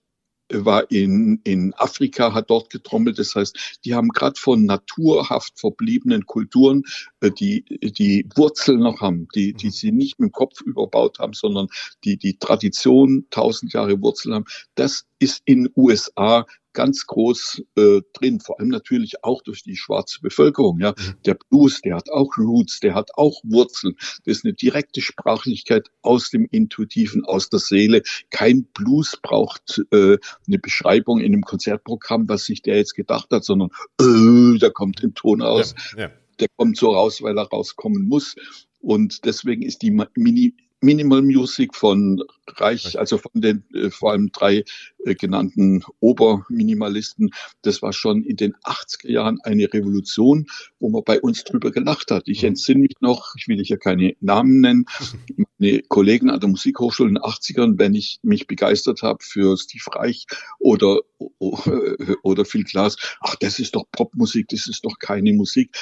war 0.52 0.90
in, 0.90 1.40
in 1.44 1.74
Afrika, 1.74 2.32
hat 2.32 2.50
dort 2.50 2.70
getrommelt. 2.70 3.18
Das 3.18 3.34
heißt, 3.34 3.80
die 3.84 3.94
haben 3.94 4.08
gerade 4.08 4.38
von 4.38 4.64
naturhaft 4.64 5.58
verbliebenen 5.58 6.26
Kulturen, 6.26 6.84
äh, 7.20 7.30
die 7.30 7.64
die 7.82 8.26
Wurzeln 8.34 8.80
noch 8.80 9.00
haben, 9.00 9.28
die, 9.34 9.52
die 9.52 9.70
sie 9.70 9.92
nicht 9.92 10.18
mit 10.18 10.30
dem 10.30 10.32
Kopf 10.32 10.60
überbaut 10.60 11.18
haben, 11.18 11.34
sondern 11.34 11.68
die 12.04 12.16
die 12.16 12.38
Tradition 12.38 13.26
tausend 13.30 13.72
Jahre 13.72 14.00
Wurzeln 14.00 14.34
haben. 14.34 14.46
Das 14.74 15.04
ist 15.18 15.42
in 15.44 15.68
USA 15.76 16.46
ganz 16.78 17.08
groß 17.08 17.64
äh, 17.74 18.02
drin, 18.12 18.38
vor 18.38 18.60
allem 18.60 18.68
natürlich 18.68 19.24
auch 19.24 19.42
durch 19.42 19.64
die 19.64 19.74
schwarze 19.74 20.20
Bevölkerung. 20.20 20.78
Ja, 20.78 20.90
mhm. 20.96 21.14
der 21.26 21.34
Blues, 21.34 21.80
der 21.80 21.96
hat 21.96 22.08
auch 22.08 22.36
Roots, 22.38 22.78
der 22.78 22.94
hat 22.94 23.10
auch 23.16 23.42
Wurzeln. 23.42 23.96
Das 23.98 24.36
ist 24.36 24.44
eine 24.44 24.54
direkte 24.54 25.00
Sprachlichkeit 25.00 25.88
aus 26.02 26.30
dem 26.30 26.46
Intuitiven, 26.48 27.24
aus 27.24 27.48
der 27.50 27.58
Seele. 27.58 28.02
Kein 28.30 28.68
Blues 28.74 29.18
braucht 29.20 29.82
äh, 29.90 30.18
eine 30.46 30.58
Beschreibung 30.60 31.18
in 31.18 31.32
einem 31.32 31.42
Konzertprogramm, 31.42 32.28
was 32.28 32.44
sich 32.44 32.62
der 32.62 32.76
jetzt 32.76 32.94
gedacht 32.94 33.26
hat, 33.32 33.42
sondern 33.42 33.70
äh, 34.00 34.56
da 34.60 34.70
kommt 34.70 35.02
ein 35.02 35.14
Ton 35.14 35.42
aus. 35.42 35.74
Ja, 35.96 36.02
ja. 36.02 36.10
Der 36.38 36.46
kommt 36.56 36.76
so 36.76 36.92
raus, 36.92 37.20
weil 37.22 37.36
er 37.36 37.48
rauskommen 37.48 38.06
muss. 38.06 38.36
Und 38.78 39.24
deswegen 39.24 39.62
ist 39.62 39.82
die 39.82 39.90
Mini 40.14 40.54
Minimal 40.80 41.22
Music 41.22 41.74
von 41.74 42.22
Reich, 42.46 42.98
also 42.98 43.18
von 43.18 43.40
den 43.40 43.64
äh, 43.74 43.90
vor 43.90 44.12
allem 44.12 44.30
drei 44.32 44.64
äh, 45.04 45.14
genannten 45.14 45.82
Oberminimalisten, 46.00 47.30
das 47.62 47.82
war 47.82 47.92
schon 47.92 48.22
in 48.22 48.36
den 48.36 48.54
80er 48.64 49.10
Jahren 49.10 49.40
eine 49.42 49.72
Revolution, 49.72 50.46
wo 50.78 50.88
man 50.88 51.02
bei 51.04 51.20
uns 51.20 51.44
drüber 51.44 51.70
gelacht 51.70 52.10
hat. 52.10 52.28
Ich 52.28 52.42
mhm. 52.42 52.48
entsinne 52.48 52.80
mich 52.80 52.94
noch, 53.00 53.34
ich 53.36 53.48
will 53.48 53.62
hier 53.62 53.78
keine 53.78 54.14
Namen 54.20 54.60
nennen, 54.60 54.84
meine 55.58 55.82
Kollegen 55.82 56.30
an 56.30 56.40
der 56.40 56.48
Musikhochschule 56.48 57.08
in 57.08 57.14
den 57.16 57.24
80ern, 57.24 57.78
wenn 57.78 57.94
ich 57.94 58.20
mich 58.22 58.46
begeistert 58.46 59.02
habe 59.02 59.18
für 59.22 59.56
Steve 59.56 59.84
Reich 59.94 60.26
oder, 60.60 61.00
oder 62.22 62.44
Phil 62.44 62.64
Glass, 62.64 62.96
ach, 63.20 63.34
das 63.36 63.58
ist 63.58 63.74
doch 63.74 63.84
Popmusik, 63.90 64.48
das 64.48 64.68
ist 64.68 64.84
doch 64.84 64.98
keine 65.00 65.32
Musik, 65.32 65.76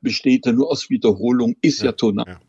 besteht 0.00 0.46
ja 0.46 0.52
nur 0.52 0.70
aus 0.70 0.90
Wiederholung, 0.90 1.56
ist 1.62 1.80
ja, 1.80 1.86
ja 1.86 1.92
tonal. 1.92 2.26
Ja. 2.26 2.40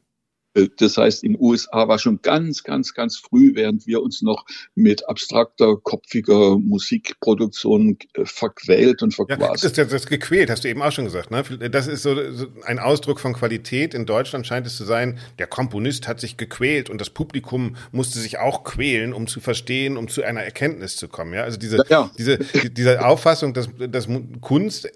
Äh, 0.53 0.67
das 0.77 0.97
heißt, 0.97 1.23
in 1.23 1.33
den 1.33 1.41
USA 1.41 1.87
war 1.87 1.99
schon 1.99 2.21
ganz, 2.21 2.63
ganz, 2.63 2.93
ganz 2.93 3.17
früh, 3.17 3.51
während 3.55 3.87
wir 3.87 4.01
uns 4.01 4.21
noch 4.21 4.45
mit 4.75 5.07
abstrakter, 5.07 5.77
kopfiger 5.77 6.57
Musikproduktion 6.57 7.97
äh, 8.13 8.25
verquält 8.25 9.01
und 9.03 9.13
verquast. 9.13 9.63
Ja, 9.63 9.69
das, 9.69 9.73
das 9.73 9.93
ist 9.93 10.07
gequält, 10.07 10.49
hast 10.49 10.63
du 10.63 10.69
eben 10.69 10.81
auch 10.81 10.91
schon 10.91 11.05
gesagt. 11.05 11.31
Ne? 11.31 11.43
Das 11.69 11.87
ist 11.87 12.03
so, 12.03 12.15
so 12.31 12.47
ein 12.63 12.79
Ausdruck 12.79 13.19
von 13.19 13.33
Qualität. 13.33 13.93
In 13.93 14.05
Deutschland 14.05 14.45
scheint 14.47 14.67
es 14.67 14.77
zu 14.77 14.83
sein, 14.83 15.19
der 15.39 15.47
Komponist 15.47 16.07
hat 16.07 16.19
sich 16.19 16.37
gequält 16.37 16.89
und 16.89 16.99
das 16.99 17.09
Publikum 17.09 17.75
musste 17.91 18.19
sich 18.19 18.39
auch 18.39 18.63
quälen, 18.63 19.13
um 19.13 19.27
zu 19.27 19.39
verstehen, 19.39 19.97
um 19.97 20.07
zu 20.07 20.23
einer 20.23 20.41
Erkenntnis 20.41 20.95
zu 20.97 21.07
kommen. 21.07 21.33
Ja? 21.33 21.43
Also 21.43 21.57
diese, 21.57 21.77
ja, 21.77 21.83
ja. 21.89 22.11
diese, 22.17 22.37
diese 22.71 23.05
Auffassung, 23.05 23.53
dass, 23.53 23.69
dass 23.89 24.07
Kunst 24.41 24.89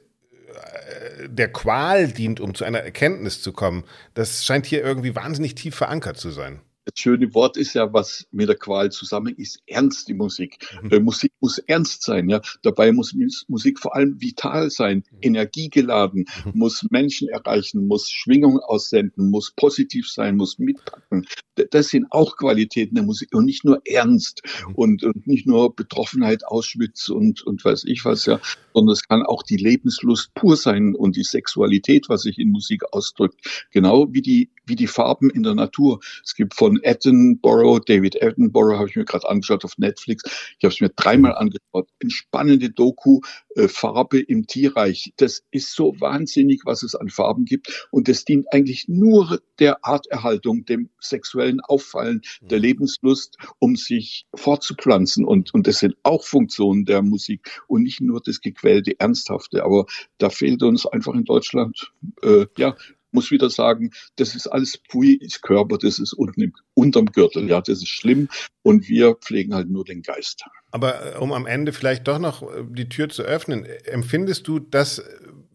der 1.25 1.51
Qual 1.51 2.07
dient, 2.07 2.39
um 2.39 2.55
zu 2.55 2.63
einer 2.63 2.79
Erkenntnis 2.79 3.41
zu 3.41 3.53
kommen, 3.53 3.83
das 4.13 4.45
scheint 4.45 4.65
hier 4.65 4.83
irgendwie 4.83 5.15
wahnsinnig 5.15 5.55
tief 5.55 5.75
verankert 5.75 6.17
zu 6.17 6.31
sein. 6.31 6.61
Das 6.85 6.99
schöne 6.99 7.33
Wort 7.33 7.57
ist 7.57 7.73
ja, 7.73 7.91
was 7.93 8.27
mit 8.31 8.47
der 8.47 8.55
Qual 8.55 8.91
zusammen 8.91 9.35
ist, 9.35 9.59
ernst 9.65 10.07
die 10.07 10.13
Musik. 10.13 10.57
Mhm. 10.83 10.91
Äh, 10.91 10.99
Musik 10.99 11.31
muss 11.41 11.57
ernst 11.57 12.03
sein, 12.03 12.29
ja. 12.29 12.41
Dabei 12.61 12.91
muss 12.91 13.15
Musik 13.47 13.79
vor 13.79 13.95
allem 13.95 14.21
vital 14.21 14.69
sein, 14.69 15.03
mhm. 15.09 15.17
energiegeladen, 15.21 16.25
mhm. 16.45 16.51
muss 16.53 16.85
Menschen 16.91 17.27
erreichen, 17.27 17.87
muss 17.87 18.09
Schwingung 18.11 18.59
aussenden, 18.59 19.31
muss 19.31 19.51
positiv 19.55 20.09
sein, 20.09 20.37
muss 20.37 20.59
mitpacken. 20.59 21.25
Das 21.71 21.87
sind 21.87 22.05
auch 22.11 22.37
Qualitäten 22.37 22.95
der 22.95 23.03
Musik 23.03 23.33
und 23.33 23.45
nicht 23.45 23.65
nur 23.65 23.81
ernst 23.85 24.43
mhm. 24.67 24.75
und, 24.75 25.03
und 25.03 25.25
nicht 25.25 25.47
nur 25.47 25.75
Betroffenheit, 25.75 26.45
Auschwitz 26.45 27.09
und, 27.09 27.41
und 27.41 27.65
weiß 27.65 27.85
ich 27.85 28.05
was, 28.05 28.27
ja, 28.27 28.39
sondern 28.73 28.93
es 28.93 29.07
kann 29.07 29.23
auch 29.23 29.41
die 29.41 29.57
Lebenslust 29.57 30.33
pur 30.35 30.55
sein 30.55 30.93
und 30.93 31.15
die 31.15 31.23
Sexualität, 31.23 32.09
was 32.09 32.21
sich 32.21 32.37
in 32.37 32.51
Musik 32.51 32.83
ausdrückt. 32.91 33.67
Genau 33.71 34.07
wie 34.11 34.21
die, 34.21 34.51
wie 34.65 34.75
die 34.75 34.87
Farben 34.87 35.29
in 35.29 35.43
der 35.43 35.55
Natur. 35.55 35.99
Es 36.23 36.35
gibt 36.35 36.53
von 36.53 36.74
Attenborough, 36.83 37.79
David 37.79 38.21
Attenborough, 38.21 38.77
habe 38.77 38.89
ich 38.89 38.95
mir 38.95 39.05
gerade 39.05 39.27
angeschaut 39.27 39.63
auf 39.65 39.77
Netflix. 39.77 40.23
Ich 40.57 40.63
habe 40.63 40.73
es 40.73 40.81
mir 40.81 40.89
dreimal 40.89 41.35
angeschaut. 41.35 41.89
Eine 42.01 42.11
spannende 42.11 42.69
Doku, 42.69 43.21
äh, 43.55 43.67
Farbe 43.67 44.19
im 44.19 44.47
Tierreich. 44.47 45.13
Das 45.17 45.43
ist 45.51 45.73
so 45.73 45.99
wahnsinnig, 45.99 46.61
was 46.65 46.83
es 46.83 46.95
an 46.95 47.09
Farben 47.09 47.45
gibt. 47.45 47.87
Und 47.91 48.07
das 48.07 48.25
dient 48.25 48.47
eigentlich 48.51 48.85
nur 48.87 49.41
der 49.59 49.85
Arterhaltung, 49.85 50.65
dem 50.65 50.89
sexuellen 50.99 51.61
Auffallen, 51.61 52.21
der 52.41 52.59
mhm. 52.59 52.63
Lebenslust, 52.63 53.37
um 53.59 53.75
sich 53.75 54.25
fortzupflanzen. 54.35 55.25
Und, 55.25 55.53
und 55.53 55.67
das 55.67 55.79
sind 55.79 55.95
auch 56.03 56.25
Funktionen 56.25 56.85
der 56.85 57.01
Musik 57.01 57.61
und 57.67 57.83
nicht 57.83 58.01
nur 58.01 58.21
das 58.21 58.41
gequälte, 58.41 58.99
ernsthafte. 58.99 59.63
Aber 59.63 59.85
da 60.17 60.29
fehlt 60.29 60.63
uns 60.63 60.85
einfach 60.85 61.13
in 61.13 61.25
Deutschland 61.25 61.91
äh, 62.21 62.45
ja 62.57 62.75
muss 63.15 63.31
wieder 63.31 63.49
sagen, 63.49 63.91
das 64.17 64.35
ist 64.35 64.47
alles 64.47 64.77
Pui 64.77 65.13
ist 65.13 65.41
Körper, 65.41 65.77
das 65.79 65.97
ist 65.97 66.13
unten 66.13 66.41
im, 66.41 66.53
unterm 66.75 67.07
Gürtel, 67.07 67.49
ja, 67.49 67.61
das 67.61 67.79
ist 67.79 67.89
schlimm 67.89 68.29
und 68.61 68.87
wir 68.87 69.15
pflegen 69.15 69.55
halt 69.55 69.69
nur 69.69 69.83
den 69.83 70.03
Geist. 70.03 70.43
Aber 70.71 71.15
äh, 71.15 71.17
um 71.17 71.33
am 71.33 71.47
Ende 71.47 71.73
vielleicht 71.73 72.07
doch 72.07 72.19
noch 72.19 72.43
äh, 72.43 72.63
die 72.69 72.89
Tür 72.89 73.09
zu 73.09 73.23
öffnen, 73.23 73.65
empfindest 73.85 74.47
du 74.47 74.59
das 74.59 75.01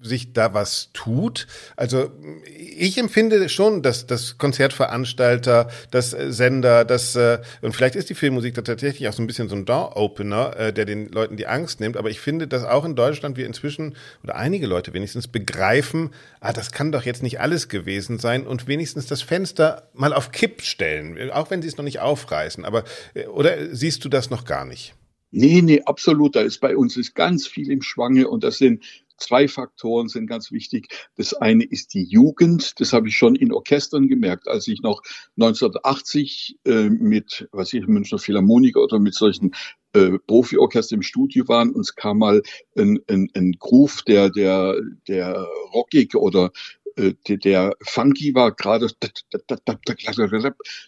sich 0.03 0.33
da 0.33 0.55
was 0.55 0.91
tut. 0.93 1.47
Also 1.77 2.11
ich 2.57 2.99
empfinde 2.99 3.49
schon, 3.49 3.83
dass 3.83 4.07
das 4.07 4.39
Konzertveranstalter, 4.39 5.69
das 5.91 6.11
Sender, 6.11 6.85
das 6.85 7.17
äh, 7.17 7.41
und 7.61 7.75
vielleicht 7.75 7.97
ist 7.97 8.11
die 8.11 8.15
Filmmusik 8.15 8.55
da 8.55 8.63
tatsächlich 8.63 9.09
auch 9.09 9.13
so 9.13 9.23
ein 9.23 9.27
bisschen 9.27 9.49
so 9.49 9.57
ein 9.57 9.65
Door-Opener, 9.65 10.57
äh, 10.57 10.73
der 10.73 10.85
den 10.85 11.09
Leuten 11.09 11.37
die 11.37 11.47
Angst 11.47 11.81
nimmt. 11.81 11.97
Aber 11.97 12.11
ich 12.11 12.21
finde, 12.21 12.49
dass 12.49 12.65
auch 12.65 12.85
in 12.85 12.95
Deutschland 12.95 13.37
wir 13.37 13.47
inzwischen 13.47 13.97
oder 14.23 14.37
einige 14.37 14.67
Leute 14.67 14.93
wenigstens 14.95 15.29
begreifen, 15.29 16.11
ah, 16.41 16.53
das 16.53 16.73
kann 16.73 16.93
doch 16.93 17.05
jetzt 17.05 17.23
nicht 17.23 17.41
alles 17.41 17.69
gewesen 17.69 18.19
sein 18.19 18.47
und 18.47 18.67
wenigstens 18.67 19.07
das 19.07 19.23
Fenster 19.23 19.91
mal 19.93 20.13
auf 20.13 20.33
Kipp 20.33 20.63
stellen, 20.63 21.31
auch 21.31 21.51
wenn 21.51 21.63
sie 21.63 21.69
es 21.69 21.77
noch 21.77 21.85
nicht 21.85 22.01
aufreißen. 22.01 22.65
Aber 22.65 22.85
äh, 23.15 23.27
oder 23.27 23.75
siehst 23.75 24.05
du 24.05 24.09
das 24.09 24.31
noch 24.31 24.45
gar 24.45 24.65
nicht? 24.65 24.95
Nee, 25.33 25.63
nee, 25.63 25.81
absolut. 25.85 26.35
Da 26.35 26.41
ist 26.41 26.59
bei 26.59 26.77
uns 26.77 26.97
ist 26.97 27.15
ganz 27.15 27.47
viel 27.47 27.71
im 27.71 27.83
Schwange 27.83 28.29
und 28.29 28.43
das 28.43 28.59
sind 28.59 28.85
Zwei 29.21 29.49
Faktoren 29.49 30.09
sind 30.09 30.27
ganz 30.27 30.51
wichtig. 30.51 30.89
Das 31.17 31.35
eine 31.35 31.65
ist 31.65 31.95
die 31.95 32.05
Jugend. 32.05 32.81
Das 32.81 32.93
habe 32.93 33.09
ich 33.09 33.17
schon 33.17 33.37
in 33.37 33.53
Orchestern 33.53 34.09
gemerkt, 34.09 34.49
als 34.49 34.67
ich 34.67 34.81
noch 34.83 35.03
1980 35.37 36.59
äh, 36.65 36.89
mit, 36.89 37.49
was 37.53 37.73
ich, 37.73 37.87
Münchner 37.87 38.19
Philharmoniker 38.19 38.83
oder 38.83 38.99
mit 38.99 39.15
solchen 39.15 39.53
äh, 39.93 40.19
Profiorchester 40.27 40.95
im 40.95 41.03
Studio 41.03 41.49
waren. 41.49 41.71
Uns 41.71 41.95
kam 41.95 42.19
mal 42.19 42.43
ein, 42.77 43.01
ein, 43.09 43.29
ein 43.35 43.53
Groove, 43.59 44.03
der, 44.03 44.31
der, 44.31 44.75
der 45.09 45.47
rockig 45.75 46.15
oder 46.15 46.51
der 46.97 47.77
Funky 47.83 48.35
war 48.35 48.53
gerade, 48.53 48.89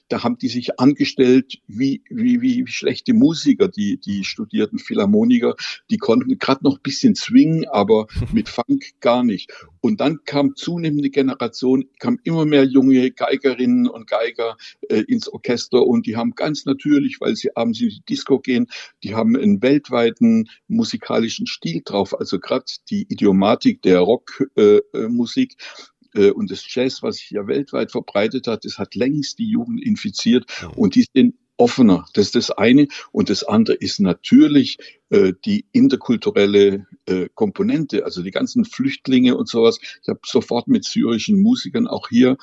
da 0.08 0.22
haben 0.22 0.38
die 0.38 0.48
sich 0.48 0.80
angestellt 0.80 1.58
wie, 1.66 2.02
wie, 2.08 2.40
wie 2.40 2.66
schlechte 2.66 3.14
Musiker, 3.14 3.68
die, 3.68 3.98
die 3.98 4.24
studierten 4.24 4.78
Philharmoniker, 4.78 5.54
die 5.90 5.98
konnten 5.98 6.38
gerade 6.38 6.64
noch 6.64 6.76
ein 6.76 6.82
bisschen 6.82 7.14
swingen, 7.14 7.68
aber 7.68 8.06
mit 8.32 8.48
Funk 8.48 9.00
gar 9.00 9.24
nicht. 9.24 9.52
Und 9.80 10.00
dann 10.00 10.24
kam 10.24 10.54
zunehmende 10.54 11.10
Generation, 11.10 11.84
kam 11.98 12.18
immer 12.24 12.44
mehr 12.44 12.64
junge 12.64 13.10
Geigerinnen 13.10 13.88
und 13.88 14.06
Geiger 14.06 14.56
äh, 14.88 15.00
ins 15.00 15.28
Orchester 15.28 15.84
und 15.84 16.06
die 16.06 16.16
haben 16.16 16.34
ganz 16.34 16.64
natürlich, 16.64 17.20
weil 17.20 17.34
sie 17.36 17.56
abends 17.56 17.80
in 17.80 17.88
die 17.88 18.02
Disco 18.08 18.38
gehen, 18.38 18.68
die 19.02 19.14
haben 19.14 19.36
einen 19.36 19.62
weltweiten 19.62 20.48
musikalischen 20.68 21.46
Stil 21.46 21.82
drauf, 21.84 22.18
also 22.18 22.38
gerade 22.38 22.64
die 22.90 23.06
Idiomatik 23.08 23.82
der 23.82 24.00
Rockmusik. 24.00 25.54
Äh, 25.54 25.62
äh, 25.62 25.92
und 26.14 26.50
das 26.50 26.64
Jazz, 26.68 27.02
was 27.02 27.16
sich 27.16 27.30
ja 27.30 27.46
weltweit 27.46 27.90
verbreitet 27.90 28.46
hat, 28.46 28.64
das 28.64 28.78
hat 28.78 28.94
längst 28.94 29.38
die 29.38 29.48
Jugend 29.48 29.82
infiziert 29.82 30.44
und 30.76 30.94
die 30.94 31.06
sind 31.14 31.34
offener. 31.62 32.06
Das 32.14 32.26
ist 32.26 32.34
das 32.34 32.50
eine. 32.50 32.88
Und 33.12 33.30
das 33.30 33.44
andere 33.44 33.76
ist 33.76 34.00
natürlich 34.00 34.78
äh, 35.10 35.32
die 35.44 35.66
interkulturelle 35.72 36.86
äh, 37.06 37.28
Komponente, 37.34 38.04
also 38.04 38.22
die 38.22 38.30
ganzen 38.30 38.64
Flüchtlinge 38.64 39.36
und 39.36 39.48
sowas. 39.48 39.78
Ich 40.02 40.08
habe 40.08 40.20
sofort 40.24 40.66
mit 40.66 40.84
syrischen 40.84 41.40
Musikern 41.40 41.86
auch 41.86 42.08
hier 42.08 42.36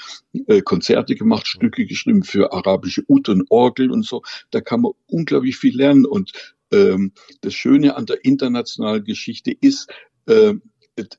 äh, 0.47 0.61
Konzerte 0.61 1.15
gemacht, 1.15 1.47
Stücke 1.47 1.85
geschrieben 1.85 2.23
für 2.23 2.53
arabische 2.53 3.03
Ut 3.07 3.29
und 3.29 3.45
Orgel 3.49 3.91
und 3.91 4.05
so. 4.05 4.21
Da 4.51 4.61
kann 4.61 4.81
man 4.81 4.93
unglaublich 5.07 5.57
viel 5.57 5.75
lernen. 5.75 6.05
Und 6.05 6.31
ähm, 6.71 7.13
das 7.41 7.53
Schöne 7.53 7.95
an 7.95 8.05
der 8.05 8.23
internationalen 8.23 9.03
Geschichte 9.03 9.51
ist, 9.51 9.91
äh, 10.27 10.53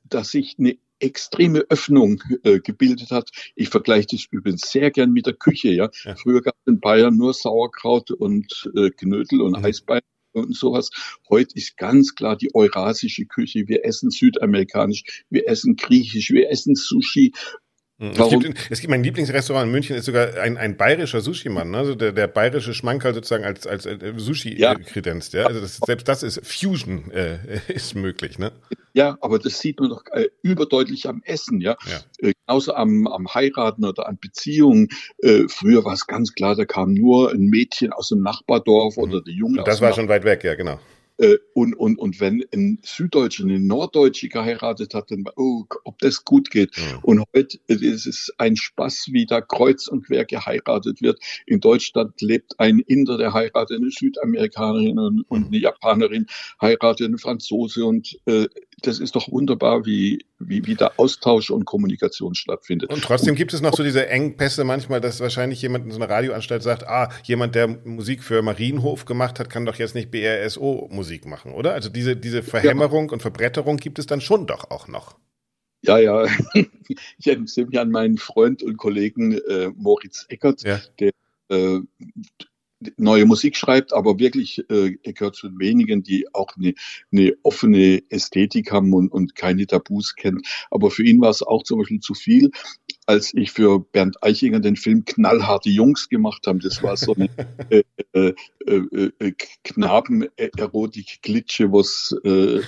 dass 0.07 0.31
sich 0.31 0.55
eine 0.57 0.77
extreme 1.01 1.65
Öffnung 1.69 2.21
äh, 2.43 2.59
gebildet 2.59 3.11
hat. 3.11 3.29
Ich 3.55 3.69
vergleiche 3.69 4.07
das 4.11 4.25
übrigens 4.29 4.71
sehr 4.71 4.91
gern 4.91 5.11
mit 5.11 5.25
der 5.25 5.33
Küche. 5.33 5.69
Ja, 5.69 5.89
ja. 6.03 6.15
Früher 6.15 6.41
gab 6.41 6.55
es 6.55 6.71
in 6.71 6.79
Bayern 6.79 7.17
nur 7.17 7.33
Sauerkraut 7.33 8.11
und 8.11 8.69
äh, 8.75 8.89
Knödel 8.91 9.41
und 9.41 9.57
mhm. 9.57 9.65
Eisbein 9.65 10.01
und 10.33 10.55
sowas. 10.55 10.89
Heute 11.29 11.55
ist 11.55 11.77
ganz 11.77 12.15
klar 12.15 12.37
die 12.37 12.53
eurasische 12.53 13.25
Küche. 13.25 13.67
Wir 13.67 13.85
essen 13.85 14.09
südamerikanisch, 14.11 15.23
wir 15.29 15.47
essen 15.47 15.75
griechisch, 15.75 16.31
wir 16.31 16.49
essen 16.49 16.75
Sushi 16.75 17.33
es 18.01 18.29
gibt, 18.29 18.71
es 18.71 18.79
gibt, 18.79 18.89
mein 18.89 19.03
Lieblingsrestaurant 19.03 19.67
in 19.67 19.71
München 19.71 19.95
ist 19.95 20.05
sogar 20.05 20.35
ein, 20.41 20.57
ein 20.57 20.75
bayerischer 20.75 21.21
Sushi-Mann, 21.21 21.69
ne? 21.69 21.77
also 21.77 21.93
der, 21.93 22.11
der 22.11 22.27
bayerische 22.27 22.73
Schmankerl 22.73 23.13
sozusagen 23.13 23.43
als, 23.43 23.67
als 23.67 23.85
äh, 23.85 24.13
Sushi 24.17 24.59
ja. 24.59 24.73
kredenzt. 24.73 25.33
Ja? 25.33 25.45
Also 25.45 25.61
das, 25.61 25.77
selbst 25.85 26.07
das 26.07 26.23
ist 26.23 26.41
Fusion 26.43 27.11
äh, 27.11 27.37
ist 27.67 27.93
möglich. 27.93 28.39
Ne? 28.39 28.51
Ja, 28.93 29.19
aber 29.21 29.37
das 29.37 29.59
sieht 29.59 29.79
man 29.79 29.89
doch 29.89 30.03
äh, 30.13 30.29
überdeutlich 30.41 31.07
am 31.07 31.21
Essen, 31.23 31.61
ja. 31.61 31.77
ja. 31.85 32.27
Äh, 32.27 32.33
genauso 32.47 32.73
am, 32.73 33.05
am 33.05 33.27
Heiraten 33.31 33.85
oder 33.85 34.07
an 34.07 34.17
Beziehungen. 34.19 34.87
Äh, 35.19 35.43
früher 35.47 35.85
war 35.85 35.93
es 35.93 36.07
ganz 36.07 36.33
klar, 36.33 36.55
da 36.55 36.65
kam 36.65 36.95
nur 36.95 37.31
ein 37.31 37.45
Mädchen 37.47 37.93
aus 37.93 38.09
dem 38.09 38.23
Nachbardorf 38.23 38.97
mhm. 38.97 39.03
oder 39.03 39.21
der 39.21 39.33
Junge. 39.33 39.63
Das 39.63 39.79
war 39.79 39.93
schon 39.93 40.07
weit 40.07 40.23
weg, 40.23 40.43
ja, 40.43 40.55
genau. 40.55 40.79
Äh, 41.21 41.37
und, 41.53 41.75
und, 41.75 41.99
und 41.99 42.19
wenn 42.19 42.43
ein 42.51 42.79
Süddeutscher 42.81 43.43
eine 43.43 43.59
Norddeutsche 43.59 44.27
geheiratet 44.27 44.95
hat, 44.95 45.11
dann, 45.11 45.23
oh, 45.35 45.65
ob 45.83 45.99
das 45.99 46.25
gut 46.25 46.49
geht. 46.49 46.75
Ja. 46.75 46.99
Und 47.03 47.23
heute 47.35 47.59
ist 47.67 48.07
es 48.07 48.33
ein 48.39 48.55
Spaß, 48.55 49.09
wie 49.11 49.27
da 49.27 49.39
kreuz 49.39 49.87
und 49.87 50.07
quer 50.07 50.25
geheiratet 50.25 51.01
wird. 51.03 51.19
In 51.45 51.59
Deutschland 51.59 52.19
lebt 52.21 52.59
ein 52.59 52.79
Inder, 52.79 53.19
der 53.19 53.33
heiratet 53.33 53.77
eine 53.77 53.91
Südamerikanerin 53.91 54.97
und, 54.97 55.21
und 55.29 55.47
eine 55.47 55.57
Japanerin, 55.59 56.25
heiratet 56.59 57.07
eine 57.07 57.19
Franzose 57.19 57.85
und 57.85 58.19
äh, 58.25 58.47
das 58.81 58.99
ist 58.99 59.15
doch 59.15 59.31
wunderbar, 59.31 59.85
wie, 59.85 60.25
wie, 60.39 60.65
wie 60.65 60.75
da 60.75 60.91
Austausch 60.97 61.49
und 61.51 61.65
Kommunikation 61.65 62.35
stattfindet. 62.35 62.91
Und 62.91 63.03
trotzdem 63.03 63.35
gibt 63.35 63.53
es 63.53 63.61
noch 63.61 63.75
so 63.75 63.83
diese 63.83 64.07
Engpässe 64.07 64.63
manchmal, 64.63 65.01
dass 65.01 65.19
wahrscheinlich 65.19 65.61
jemand 65.61 65.85
in 65.85 65.91
so 65.91 65.97
einer 65.97 66.09
Radioanstalt 66.09 66.63
sagt, 66.63 66.87
ah, 66.87 67.09
jemand, 67.23 67.55
der 67.55 67.67
Musik 67.67 68.23
für 68.23 68.41
Marienhof 68.41 69.05
gemacht 69.05 69.39
hat, 69.39 69.49
kann 69.49 69.65
doch 69.65 69.75
jetzt 69.75 69.95
nicht 69.95 70.11
BRSO-Musik 70.11 71.25
machen, 71.25 71.53
oder? 71.53 71.73
Also 71.73 71.89
diese, 71.89 72.15
diese 72.15 72.43
Verhämmerung 72.43 73.07
ja. 73.07 73.13
und 73.13 73.21
Verbretterung 73.21 73.77
gibt 73.77 73.99
es 73.99 74.07
dann 74.07 74.21
schon 74.21 74.47
doch 74.47 74.71
auch 74.71 74.87
noch. 74.87 75.17
Ja, 75.81 75.97
ja. 75.97 76.25
Ich 77.17 77.27
erinnere 77.27 77.65
mich 77.65 77.79
an 77.79 77.89
meinen 77.89 78.17
Freund 78.17 78.63
und 78.63 78.75
Kollegen 78.75 79.37
äh, 79.47 79.71
Moritz 79.77 80.25
Eckert, 80.27 80.63
ja. 80.63 80.81
der 80.99 81.11
äh, 81.47 81.79
neue 82.97 83.25
Musik 83.25 83.55
schreibt, 83.55 83.93
aber 83.93 84.19
wirklich, 84.19 84.63
äh, 84.69 84.97
er 85.03 85.13
gehört 85.13 85.35
zu 85.35 85.49
den 85.49 85.59
wenigen, 85.59 86.03
die 86.03 86.27
auch 86.33 86.55
eine, 86.57 86.73
eine 87.11 87.33
offene 87.43 88.01
Ästhetik 88.09 88.71
haben 88.71 88.93
und, 88.93 89.11
und 89.11 89.35
keine 89.35 89.67
Tabus 89.67 90.15
kennt. 90.15 90.47
Aber 90.69 90.91
für 90.91 91.03
ihn 91.03 91.21
war 91.21 91.29
es 91.29 91.43
auch 91.43 91.63
zum 91.63 91.79
Beispiel 91.79 91.99
zu 91.99 92.13
viel, 92.13 92.51
als 93.05 93.33
ich 93.33 93.51
für 93.51 93.79
Bernd 93.79 94.23
Eichinger 94.23 94.59
den 94.59 94.75
Film 94.75 95.05
Knallharte 95.05 95.69
Jungs 95.69 96.09
gemacht 96.09 96.45
habe. 96.47 96.59
Das 96.59 96.83
war 96.83 96.97
so 96.97 97.15
eine 97.15 97.29
äh, 97.69 97.83
äh, 98.13 98.33
äh, 98.67 99.11
äh 99.19 99.33
Knaben-Erotik-Glitsche, 99.63 101.71
was 101.71 102.13
äh, 102.23 102.61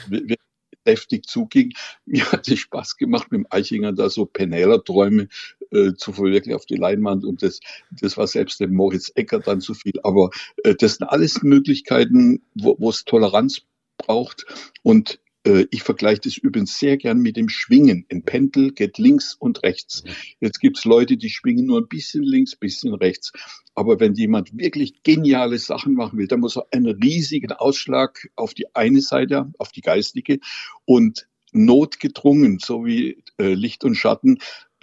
heftig 0.86 1.26
zuging. 1.26 1.74
Mir 2.06 2.32
hat 2.32 2.48
es 2.48 2.60
Spaß 2.60 2.98
gemacht, 2.98 3.32
mit 3.32 3.40
dem 3.40 3.48
Eichinger 3.50 3.94
da 3.94 4.10
so 4.10 4.26
Penela-Träume 4.26 5.28
äh, 5.74 5.94
zu 5.96 6.14
verwirklichen 6.14 6.56
auf 6.56 6.66
die 6.66 6.78
Leinwand 6.78 7.26
und 7.26 7.42
das, 7.42 7.60
das 7.92 8.16
war 8.18 8.28
selbst 8.28 8.60
dem 8.60 8.74
Moritz 8.74 9.12
Ecker 9.16 9.40
dann 9.40 9.62
zu 9.62 9.74
viel. 9.74 10.00
Aber 10.04 10.30
äh, 10.64 10.76
das 10.76 10.96
sind 10.96 11.08
alles 11.08 11.44
Möglichkeiten, 11.44 12.44
wo, 12.56 12.90
es 12.90 13.04
Toleranz 13.06 13.62
braucht 13.98 14.46
und 14.84 15.20
Äh, 15.46 15.68
ich 15.72 15.84
vergleiche 15.84 16.22
das 16.22 16.38
übrigens 16.38 16.80
sehr 16.80 16.96
gern 16.98 17.20
mit 17.20 17.36
dem 17.36 17.50
Schwingen. 17.50 18.06
Ein 18.10 18.24
Pendel 18.24 18.72
geht 18.72 18.98
links 18.98 19.36
und 19.36 19.62
rechts. 19.64 20.04
Jetzt 20.40 20.60
gibt's 20.62 20.86
Leute, 20.86 21.18
die 21.18 21.30
schwingen 21.30 21.66
nur 21.66 21.82
ein 21.82 21.90
bisschen 21.90 22.24
links, 22.24 22.56
bisschen 22.56 22.94
rechts. 22.94 23.34
Aber 23.76 24.00
wenn 24.00 24.14
jemand 24.14 24.58
wirklich 24.58 25.04
geniale 25.04 25.58
Sachen 25.60 25.96
machen 25.96 26.18
will, 26.18 26.28
dann 26.28 26.40
muss 26.40 26.56
er 26.56 26.68
einen 26.72 26.88
riesigen 26.88 27.52
Ausschlag 27.52 28.30
auf 28.36 28.54
die 28.54 28.74
eine 28.74 29.02
Seite, 29.02 29.52
auf 29.58 29.74
die 29.74 29.82
geistige 29.82 30.40
und 30.86 31.28
notgedrungen, 31.52 32.60
so 32.60 32.86
wie 32.86 33.22
äh, 33.38 33.54
Licht 33.54 33.84
und 33.84 33.96
Schatten, 33.96 34.40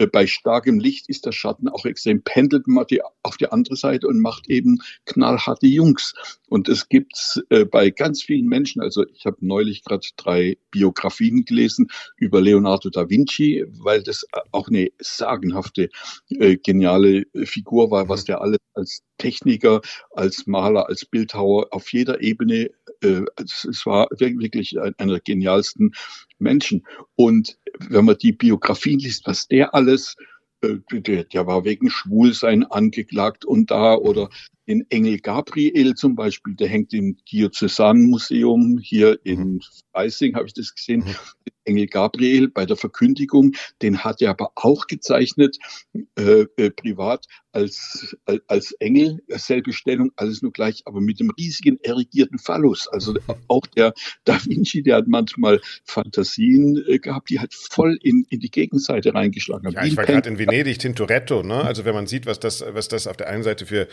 bei 0.07 0.27
starkem 0.27 0.79
Licht 0.79 1.09
ist 1.09 1.27
der 1.27 1.33
Schatten 1.33 1.69
auch 1.69 1.85
extrem, 1.85 2.23
pendelt 2.23 2.67
man 2.67 2.87
die, 2.89 3.03
auf 3.23 3.37
die 3.37 3.51
andere 3.51 3.77
Seite 3.77 4.07
und 4.07 4.21
macht 4.21 4.49
eben 4.49 4.79
knallharte 5.07 5.67
Jungs. 5.67 6.15
Und 6.49 6.69
es 6.69 6.89
gibt 6.89 7.43
äh, 7.51 7.65
bei 7.65 7.91
ganz 7.91 8.23
vielen 8.23 8.47
Menschen, 8.47 8.83
also 8.83 9.05
ich 9.15 9.27
habe 9.27 9.37
neulich 9.41 9.85
gerade 9.85 10.07
drei 10.17 10.59
Biografien 10.71 11.45
gelesen 11.45 11.89
über 12.17 12.41
Leonardo 12.41 12.91
da 12.91 13.09
Vinci, 13.09 13.65
weil 13.79 14.03
das 14.03 14.27
auch 14.51 14.69
eine 14.69 14.91
sagenhafte, 14.99 15.91
äh, 16.29 16.57
geniale 16.57 17.27
Figur 17.45 17.91
war, 17.91 18.09
was 18.09 18.25
der 18.25 18.41
alles 18.41 18.59
als 18.75 19.03
Techniker, 19.19 19.81
als 20.13 20.47
Maler, 20.47 20.89
als 20.89 21.05
Bildhauer 21.05 21.69
auf 21.73 21.93
jeder 21.93 22.23
Ebene, 22.23 22.71
äh, 23.03 23.25
es 23.37 23.83
war 23.85 24.09
wirklich 24.17 24.79
einer 24.81 25.13
der 25.13 25.21
genialsten 25.21 25.93
Menschen. 26.39 26.87
Und 27.17 27.59
wenn 27.79 28.05
man 28.05 28.19
die 28.19 28.33
Biografien 28.33 28.99
liest, 28.99 29.27
was 29.27 29.49
der 29.49 29.75
alles, 29.75 30.17
äh, 30.63 30.77
der, 30.93 31.25
der 31.25 31.47
war 31.47 31.65
wegen 31.65 31.91
Schwulsein 31.91 32.65
angeklagt 32.65 33.45
und 33.45 33.71
da 33.71 33.95
oder 33.95 34.29
den 34.67 34.87
Engel 34.91 35.19
Gabriel 35.19 35.95
zum 35.95 36.15
Beispiel, 36.15 36.55
der 36.55 36.69
hängt 36.69 36.93
im 36.93 37.17
Diözesanmuseum 37.31 38.79
hier 38.79 39.19
in 39.25 39.55
mhm. 39.55 39.61
Freising, 40.01 40.35
habe 40.35 40.47
ich 40.47 40.55
das 40.55 40.75
gesehen. 40.75 41.01
Mhm. 41.01 41.15
Engel 41.65 41.87
Gabriel 41.87 42.49
bei 42.49 42.67
der 42.67 42.77
Verkündigung, 42.77 43.53
den 43.83 44.03
hat 44.03 44.23
er 44.23 44.31
aber 44.31 44.53
auch 44.57 44.87
gezeichnet, 44.87 45.59
äh, 46.17 46.47
äh, 46.57 46.71
privat 46.71 47.27
als, 47.53 48.17
als, 48.25 48.41
als 48.47 48.73
Engel, 48.79 49.19
selbe 49.29 49.73
Stellung, 49.73 50.11
alles 50.17 50.41
nur 50.41 50.53
gleich, 50.53 50.83
aber 50.85 51.01
mit 51.01 51.21
einem 51.21 51.31
riesigen 51.31 51.79
erigierten 51.83 52.39
Phallus. 52.39 52.87
Also 52.89 53.15
auch 53.49 53.67
der 53.67 53.93
Da 54.25 54.39
Vinci, 54.45 54.83
der 54.83 54.97
hat 54.97 55.09
manchmal 55.09 55.61
Fantasien 55.85 56.83
äh, 56.87 56.99
gehabt, 56.99 57.31
die 57.31 57.41
halt 57.41 57.53
voll 57.55 57.99
in, 58.03 58.25
in 58.31 58.41
die 58.41 58.51
Gegenseite 58.51 59.15
reingeschlagen 59.15 59.67
haben. 59.67 59.75
Ja, 59.75 59.85
ich 59.85 59.97
war 59.97 60.05
gerade 60.05 60.29
in 60.29 60.39
Venedig, 60.39 60.79
Tintoretto, 60.79 61.43
ne? 61.43 61.63
Also 61.65 61.85
wenn 61.85 61.95
man 61.95 62.07
sieht, 62.07 62.27
was 62.27 62.39
das, 62.41 62.65
was 62.67 62.89
das 62.89 63.07
auf 63.07 63.17
der 63.17 63.29
einen 63.29 63.43
Seite 63.43 63.67
für 63.67 63.89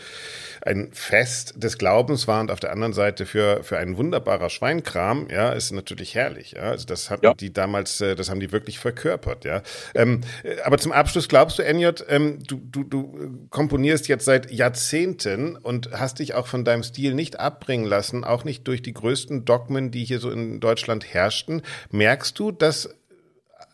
ein 0.62 0.90
Fest 0.92 1.54
des 1.56 1.78
Glaubens 1.78 2.28
war 2.28 2.40
und 2.40 2.50
auf 2.50 2.60
der 2.60 2.72
anderen 2.72 2.92
Seite 2.92 3.26
für, 3.26 3.62
für 3.64 3.78
ein 3.78 3.96
wunderbarer 3.96 4.50
Schweinkram, 4.50 5.28
ja, 5.30 5.50
ist 5.50 5.72
natürlich 5.72 5.97
herrlich. 6.14 6.52
Ja? 6.52 6.70
Also 6.70 6.86
das 6.86 7.10
hatten 7.10 7.24
ja. 7.24 7.34
die 7.34 7.52
damals, 7.52 8.00
äh, 8.00 8.14
das 8.14 8.30
haben 8.30 8.40
die 8.40 8.52
wirklich 8.52 8.78
verkörpert, 8.78 9.44
ja. 9.44 9.62
Ähm, 9.94 10.22
äh, 10.42 10.60
aber 10.62 10.78
zum 10.78 10.92
Abschluss 10.92 11.28
glaubst 11.28 11.58
du, 11.58 11.64
Enjot, 11.64 12.04
ähm, 12.08 12.38
du, 12.46 12.56
du, 12.56 12.84
du 12.84 13.46
komponierst 13.50 14.08
jetzt 14.08 14.24
seit 14.24 14.50
Jahrzehnten 14.50 15.56
und 15.56 15.90
hast 15.92 16.18
dich 16.18 16.34
auch 16.34 16.46
von 16.46 16.64
deinem 16.64 16.82
Stil 16.82 17.14
nicht 17.14 17.38
abbringen 17.40 17.86
lassen, 17.86 18.24
auch 18.24 18.44
nicht 18.44 18.66
durch 18.66 18.82
die 18.82 18.94
größten 18.94 19.44
Dogmen, 19.44 19.90
die 19.90 20.04
hier 20.04 20.20
so 20.20 20.30
in 20.30 20.60
Deutschland 20.60 21.12
herrschten. 21.12 21.62
Merkst 21.90 22.38
du, 22.38 22.52
dass 22.52 22.90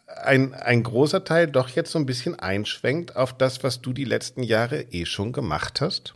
ein, 0.06 0.54
ein 0.54 0.82
großer 0.82 1.24
Teil 1.24 1.46
doch 1.46 1.68
jetzt 1.70 1.90
so 1.90 1.98
ein 1.98 2.06
bisschen 2.06 2.38
einschwenkt 2.38 3.16
auf 3.16 3.36
das, 3.36 3.62
was 3.62 3.80
du 3.80 3.92
die 3.92 4.04
letzten 4.04 4.42
Jahre 4.42 4.82
eh 4.90 5.06
schon 5.06 5.32
gemacht 5.32 5.80
hast? 5.80 6.14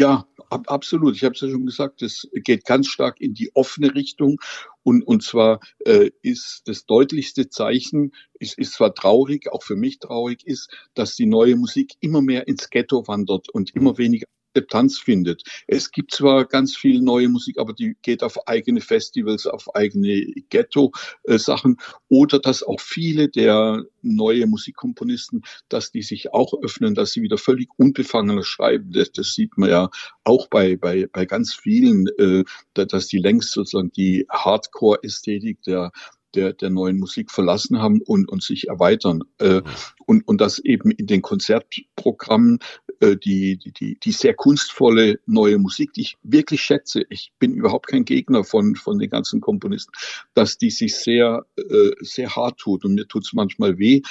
Ja, 0.00 0.26
ab, 0.50 0.64
absolut. 0.70 1.16
Ich 1.16 1.24
habe 1.24 1.34
es 1.34 1.40
ja 1.40 1.48
schon 1.48 1.66
gesagt, 1.66 2.02
es 2.02 2.28
geht 2.32 2.64
ganz 2.64 2.88
stark 2.88 3.20
in 3.20 3.34
die 3.34 3.50
offene 3.54 3.94
Richtung. 3.94 4.40
Und, 4.82 5.02
und 5.06 5.22
zwar 5.22 5.60
äh, 5.84 6.10
ist 6.22 6.62
das 6.66 6.86
deutlichste 6.86 7.48
Zeichen, 7.48 8.12
ist, 8.38 8.58
ist 8.58 8.72
zwar 8.72 8.94
traurig, 8.94 9.52
auch 9.52 9.62
für 9.62 9.76
mich 9.76 9.98
traurig, 9.98 10.46
ist, 10.46 10.70
dass 10.94 11.14
die 11.14 11.26
neue 11.26 11.56
Musik 11.56 11.94
immer 12.00 12.22
mehr 12.22 12.48
ins 12.48 12.70
Ghetto 12.70 13.06
wandert 13.06 13.48
und 13.50 13.74
immer 13.74 13.98
weniger 13.98 14.26
Akzeptanz 14.52 14.98
findet. 14.98 15.42
Es 15.66 15.90
gibt 15.90 16.12
zwar 16.12 16.44
ganz 16.44 16.76
viel 16.76 17.00
neue 17.00 17.28
Musik, 17.28 17.58
aber 17.58 17.72
die 17.72 17.96
geht 18.02 18.22
auf 18.22 18.46
eigene 18.46 18.80
Festivals, 18.80 19.46
auf 19.46 19.74
eigene 19.74 20.26
Ghetto-Sachen 20.50 21.78
oder 22.08 22.38
dass 22.38 22.62
auch 22.62 22.80
viele 22.80 23.28
der 23.28 23.84
neue 24.02 24.46
Musikkomponisten, 24.46 25.42
dass 25.68 25.90
die 25.90 26.02
sich 26.02 26.32
auch 26.32 26.52
öffnen, 26.62 26.94
dass 26.94 27.12
sie 27.12 27.22
wieder 27.22 27.38
völlig 27.38 27.68
unbefangener 27.78 28.44
schreiben. 28.44 28.92
Das, 28.92 29.12
das 29.12 29.34
sieht 29.34 29.56
man 29.56 29.70
ja 29.70 29.90
auch 30.24 30.48
bei, 30.48 30.76
bei, 30.76 31.08
bei 31.10 31.24
ganz 31.24 31.54
vielen, 31.54 32.06
äh, 32.18 32.44
dass 32.74 33.06
die 33.06 33.18
längst 33.18 33.52
sozusagen 33.52 33.92
die 33.92 34.26
Hardcore-Ästhetik 34.30 35.62
der 35.62 35.92
der, 36.34 36.52
der 36.52 36.70
neuen 36.70 36.98
Musik 36.98 37.30
verlassen 37.30 37.78
haben 37.78 38.00
und, 38.00 38.28
und 38.28 38.42
sich 38.42 38.68
erweitern. 38.68 39.22
Äh, 39.38 39.62
und, 40.06 40.26
und 40.26 40.40
das 40.40 40.58
eben 40.58 40.90
in 40.90 41.06
den 41.06 41.22
Konzertprogrammen 41.22 42.58
die, 43.02 43.58
die, 43.58 43.98
die 43.98 44.12
sehr 44.12 44.34
kunstvolle 44.34 45.18
neue 45.26 45.58
Musik, 45.58 45.92
die 45.92 46.02
ich 46.02 46.16
wirklich 46.22 46.62
schätze. 46.62 47.04
Ich 47.10 47.32
bin 47.38 47.54
überhaupt 47.54 47.88
kein 47.88 48.04
Gegner 48.04 48.44
von, 48.44 48.76
von 48.76 48.98
den 48.98 49.10
ganzen 49.10 49.40
Komponisten, 49.40 49.92
dass 50.34 50.58
die 50.58 50.70
sich 50.70 50.96
sehr, 50.96 51.44
äh, 51.56 51.90
sehr 52.00 52.34
hart 52.34 52.58
tut. 52.58 52.84
Und 52.84 52.94
mir 52.94 53.06
tut 53.08 53.24
es 53.24 53.32
manchmal 53.32 53.78
weh. 53.78 54.02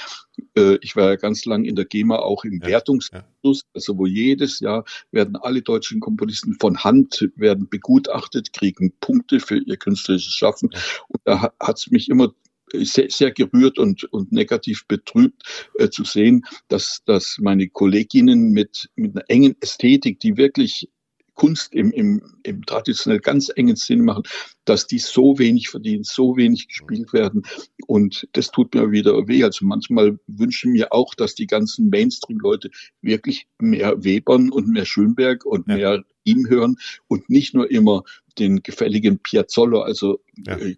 Äh, 0.56 0.78
ich 0.82 0.96
war 0.96 1.10
ja 1.10 1.16
ganz 1.16 1.46
lang 1.46 1.64
in 1.64 1.76
der 1.76 1.86
GEMA 1.86 2.18
auch 2.18 2.44
im 2.44 2.60
ja, 2.62 2.68
Wertungsschluss, 2.68 3.62
ja. 3.62 3.70
also 3.74 3.98
wo 3.98 4.06
jedes 4.06 4.60
Jahr 4.60 4.84
werden 5.12 5.36
alle 5.36 5.62
deutschen 5.62 6.00
Komponisten 6.00 6.58
von 6.60 6.84
Hand 6.84 7.30
werden 7.36 7.70
begutachtet, 7.70 8.54
kriegen 8.54 8.94
Punkte 9.00 9.40
für 9.40 9.58
ihr 9.58 9.78
künstlerisches 9.78 10.34
Schaffen. 10.34 10.70
Und 11.08 11.22
da 11.24 11.52
hat 11.60 11.78
es 11.78 11.92
mich 11.92 12.10
immer 12.10 12.34
sehr, 12.74 13.10
sehr 13.10 13.32
gerührt 13.32 13.78
und, 13.80 14.04
und 14.06 14.32
negativ 14.32 14.86
betrübt 14.88 15.70
äh, 15.78 15.90
zu 15.90 16.04
sehen, 16.04 16.46
dass, 16.68 17.02
dass 17.06 17.38
meine 17.40 17.68
Kolleginnen 17.68 18.52
mit, 18.52 18.90
mit 18.96 19.16
einer 19.16 19.30
engen 19.30 19.56
Ästhetik, 19.62 20.20
die 20.20 20.38
wirklich 20.38 20.90
Kunst 21.34 21.74
im, 21.74 21.92
im, 21.92 22.22
im 22.44 22.66
traditionell 22.66 23.20
ganz 23.20 23.52
engen 23.56 23.76
Sinn 23.76 24.04
machen, 24.06 24.24
dass 24.66 24.86
die 24.86 25.00
so 25.00 25.40
wenig 25.40 25.70
verdienen, 25.70 26.04
so 26.04 26.38
wenig 26.38 26.68
gespielt 26.68 27.14
werden. 27.14 27.44
Und 27.88 28.28
das 28.34 28.52
tut 28.52 28.76
mir 28.76 28.92
wieder 28.92 29.28
weh. 29.28 29.44
Also 29.44 29.66
manchmal 29.66 30.20
wünsche 30.28 30.68
ich 30.68 30.74
mir 30.74 30.94
auch, 30.94 31.16
dass 31.16 31.34
die 31.34 31.48
ganzen 31.48 31.90
Mainstream-Leute 31.90 32.70
wirklich 33.02 33.48
mehr 33.60 34.04
Webern 34.04 34.52
und 34.52 34.68
mehr 34.68 34.86
Schönberg 34.86 35.46
und 35.46 35.68
ja. 35.68 35.76
mehr 35.76 36.04
ihm 36.26 36.48
hören 36.48 36.78
und 37.08 37.30
nicht 37.30 37.54
nur 37.54 37.72
immer 37.72 38.04
den 38.38 38.62
gefälligen 38.62 39.20
Piazzolo, 39.20 39.82
also 39.82 40.20
ja. 40.46 40.58
äh, 40.58 40.76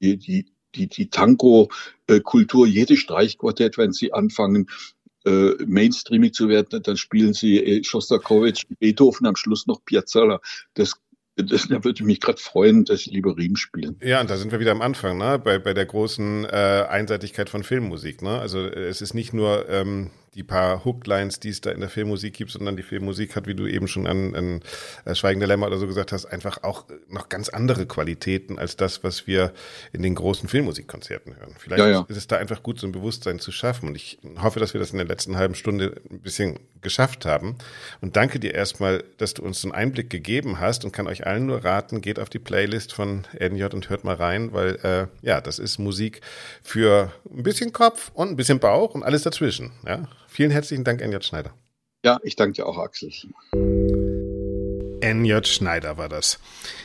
die, 0.00 0.16
die, 0.16 0.46
die, 0.74 0.88
die 0.88 1.10
Tango-Kultur, 1.10 2.66
jedes 2.66 2.98
Streichquartett, 2.98 3.78
wenn 3.78 3.92
sie 3.92 4.12
anfangen, 4.12 4.68
äh, 5.24 5.52
mainstreamig 5.66 6.32
zu 6.32 6.48
werden, 6.48 6.82
dann 6.82 6.96
spielen 6.96 7.34
sie 7.34 7.58
äh, 7.58 7.84
Schostakowitsch, 7.84 8.64
Beethoven, 8.78 9.26
am 9.26 9.36
Schluss 9.36 9.66
noch 9.66 9.84
Piazzolla. 9.84 10.40
Das 10.74 10.94
das, 11.36 11.68
da 11.68 11.84
würde 11.84 12.00
ich 12.00 12.02
mich 12.02 12.20
gerade 12.20 12.38
freuen, 12.38 12.84
dass 12.84 13.00
sie 13.00 13.10
lieber 13.10 13.36
Riem 13.36 13.56
spielen. 13.56 13.96
Ja, 14.02 14.20
und 14.20 14.30
da 14.30 14.36
sind 14.36 14.52
wir 14.52 14.60
wieder 14.60 14.72
am 14.72 14.82
Anfang, 14.82 15.18
ne? 15.18 15.38
bei, 15.38 15.58
bei 15.58 15.74
der 15.74 15.86
großen 15.86 16.44
äh, 16.44 16.86
Einseitigkeit 16.88 17.48
von 17.48 17.62
Filmmusik. 17.62 18.22
Ne? 18.22 18.38
Also 18.38 18.58
äh, 18.58 18.88
es 18.88 19.00
ist 19.00 19.14
nicht 19.14 19.32
nur 19.32 19.68
ähm, 19.68 20.10
die 20.34 20.44
paar 20.44 20.84
Hooklines, 20.84 21.40
die 21.40 21.48
es 21.48 21.60
da 21.60 21.70
in 21.70 21.80
der 21.80 21.88
Filmmusik 21.88 22.34
gibt, 22.34 22.52
sondern 22.52 22.76
die 22.76 22.84
Filmmusik 22.84 23.34
hat, 23.34 23.46
wie 23.46 23.54
du 23.54 23.66
eben 23.66 23.88
schon 23.88 24.06
an, 24.06 24.34
an 24.36 24.60
äh, 25.04 25.14
Schweigende 25.14 25.46
Lämmer 25.46 25.66
oder 25.66 25.78
so 25.78 25.86
gesagt 25.86 26.12
hast, 26.12 26.26
einfach 26.26 26.62
auch 26.62 26.84
noch 27.08 27.28
ganz 27.28 27.48
andere 27.48 27.86
Qualitäten 27.86 28.58
als 28.58 28.76
das, 28.76 29.02
was 29.02 29.26
wir 29.26 29.52
in 29.92 30.02
den 30.02 30.14
großen 30.14 30.48
Filmmusikkonzerten 30.48 31.36
hören. 31.36 31.56
Vielleicht 31.58 31.80
ja, 31.80 31.88
ja. 31.88 32.06
ist 32.08 32.16
es 32.16 32.28
da 32.28 32.36
einfach 32.36 32.62
gut, 32.62 32.78
so 32.78 32.86
ein 32.86 32.92
Bewusstsein 32.92 33.40
zu 33.40 33.50
schaffen. 33.50 33.88
Und 33.88 33.96
ich 33.96 34.18
hoffe, 34.40 34.60
dass 34.60 34.72
wir 34.72 34.78
das 34.78 34.92
in 34.92 34.98
der 34.98 35.06
letzten 35.06 35.36
halben 35.36 35.56
Stunde 35.56 36.00
ein 36.10 36.20
bisschen 36.20 36.60
geschafft 36.80 37.26
haben. 37.26 37.56
Und 38.00 38.14
danke 38.16 38.38
dir 38.38 38.54
erstmal, 38.54 39.02
dass 39.18 39.34
du 39.34 39.42
uns 39.42 39.60
so 39.60 39.68
einen 39.68 39.74
Einblick 39.74 40.10
gegeben 40.10 40.60
hast 40.60 40.84
und 40.84 40.92
kann 40.92 41.08
euch 41.08 41.26
allen 41.26 41.46
nur 41.46 41.64
raten, 41.64 42.00
geht 42.00 42.20
auf 42.20 42.30
die 42.30 42.38
Playlist 42.38 42.92
von 42.92 43.26
NJ 43.38 43.64
und 43.64 43.90
hört 43.90 44.04
mal 44.04 44.14
rein, 44.14 44.52
weil 44.52 44.76
äh, 44.84 45.26
ja, 45.26 45.40
das 45.40 45.58
ist 45.58 45.78
Musik 45.78 46.20
für 46.62 47.12
ein 47.28 47.42
bisschen 47.42 47.72
Kopf 47.72 48.12
und 48.14 48.28
ein 48.28 48.36
bisschen 48.36 48.60
Bauch 48.60 48.94
und 48.94 49.02
alles 49.02 49.22
dazwischen. 49.22 49.72
Ja, 49.84 50.08
Vielen 50.30 50.52
herzlichen 50.52 50.84
Dank, 50.84 51.02
Enjot 51.02 51.24
Schneider. 51.24 51.52
Ja, 52.04 52.18
ich 52.22 52.36
danke 52.36 52.52
dir 52.52 52.66
auch, 52.66 52.78
Axel. 52.78 53.10
N.J. 55.00 55.46
Schneider 55.48 55.98
war 55.98 56.08
das. 56.08 56.38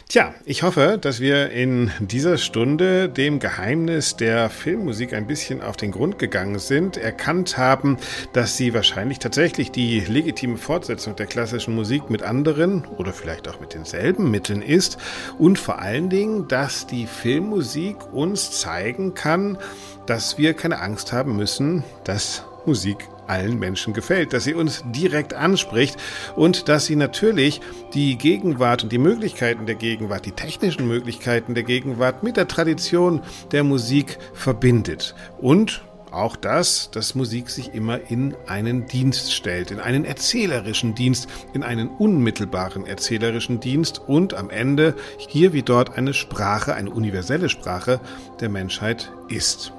Tja, 0.09 0.33
ich 0.45 0.63
hoffe, 0.63 0.97
dass 0.99 1.19
wir 1.19 1.51
in 1.51 1.91
dieser 1.99 2.37
Stunde 2.37 3.07
dem 3.07 3.39
Geheimnis 3.39 4.15
der 4.15 4.49
Filmmusik 4.49 5.13
ein 5.13 5.27
bisschen 5.27 5.61
auf 5.61 5.77
den 5.77 5.91
Grund 5.91 6.17
gegangen 6.17 6.57
sind, 6.57 6.97
erkannt 6.97 7.57
haben, 7.57 7.97
dass 8.33 8.57
sie 8.57 8.73
wahrscheinlich 8.73 9.19
tatsächlich 9.19 9.71
die 9.71 9.99
legitime 9.99 10.57
Fortsetzung 10.57 11.15
der 11.15 11.27
klassischen 11.27 11.75
Musik 11.75 12.09
mit 12.09 12.23
anderen 12.23 12.85
oder 12.97 13.13
vielleicht 13.13 13.47
auch 13.47 13.59
mit 13.59 13.75
denselben 13.75 14.31
Mitteln 14.31 14.63
ist 14.63 14.97
und 15.37 15.59
vor 15.59 15.79
allen 15.79 16.09
Dingen, 16.09 16.47
dass 16.47 16.87
die 16.87 17.05
Filmmusik 17.05 17.97
uns 18.11 18.59
zeigen 18.59 19.13
kann, 19.13 19.59
dass 20.07 20.39
wir 20.39 20.55
keine 20.55 20.79
Angst 20.79 21.13
haben 21.13 21.35
müssen, 21.35 21.83
dass 22.05 22.43
Musik 22.65 23.07
allen 23.27 23.59
Menschen 23.59 23.93
gefällt, 23.93 24.33
dass 24.33 24.43
sie 24.43 24.53
uns 24.53 24.83
direkt 24.93 25.33
anspricht 25.33 25.97
und 26.35 26.69
dass 26.69 26.85
sie 26.85 26.95
natürlich 26.95 27.61
die 27.93 28.17
Gegenwart 28.17 28.83
und 28.83 28.91
die 28.91 28.97
Möglichkeiten 28.97 29.65
der 29.65 29.75
Gegenwart, 29.75 30.25
die 30.25 30.31
technischen 30.31 30.87
Möglichkeiten 30.87 31.53
der 31.53 31.63
Gegenwart 31.63 32.23
mit 32.23 32.37
der 32.37 32.47
Tradition 32.47 33.21
der 33.51 33.63
Musik 33.63 34.17
verbindet. 34.33 35.15
Und 35.39 35.81
auch 36.15 36.37
das, 36.37 36.89
dass 36.91 37.13
Musik 37.13 37.49
sich 37.49 37.73
immer 37.73 38.09
in 38.09 38.35
einen 38.47 38.87
Dienst 38.87 39.33
stellt, 39.33 39.69
in 39.69 39.81
einen 39.81 40.05
erzählerischen 40.05 40.95
Dienst, 40.95 41.27
in 41.53 41.61
einen 41.61 41.89
unmittelbaren 41.89 42.85
erzählerischen 42.85 43.59
Dienst 43.59 43.99
und 44.07 44.33
am 44.33 44.49
Ende 44.49 44.95
hier 45.17 45.51
wie 45.51 45.63
dort 45.63 45.97
eine 45.97 46.13
Sprache, 46.13 46.73
eine 46.73 46.89
universelle 46.89 47.49
Sprache 47.49 47.99
der 48.39 48.49
Menschheit 48.49 49.11
ist. 49.27 49.73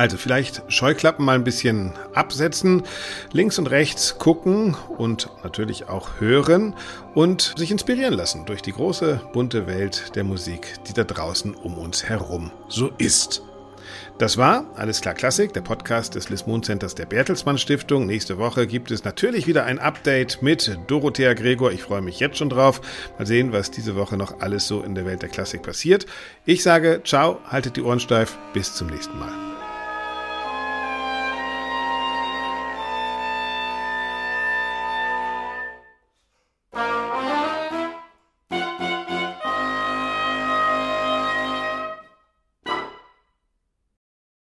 Also 0.00 0.16
vielleicht 0.16 0.62
Scheuklappen 0.72 1.26
mal 1.26 1.34
ein 1.34 1.44
bisschen 1.44 1.92
absetzen, 2.14 2.84
links 3.32 3.58
und 3.58 3.66
rechts 3.66 4.16
gucken 4.16 4.74
und 4.96 5.28
natürlich 5.44 5.90
auch 5.90 6.20
hören 6.20 6.74
und 7.14 7.52
sich 7.58 7.70
inspirieren 7.70 8.14
lassen 8.14 8.46
durch 8.46 8.62
die 8.62 8.72
große 8.72 9.20
bunte 9.34 9.66
Welt 9.66 10.16
der 10.16 10.24
Musik, 10.24 10.82
die 10.88 10.94
da 10.94 11.04
draußen 11.04 11.54
um 11.54 11.76
uns 11.76 12.02
herum 12.02 12.50
so 12.66 12.90
ist. 12.96 13.42
Das 14.16 14.38
war 14.38 14.64
Alles 14.74 15.02
klar 15.02 15.12
Klassik, 15.12 15.52
der 15.52 15.60
Podcast 15.60 16.14
des 16.14 16.30
Lismon 16.30 16.62
Centers 16.62 16.94
der 16.94 17.04
Bertelsmann 17.04 17.58
Stiftung. 17.58 18.06
Nächste 18.06 18.38
Woche 18.38 18.66
gibt 18.66 18.90
es 18.90 19.04
natürlich 19.04 19.46
wieder 19.46 19.66
ein 19.66 19.78
Update 19.78 20.40
mit 20.40 20.78
Dorothea 20.86 21.34
Gregor. 21.34 21.72
Ich 21.72 21.82
freue 21.82 22.00
mich 22.00 22.20
jetzt 22.20 22.38
schon 22.38 22.48
drauf. 22.48 22.80
Mal 23.18 23.26
sehen, 23.26 23.52
was 23.52 23.70
diese 23.70 23.96
Woche 23.96 24.16
noch 24.16 24.40
alles 24.40 24.66
so 24.66 24.82
in 24.82 24.94
der 24.94 25.04
Welt 25.04 25.20
der 25.20 25.28
Klassik 25.28 25.62
passiert. 25.62 26.06
Ich 26.46 26.62
sage 26.62 27.02
ciao, 27.04 27.38
haltet 27.46 27.76
die 27.76 27.82
Ohren 27.82 28.00
steif, 28.00 28.38
bis 28.54 28.74
zum 28.74 28.86
nächsten 28.86 29.18
Mal. 29.18 29.49